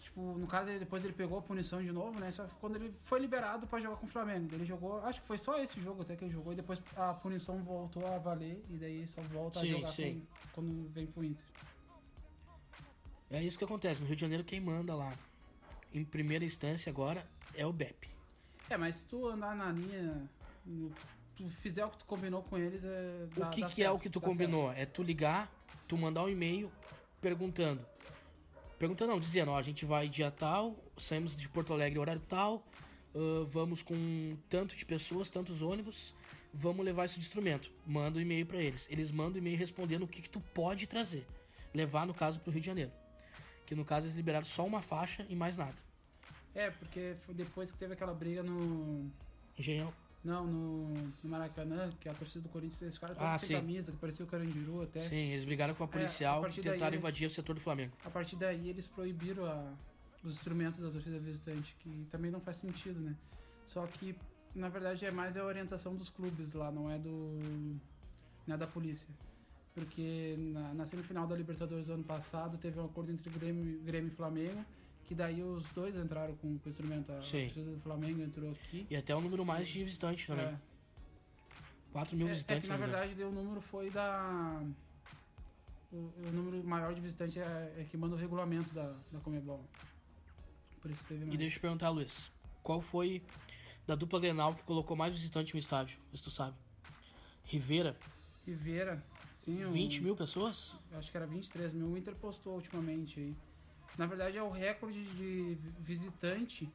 Tipo, 0.00 0.20
no 0.38 0.46
caso, 0.46 0.66
depois 0.78 1.04
ele 1.04 1.12
pegou 1.12 1.38
a 1.38 1.42
punição 1.42 1.80
de 1.82 1.92
novo, 1.92 2.18
né? 2.18 2.30
Só 2.30 2.46
quando 2.60 2.76
ele 2.76 2.92
foi 3.04 3.20
liberado 3.20 3.66
pra 3.66 3.80
jogar 3.80 3.96
com 3.96 4.06
o 4.06 4.08
Flamengo. 4.08 4.54
Ele 4.54 4.64
jogou, 4.64 5.00
acho 5.04 5.20
que 5.20 5.26
foi 5.26 5.38
só 5.38 5.58
esse 5.62 5.80
jogo 5.80 6.02
até 6.02 6.16
que 6.16 6.24
ele 6.24 6.32
jogou, 6.32 6.52
e 6.52 6.56
depois 6.56 6.80
a 6.96 7.14
punição 7.14 7.62
voltou 7.62 8.06
a 8.06 8.18
valer, 8.18 8.64
e 8.68 8.76
daí 8.76 9.06
só 9.06 9.22
volta 9.22 9.60
sim, 9.60 9.68
a 9.68 9.78
jogar 9.78 9.94
com, 9.94 10.22
quando 10.52 10.88
vem 10.90 11.06
pro 11.06 11.22
Inter. 11.22 11.44
É 13.30 13.42
isso 13.42 13.56
que 13.56 13.64
acontece. 13.64 14.00
No 14.00 14.06
Rio 14.06 14.16
de 14.16 14.22
Janeiro, 14.22 14.42
quem 14.42 14.60
manda 14.60 14.94
lá, 14.94 15.16
em 15.94 16.04
primeira 16.04 16.44
instância 16.44 16.90
agora, 16.90 17.24
é 17.54 17.64
o 17.64 17.72
BEP. 17.72 18.08
É, 18.68 18.76
mas 18.76 18.96
se 18.96 19.06
tu 19.06 19.28
andar 19.28 19.54
na 19.54 19.70
linha, 19.70 20.28
tu 21.42 21.48
fizer 21.48 21.84
o 21.84 21.90
que 21.90 21.98
tu 21.98 22.04
combinou 22.04 22.42
com 22.42 22.58
eles, 22.58 22.82
é. 22.84 23.26
Dá, 23.36 23.46
o 23.46 23.50
que, 23.50 23.62
que 23.62 23.74
certo, 23.74 23.80
é 23.80 23.90
o 23.90 23.98
que 23.98 24.10
tu 24.10 24.20
combinou? 24.20 24.68
Certo. 24.68 24.80
É 24.80 24.86
tu 24.86 25.02
ligar, 25.02 25.50
tu 25.88 25.96
mandar 25.96 26.24
um 26.24 26.28
e-mail 26.28 26.70
perguntando. 27.20 27.84
Perguntando, 28.78 29.12
não, 29.12 29.20
dizendo, 29.20 29.50
ó, 29.50 29.58
a 29.58 29.62
gente 29.62 29.84
vai 29.84 30.08
dia 30.08 30.30
tal, 30.30 30.76
saímos 30.96 31.36
de 31.36 31.48
Porto 31.48 31.72
Alegre 31.72 31.98
horário 31.98 32.22
tal, 32.26 32.66
uh, 33.14 33.44
vamos 33.46 33.82
com 33.82 34.36
tanto 34.48 34.74
de 34.74 34.84
pessoas, 34.84 35.28
tantos 35.28 35.60
ônibus, 35.60 36.14
vamos 36.52 36.84
levar 36.84 37.04
esse 37.04 37.18
instrumento. 37.18 37.70
Manda 37.86 38.18
um 38.18 38.22
e-mail 38.22 38.46
para 38.46 38.58
eles. 38.58 38.86
Eles 38.90 39.10
mandam 39.10 39.34
um 39.34 39.38
e-mail 39.38 39.58
respondendo 39.58 40.04
o 40.04 40.08
que, 40.08 40.22
que 40.22 40.30
tu 40.30 40.40
pode 40.54 40.86
trazer. 40.86 41.26
Levar, 41.74 42.06
no 42.06 42.14
caso, 42.14 42.40
pro 42.40 42.50
Rio 42.50 42.60
de 42.60 42.66
Janeiro. 42.66 42.92
Que 43.66 43.74
no 43.74 43.84
caso 43.84 44.06
eles 44.06 44.16
liberaram 44.16 44.46
só 44.46 44.64
uma 44.64 44.80
faixa 44.80 45.26
e 45.28 45.36
mais 45.36 45.56
nada. 45.56 45.76
É, 46.54 46.70
porque 46.70 47.14
foi 47.24 47.34
depois 47.34 47.70
que 47.70 47.78
teve 47.78 47.92
aquela 47.92 48.12
briga 48.12 48.42
no. 48.42 49.10
Engenhão. 49.56 49.92
Não, 50.22 50.46
no, 50.46 50.88
no, 50.88 51.30
Maracanã, 51.30 51.90
que 51.98 52.06
a 52.06 52.12
torcida 52.12 52.42
do 52.42 52.50
Corinthians, 52.50 52.82
esse 52.82 53.00
cara 53.00 53.14
todos 53.14 53.26
ah, 53.26 53.38
sem 53.38 53.56
camisa, 53.56 53.90
que 53.90 53.98
parecia 53.98 54.24
o 54.24 54.28
Carandiru 54.28 54.82
até. 54.82 55.00
Sim, 55.00 55.16
eles 55.16 55.46
brigaram 55.46 55.74
com 55.74 55.82
a 55.82 55.88
policial 55.88 56.44
é, 56.44 56.46
a 56.46 56.50
e 56.50 56.54
tentaram 56.54 56.78
daí, 56.78 56.98
invadir 56.98 57.26
o 57.26 57.30
setor 57.30 57.54
do 57.54 57.60
Flamengo. 57.60 57.96
A 58.04 58.10
partir 58.10 58.36
daí 58.36 58.68
eles 58.68 58.86
proibiram 58.86 59.46
a, 59.46 59.72
os 60.22 60.34
instrumentos 60.34 60.78
da 60.78 60.90
torcida 60.90 61.18
visitante, 61.18 61.74
que 61.78 62.06
também 62.10 62.30
não 62.30 62.40
faz 62.40 62.58
sentido, 62.58 63.00
né? 63.00 63.16
Só 63.64 63.86
que, 63.86 64.14
na 64.54 64.68
verdade, 64.68 65.06
é 65.06 65.10
mais 65.10 65.38
a 65.38 65.44
orientação 65.44 65.94
dos 65.94 66.10
clubes 66.10 66.52
lá, 66.52 66.70
não 66.70 66.90
é 66.90 66.98
do. 66.98 67.38
não 68.46 68.54
é 68.54 68.58
da 68.58 68.66
polícia. 68.66 69.08
porque 69.74 70.36
na, 70.38 70.74
na 70.74 70.84
semifinal 70.84 71.26
da 71.26 71.34
Libertadores 71.34 71.86
do 71.86 71.94
ano 71.94 72.04
passado 72.04 72.58
teve 72.58 72.78
um 72.78 72.84
acordo 72.84 73.10
entre 73.10 73.30
Grêmio, 73.30 73.80
Grêmio 73.80 74.12
e 74.12 74.14
Flamengo, 74.14 74.62
que 75.10 75.14
daí 75.16 75.42
os 75.42 75.68
dois 75.72 75.96
entraram 75.96 76.36
com, 76.36 76.56
com 76.56 76.68
o 76.68 76.70
instrumento. 76.70 77.10
A, 77.10 77.20
Sim. 77.20 77.42
torcida 77.46 77.68
do 77.72 77.80
Flamengo 77.80 78.22
entrou 78.22 78.48
aqui. 78.52 78.86
E 78.88 78.94
até 78.94 79.12
o 79.12 79.20
número 79.20 79.44
mais 79.44 79.66
de 79.66 79.82
visitantes 79.82 80.24
também. 80.24 80.44
É, 80.46 80.56
4 81.90 82.16
mil 82.16 82.28
é, 82.28 82.30
é 82.30 82.34
visitantes, 82.34 82.68
que 82.68 82.68
na 82.68 82.76
engano. 82.86 82.92
verdade 82.92 83.24
o 83.24 83.32
número 83.32 83.60
foi 83.60 83.90
da. 83.90 84.62
O, 85.90 85.96
o 85.96 86.30
número 86.32 86.62
maior 86.62 86.94
de 86.94 87.00
visitantes 87.00 87.38
é, 87.38 87.74
é 87.76 87.84
que 87.90 87.96
manda 87.96 88.14
o 88.14 88.18
regulamento 88.18 88.72
da, 88.72 88.94
da 89.10 89.18
Comebol. 89.18 89.64
Por 90.80 90.92
isso 90.92 91.04
teve 91.06 91.22
mais. 91.24 91.34
E 91.34 91.36
deixa 91.36 91.56
eu 91.56 91.58
te 91.58 91.62
perguntar, 91.62 91.88
Luiz. 91.90 92.30
Qual 92.62 92.80
foi 92.80 93.20
da 93.88 93.96
dupla 93.96 94.20
Grenal 94.20 94.54
que 94.54 94.62
colocou 94.62 94.96
mais 94.96 95.12
visitante 95.12 95.52
no 95.54 95.58
estádio? 95.58 95.98
Se 96.14 96.22
tu 96.22 96.30
sabe. 96.30 96.56
Rivera, 97.46 97.96
Rivera, 98.46 99.04
sim. 99.38 99.64
o- 99.64 99.72
20 99.72 100.02
mil 100.02 100.14
pessoas? 100.14 100.76
Acho 100.92 101.10
que 101.10 101.16
era 101.16 101.26
23 101.26 101.72
mil. 101.72 101.88
O 101.88 101.98
Inter 101.98 102.14
postou 102.14 102.54
ultimamente 102.54 103.18
aí. 103.18 103.36
Na 104.00 104.06
verdade 104.06 104.38
é 104.38 104.42
o 104.42 104.48
recorde 104.48 105.04
de 105.04 105.58
visitante 105.80 106.66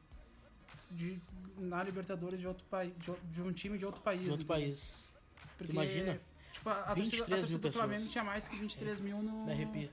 de, 0.92 1.18
na 1.58 1.82
Libertadores 1.82 2.38
de 2.38 2.46
outro 2.46 2.64
país, 2.66 2.92
de, 2.98 3.12
de 3.32 3.42
um 3.42 3.52
time 3.52 3.76
de 3.76 3.84
outro 3.84 4.00
país. 4.00 4.22
De 4.22 4.30
outro 4.30 4.46
país. 4.46 5.10
Porque, 5.58 5.72
imagina? 5.72 6.20
Tipo, 6.52 6.68
a, 6.68 6.72
a 6.72 6.76
torcida, 6.76 6.92
a 6.92 6.94
23 6.94 7.26
torcida 7.40 7.58
do 7.58 7.62
pessoas. 7.62 7.84
Flamengo 7.84 8.08
tinha 8.08 8.22
mais 8.22 8.46
que 8.46 8.54
23 8.56 9.00
mil 9.00 9.20
no. 9.24 9.44
Me 9.44 9.50
arrepia. 9.50 9.90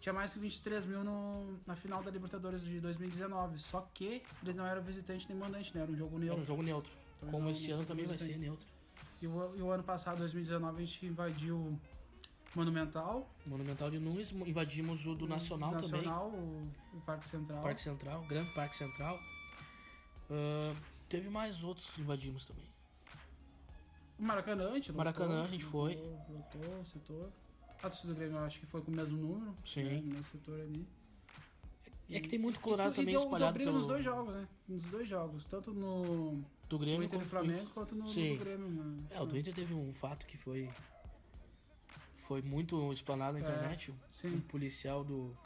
Tinha 0.00 0.14
mais 0.14 0.32
que 0.32 0.38
23 0.38 0.86
mil 0.86 1.04
no, 1.04 1.60
na 1.66 1.76
final 1.76 2.02
da 2.02 2.10
Libertadores 2.10 2.62
de 2.62 2.80
2019. 2.80 3.58
Só 3.58 3.86
que 3.92 4.22
eles 4.42 4.56
não 4.56 4.64
eram 4.64 4.80
visitante 4.80 5.28
nem 5.28 5.36
mandante, 5.36 5.76
né? 5.76 5.82
Era 5.82 5.92
um 5.92 5.96
jogo 5.96 6.16
Era 6.16 6.24
neutro. 6.24 6.40
um 6.42 6.46
jogo 6.46 6.62
neutro. 6.62 6.92
Então, 7.18 7.30
Como 7.32 7.50
esse 7.50 7.70
ano 7.70 7.84
também 7.84 8.06
vai 8.06 8.16
visitante. 8.16 8.40
ser 8.40 8.46
neutro. 8.46 8.66
E 9.20 9.26
o, 9.26 9.56
e 9.56 9.60
o 9.60 9.70
ano 9.70 9.82
passado, 9.84 10.16
2019, 10.20 10.82
a 10.82 10.86
gente 10.86 11.04
invadiu 11.04 11.78
Monumental. 12.54 13.28
Monumental 13.46 13.90
de 13.90 13.98
Nunes, 13.98 14.32
invadimos 14.32 15.06
o 15.06 15.14
do 15.14 15.26
Nacional, 15.26 15.72
também. 15.72 15.90
Nacional, 15.90 16.28
o, 16.28 16.68
o 16.94 17.00
Parque 17.00 17.26
Central. 17.26 17.62
Parque 17.62 17.80
Central, 17.80 18.24
Grande 18.28 18.52
Parque 18.52 18.76
Central. 18.76 19.18
Ah, 20.30 20.74
teve 21.08 21.28
mais 21.28 21.62
outros 21.62 21.86
que 21.90 22.00
invadimos 22.00 22.44
também. 22.44 22.64
O 24.18 24.22
Maracanã, 24.22 24.70
a 24.70 24.74
gente 24.74 24.92
Maracanã, 24.92 25.44
a 25.44 25.48
gente 25.48 25.64
foi. 25.64 25.94
Lotou, 26.28 26.80
o 26.80 26.84
setor. 26.84 27.30
A 27.82 27.90
torcida 27.90 28.12
do 28.12 28.16
Grêmio, 28.16 28.36
eu 28.38 28.44
acho 28.44 28.60
que 28.60 28.66
foi 28.66 28.80
com 28.80 28.90
o 28.92 28.94
mesmo 28.94 29.16
número. 29.16 29.56
Sim. 29.64 29.84
Né, 29.84 30.00
no 30.18 30.24
setor 30.24 30.60
ali. 30.60 30.86
É 32.10 32.20
que 32.20 32.28
tem 32.28 32.38
muito 32.38 32.60
Colorado 32.60 32.92
e, 32.92 32.96
também 32.96 33.14
e 33.14 33.16
deu, 33.16 33.24
espalhado 33.24 33.58
deu 33.58 33.64
briga 33.66 33.70
pelo 33.70 33.78
nos 33.78 33.86
dois 33.86 34.04
jogos, 34.04 34.34
né? 34.34 34.48
Nos 34.68 34.82
dois 34.84 35.08
jogos. 35.08 35.44
Tanto 35.46 35.72
no, 35.72 36.44
do 36.68 36.76
no 36.76 36.78
Grêmio 36.78 37.04
Inter 37.04 37.18
e 37.18 37.22
quanto 37.22 37.30
Flamengo, 37.30 37.70
quanto 37.72 37.94
no, 37.94 38.04
no 38.04 38.10
Sim. 38.10 38.36
do 38.36 38.44
Grêmio. 38.44 38.68
né? 38.68 39.02
É, 39.10 39.20
o 39.20 39.26
do 39.26 39.36
Inter 39.36 39.54
teve 39.54 39.72
um 39.72 39.94
fato 39.94 40.26
que 40.26 40.36
foi 40.36 40.68
foi 42.26 42.40
muito 42.42 42.92
explanado 42.92 43.38
na 43.38 43.38
É, 43.38 43.42
internet. 43.42 43.90
Um 43.90 43.94
sim. 44.16 44.40
policial 44.40 45.04
do 45.04 45.36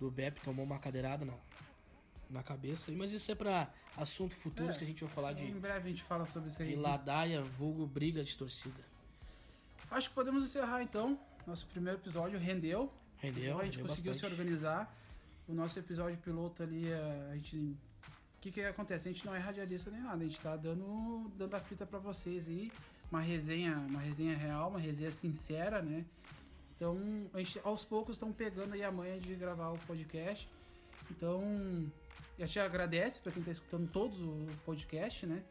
do 0.00 0.10
BEP 0.12 0.40
tomou 0.42 0.64
uma 0.64 0.78
cadeirada 0.78 1.24
na, 1.24 1.34
na 2.30 2.40
cabeça. 2.42 2.92
Mas 2.92 3.10
isso 3.10 3.32
é 3.32 3.34
pra 3.34 3.68
assuntos 3.96 4.36
futuros 4.38 4.76
É. 4.76 4.78
que 4.78 4.84
a 4.84 4.86
gente 4.86 5.02
vai 5.04 5.12
falar 5.12 5.32
de, 5.32 5.42
Em 5.44 5.58
breve 5.58 5.88
a 5.88 5.90
gente 5.90 6.04
fala 6.04 6.24
sobre 6.24 6.50
isso 6.50 6.62
aí. 6.62 6.68
de 6.68 6.76
ladaia, 6.76 7.42
vulgo, 7.42 7.84
briga 7.84 8.22
de 8.22 8.36
torcida. 8.36 8.80
Acho 9.90 10.08
que 10.10 10.14
podemos 10.14 10.44
encerrar 10.44 10.82
então. 10.82 11.18
Nosso 11.46 11.66
primeiro 11.66 11.98
episódio 11.98 12.38
rendeu. 12.38 12.92
Rendeu, 13.16 13.58
a 13.58 13.64
gente 13.64 13.78
rendeu 13.78 13.88
conseguiu 13.88 14.14
se 14.14 14.20
bastante. 14.20 14.40
organizar. 14.40 14.96
O 15.48 15.52
nosso 15.54 15.76
episódio 15.78 16.16
piloto 16.18 16.62
ali, 16.62 16.86
eh, 16.88 17.28
a 17.32 17.34
gente. 17.34 17.56
O 17.56 18.40
que 18.40 18.52
que 18.52 18.60
acontece? 18.62 19.08
A 19.08 19.12
gente 19.12 19.26
não 19.26 19.34
é 19.34 19.38
radialista 19.38 19.90
nem 19.90 20.00
nada, 20.00 20.22
a 20.22 20.26
gente 20.26 20.38
tá 20.38 20.54
dando, 20.56 21.28
dando 21.36 21.54
a 21.56 21.60
fita 21.60 21.84
pra 21.84 21.98
vocês 21.98 22.48
aí. 22.48 22.70
Uma 23.10 23.20
resenha, 23.20 23.76
uma 23.88 24.00
resenha 24.00 24.36
real, 24.36 24.68
uma 24.68 24.78
resenha 24.78 25.10
sincera, 25.10 25.80
né? 25.80 26.04
Então, 26.76 26.96
a 27.32 27.38
gente 27.38 27.58
aos 27.64 27.84
poucos 27.84 28.16
estão 28.16 28.32
pegando 28.32 28.74
aí 28.74 28.82
a 28.84 28.92
manha 28.92 29.18
de 29.18 29.34
gravar 29.34 29.70
o 29.70 29.78
podcast. 29.78 30.48
Então, 31.10 31.40
a 32.38 32.44
gente 32.44 32.58
agradece 32.60 33.20
pra 33.20 33.32
quem 33.32 33.42
tá 33.42 33.50
escutando 33.50 33.90
todos 33.90 34.20
o 34.20 34.46
podcast, 34.64 35.26
né? 35.26 35.42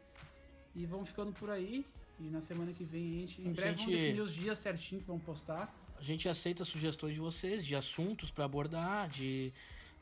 E 0.74 0.86
vamos 0.86 1.08
ficando 1.08 1.32
por 1.32 1.50
aí. 1.50 1.84
E 2.20 2.24
na 2.30 2.40
semana 2.40 2.72
que 2.72 2.84
vem 2.84 3.08
a 3.08 3.20
gente. 3.26 3.42
Em 3.42 3.50
A 3.50 3.52
breve 3.54 3.70
gente- 3.70 3.84
vamos 3.86 4.00
definir 4.00 4.20
os 4.22 4.34
dias 4.34 4.58
certinho 4.58 5.00
que 5.00 5.06
vão 5.06 5.18
postar. 5.18 5.74
A 5.98 6.02
gente 6.02 6.28
aceita 6.28 6.64
sugestões 6.64 7.14
de 7.14 7.20
vocês, 7.20 7.66
de 7.66 7.74
assuntos 7.74 8.30
pra 8.30 8.44
abordar, 8.44 9.08
de 9.08 9.52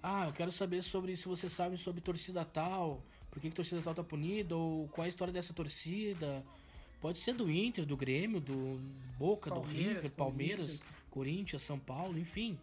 ah, 0.02 0.26
eu 0.26 0.32
quero 0.32 0.52
saber 0.52 0.82
sobre 0.82 1.16
se 1.16 1.26
vocês 1.26 1.50
sabem 1.52 1.78
sobre 1.78 2.02
torcida 2.02 2.44
tal, 2.44 3.02
por 3.30 3.40
que, 3.40 3.48
que 3.48 3.56
torcida 3.56 3.80
tal 3.82 3.94
tá 3.94 4.04
punida, 4.04 4.54
ou 4.54 4.88
qual 4.88 5.04
é 5.04 5.06
a 5.06 5.08
história 5.08 5.32
dessa 5.32 5.54
torcida. 5.54 6.44
Pode 7.06 7.20
ser 7.20 7.34
do 7.34 7.48
Inter, 7.48 7.86
do 7.86 7.96
Grêmio, 7.96 8.40
do 8.40 8.80
Boca, 9.16 9.48
do 9.48 9.60
Palmeiras, 9.60 9.94
River, 9.94 10.10
Palmeiras, 10.10 10.82
Corinthians, 11.08 11.62
São 11.62 11.78
Paulo, 11.78 12.18
enfim. 12.18 12.58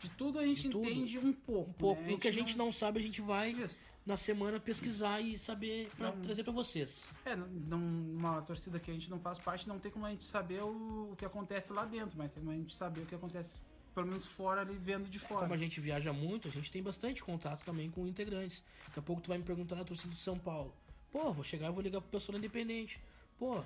De 0.00 0.10
tudo 0.10 0.40
a 0.40 0.44
gente 0.44 0.68
tudo. 0.68 0.84
entende 0.84 1.16
um 1.20 1.32
pouco. 1.32 1.70
Um 1.70 1.72
pouco. 1.72 2.02
né? 2.02 2.10
E 2.10 2.14
o 2.14 2.18
que 2.18 2.26
a 2.26 2.32
gente 2.32 2.58
não 2.58 2.72
sabe, 2.72 2.98
a 2.98 3.02
gente 3.04 3.20
vai 3.20 3.52
Isso. 3.52 3.76
na 4.04 4.16
semana 4.16 4.58
pesquisar 4.58 5.20
e 5.20 5.38
saber 5.38 5.88
Não. 6.00 6.20
trazer 6.20 6.42
pra 6.42 6.52
vocês. 6.52 7.04
É, 7.24 7.36
não, 7.36 7.78
uma 7.78 8.42
torcida 8.42 8.80
que 8.80 8.90
a 8.90 8.94
gente 8.94 9.08
não 9.08 9.20
faz 9.20 9.38
parte, 9.38 9.68
não 9.68 9.78
tem 9.78 9.92
como 9.92 10.04
a 10.04 10.10
gente 10.10 10.26
saber 10.26 10.64
o, 10.64 11.10
o 11.12 11.16
que 11.16 11.24
acontece 11.24 11.72
lá 11.72 11.84
dentro, 11.84 12.18
mas 12.18 12.32
tem 12.32 12.42
como 12.42 12.52
a 12.52 12.58
gente 12.58 12.74
saber 12.74 13.02
o 13.02 13.06
que 13.06 13.14
acontece, 13.14 13.60
pelo 13.94 14.08
menos 14.08 14.26
fora 14.26 14.62
ali, 14.62 14.76
vendo 14.76 15.08
de 15.08 15.20
fora. 15.20 15.42
Como 15.42 15.54
a 15.54 15.56
gente 15.56 15.80
viaja 15.80 16.12
muito, 16.12 16.48
a 16.48 16.50
gente 16.50 16.72
tem 16.72 16.82
bastante 16.82 17.22
contato 17.22 17.64
também 17.64 17.88
com 17.88 18.04
integrantes. 18.04 18.64
Daqui 18.88 18.98
a 18.98 19.02
pouco 19.02 19.22
tu 19.22 19.28
vai 19.28 19.38
me 19.38 19.44
perguntar 19.44 19.76
na 19.76 19.84
torcida 19.84 20.12
de 20.12 20.20
São 20.20 20.36
Paulo. 20.36 20.74
Pô, 21.12 21.32
vou 21.32 21.44
chegar 21.44 21.68
e 21.68 21.72
vou 21.72 21.80
ligar 21.82 22.00
pro 22.00 22.10
pessoal 22.10 22.36
independente. 22.36 23.00
Pô, 23.38 23.62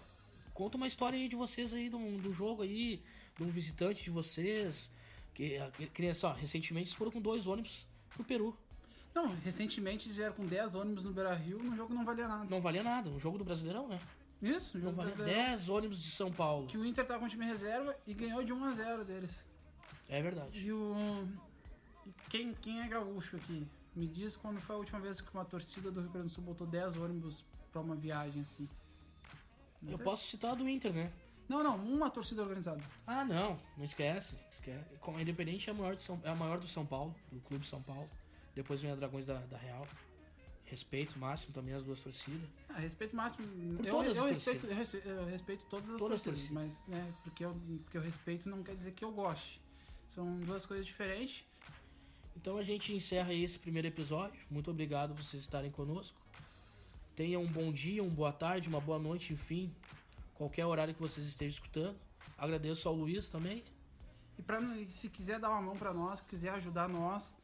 conta 0.53 0.77
uma 0.77 0.87
história 0.87 1.19
aí 1.19 1.29
de 1.29 1.37
vocês 1.37 1.73
aí, 1.73 1.89
do, 1.89 1.99
do 2.19 2.33
jogo 2.33 2.63
aí, 2.63 3.03
de 3.37 3.43
um 3.43 3.49
visitante 3.49 4.05
de 4.05 4.11
vocês. 4.11 4.91
Que, 5.35 5.59
nem 5.99 6.13
só, 6.13 6.33
recentemente 6.33 6.89
eles 6.89 6.95
foram 6.95 7.11
com 7.11 7.21
dois 7.21 7.47
ônibus 7.47 7.87
pro 8.11 8.25
Peru. 8.25 8.57
Não, 9.15 9.35
recentemente 9.37 10.07
eles 10.07 10.17
vieram 10.17 10.35
com 10.35 10.47
10 10.47 10.75
ônibus 10.75 11.05
no 11.05 11.13
Beira 11.13 11.35
Rio 11.35 11.59
num 11.59 11.77
jogo 11.77 11.89
que 11.89 11.95
não 11.95 12.05
valia 12.05 12.29
nada. 12.29 12.47
Não 12.49 12.61
valia 12.61 12.83
nada, 12.83 13.11
um 13.11 13.19
jogo 13.19 13.39
do 13.39 13.45
Brasileirão, 13.45 13.89
né? 13.89 14.01
Isso, 14.41 14.79
um 14.79 14.81
Não 14.81 14.89
jogo 14.89 14.97
valia 14.97 15.15
brasileiro. 15.15 15.49
10 15.49 15.69
ônibus 15.69 16.03
de 16.03 16.11
São 16.11 16.31
Paulo. 16.33 16.67
Que 16.67 16.79
o 16.79 16.85
Inter 16.85 17.05
tava 17.05 17.21
com 17.21 17.27
o 17.27 17.29
time 17.29 17.45
reserva 17.45 17.97
e 18.07 18.15
ganhou 18.15 18.43
de 18.43 18.53
1 18.53 18.65
a 18.65 18.71
0 18.73 19.05
deles. 19.05 19.45
É 20.09 20.23
verdade. 20.23 20.59
E 20.59 20.73
o. 20.73 21.29
Quem, 22.29 22.55
quem 22.55 22.81
é 22.81 22.89
gaúcho 22.89 23.37
aqui? 23.37 23.67
Me 23.95 24.07
diz 24.07 24.37
quando 24.37 24.61
foi 24.61 24.77
a 24.77 24.79
última 24.79 25.01
vez 25.01 25.21
que 25.21 25.33
uma 25.35 25.45
torcida 25.45 25.91
do 25.91 26.01
Rio 26.01 26.11
Grande 26.11 26.29
do 26.29 26.35
Sul 26.35 26.45
botou 26.45 26.67
10 26.67 26.97
ônibus 26.97 27.45
pra 27.73 27.81
uma 27.81 27.97
viagem 27.97 28.43
assim. 28.43 28.69
Não 29.83 29.93
Eu 29.93 29.99
posso 29.99 30.27
citar 30.29 30.53
a 30.53 30.55
do 30.55 30.69
Inter, 30.69 30.93
né? 30.93 31.13
Não, 31.49 31.63
não, 31.65 31.77
uma 31.77 32.09
torcida 32.11 32.43
organizada. 32.43 32.83
Ah, 33.07 33.25
não, 33.25 33.59
não 33.77 33.85
esquece. 33.85 34.37
esquece. 34.51 34.85
Com- 35.01 35.17
A 35.17 35.23
Independente 35.23 35.69
é 35.69 35.73
a, 35.73 35.75
maior 35.75 35.99
São, 35.99 36.21
é 36.23 36.29
a 36.31 36.35
maior 36.35 36.59
do 36.61 36.69
São 36.69 36.87
Paulo, 36.87 37.15
do 37.33 37.41
Clube 37.41 37.67
São 37.67 37.83
Paulo. 37.83 38.09
Depois 38.55 38.81
vem 38.81 38.91
a 38.93 38.95
Dragões 38.95 39.27
da, 39.27 39.35
da 39.35 39.57
Real. 39.57 39.87
Respeito 40.65 41.19
máximo 41.19 41.53
também 41.53 41.75
as 41.75 41.83
duas 41.83 41.99
torcidas. 41.99 42.49
Ah, 42.69 42.79
respeito 42.79 43.17
máximo. 43.17 43.49
Por 43.77 43.85
eu, 43.85 43.91
todas 43.93 44.17
eu, 44.17 44.27
respeito, 44.27 44.67
eu, 44.67 45.13
eu 45.17 45.25
respeito 45.27 45.65
todas 45.69 45.91
as 45.91 45.99
Todas 45.99 46.17
as 46.17 46.23
torcidas, 46.23 46.49
torcidas. 46.53 46.83
mas 46.89 47.05
né, 47.05 47.13
porque 47.25 47.45
eu, 47.45 47.57
porque 47.85 47.97
eu 47.99 48.03
respeito 48.03 48.49
não 48.49 48.63
quer 48.63 48.77
dizer 48.77 48.93
que 48.93 49.05
eu 49.05 49.11
goste. 49.11 49.61
São 50.11 50.39
duas 50.41 50.65
coisas 50.67 50.87
diferentes. 50.87 51.45
Então 52.37 52.57
a 52.57 52.63
gente 52.63 52.93
encerra 52.95 53.31
aí 53.31 53.43
esse 53.43 53.59
primeiro 53.59 53.89
episódio. 53.89 54.41
Muito 54.49 54.71
obrigado 54.71 55.13
por 55.15 55.25
vocês 55.25 55.43
estarem 55.43 55.73
conosco. 55.73 56.17
Tenham 57.21 57.43
um 57.43 57.47
bom 57.47 57.71
dia, 57.71 58.03
uma 58.03 58.11
boa 58.11 58.33
tarde, 58.33 58.67
uma 58.67 58.81
boa 58.81 58.99
noite, 58.99 59.35
enfim. 59.35 59.71
Qualquer 60.33 60.65
horário 60.65 60.95
que 60.95 61.03
vocês 61.03 61.27
estejam 61.27 61.53
escutando. 61.53 61.95
Agradeço 62.39 62.89
ao 62.89 62.95
Luiz 62.95 63.29
também. 63.29 63.63
E 64.39 64.43
pra, 64.43 64.59
se 64.89 65.11
quiser 65.11 65.39
dar 65.39 65.51
uma 65.51 65.61
mão 65.61 65.77
pra 65.77 65.93
nós, 65.93 66.23
quiser 66.23 66.49
ajudar 66.55 66.89
nós, 66.89 67.37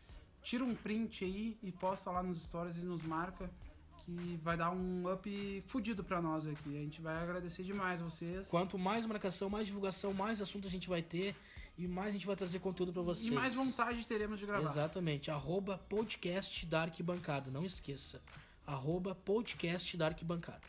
tira 0.42 0.64
um 0.64 0.74
print 0.74 1.26
aí 1.26 1.58
e 1.62 1.70
posta 1.70 2.10
lá 2.10 2.22
nos 2.22 2.42
stories 2.42 2.78
e 2.78 2.86
nos 2.86 3.02
marca. 3.02 3.50
Que 3.98 4.40
vai 4.42 4.56
dar 4.56 4.70
um 4.70 5.12
up 5.12 5.62
fudido 5.66 6.02
pra 6.02 6.22
nós 6.22 6.46
aqui. 6.46 6.74
A 6.74 6.80
gente 6.80 7.02
vai 7.02 7.22
agradecer 7.22 7.62
demais 7.62 8.00
vocês. 8.00 8.48
Quanto 8.48 8.78
mais 8.78 9.04
marcação, 9.04 9.50
mais 9.50 9.66
divulgação, 9.66 10.14
mais 10.14 10.40
assuntos 10.40 10.70
a 10.70 10.72
gente 10.72 10.88
vai 10.88 11.02
ter. 11.02 11.36
E 11.76 11.86
mais 11.86 12.08
a 12.08 12.12
gente 12.12 12.26
vai 12.26 12.34
trazer 12.34 12.60
conteúdo 12.60 12.94
pra 12.94 13.02
vocês. 13.02 13.26
E 13.26 13.30
mais 13.30 13.52
vontade 13.52 14.06
teremos 14.06 14.40
de 14.40 14.46
gravar. 14.46 14.70
Exatamente. 14.70 15.30
Arroba 15.30 15.76
podcast 15.86 16.64
da 16.64 16.84
Arquibancada. 16.84 17.50
Não 17.50 17.66
esqueça. 17.66 18.22
Arroba 18.66 19.14
podcast 19.14 19.96
da 19.96 20.06
Arquibancada. 20.06 20.60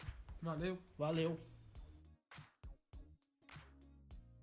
Valeu. 0.41 0.77
Valeu. 0.97 1.39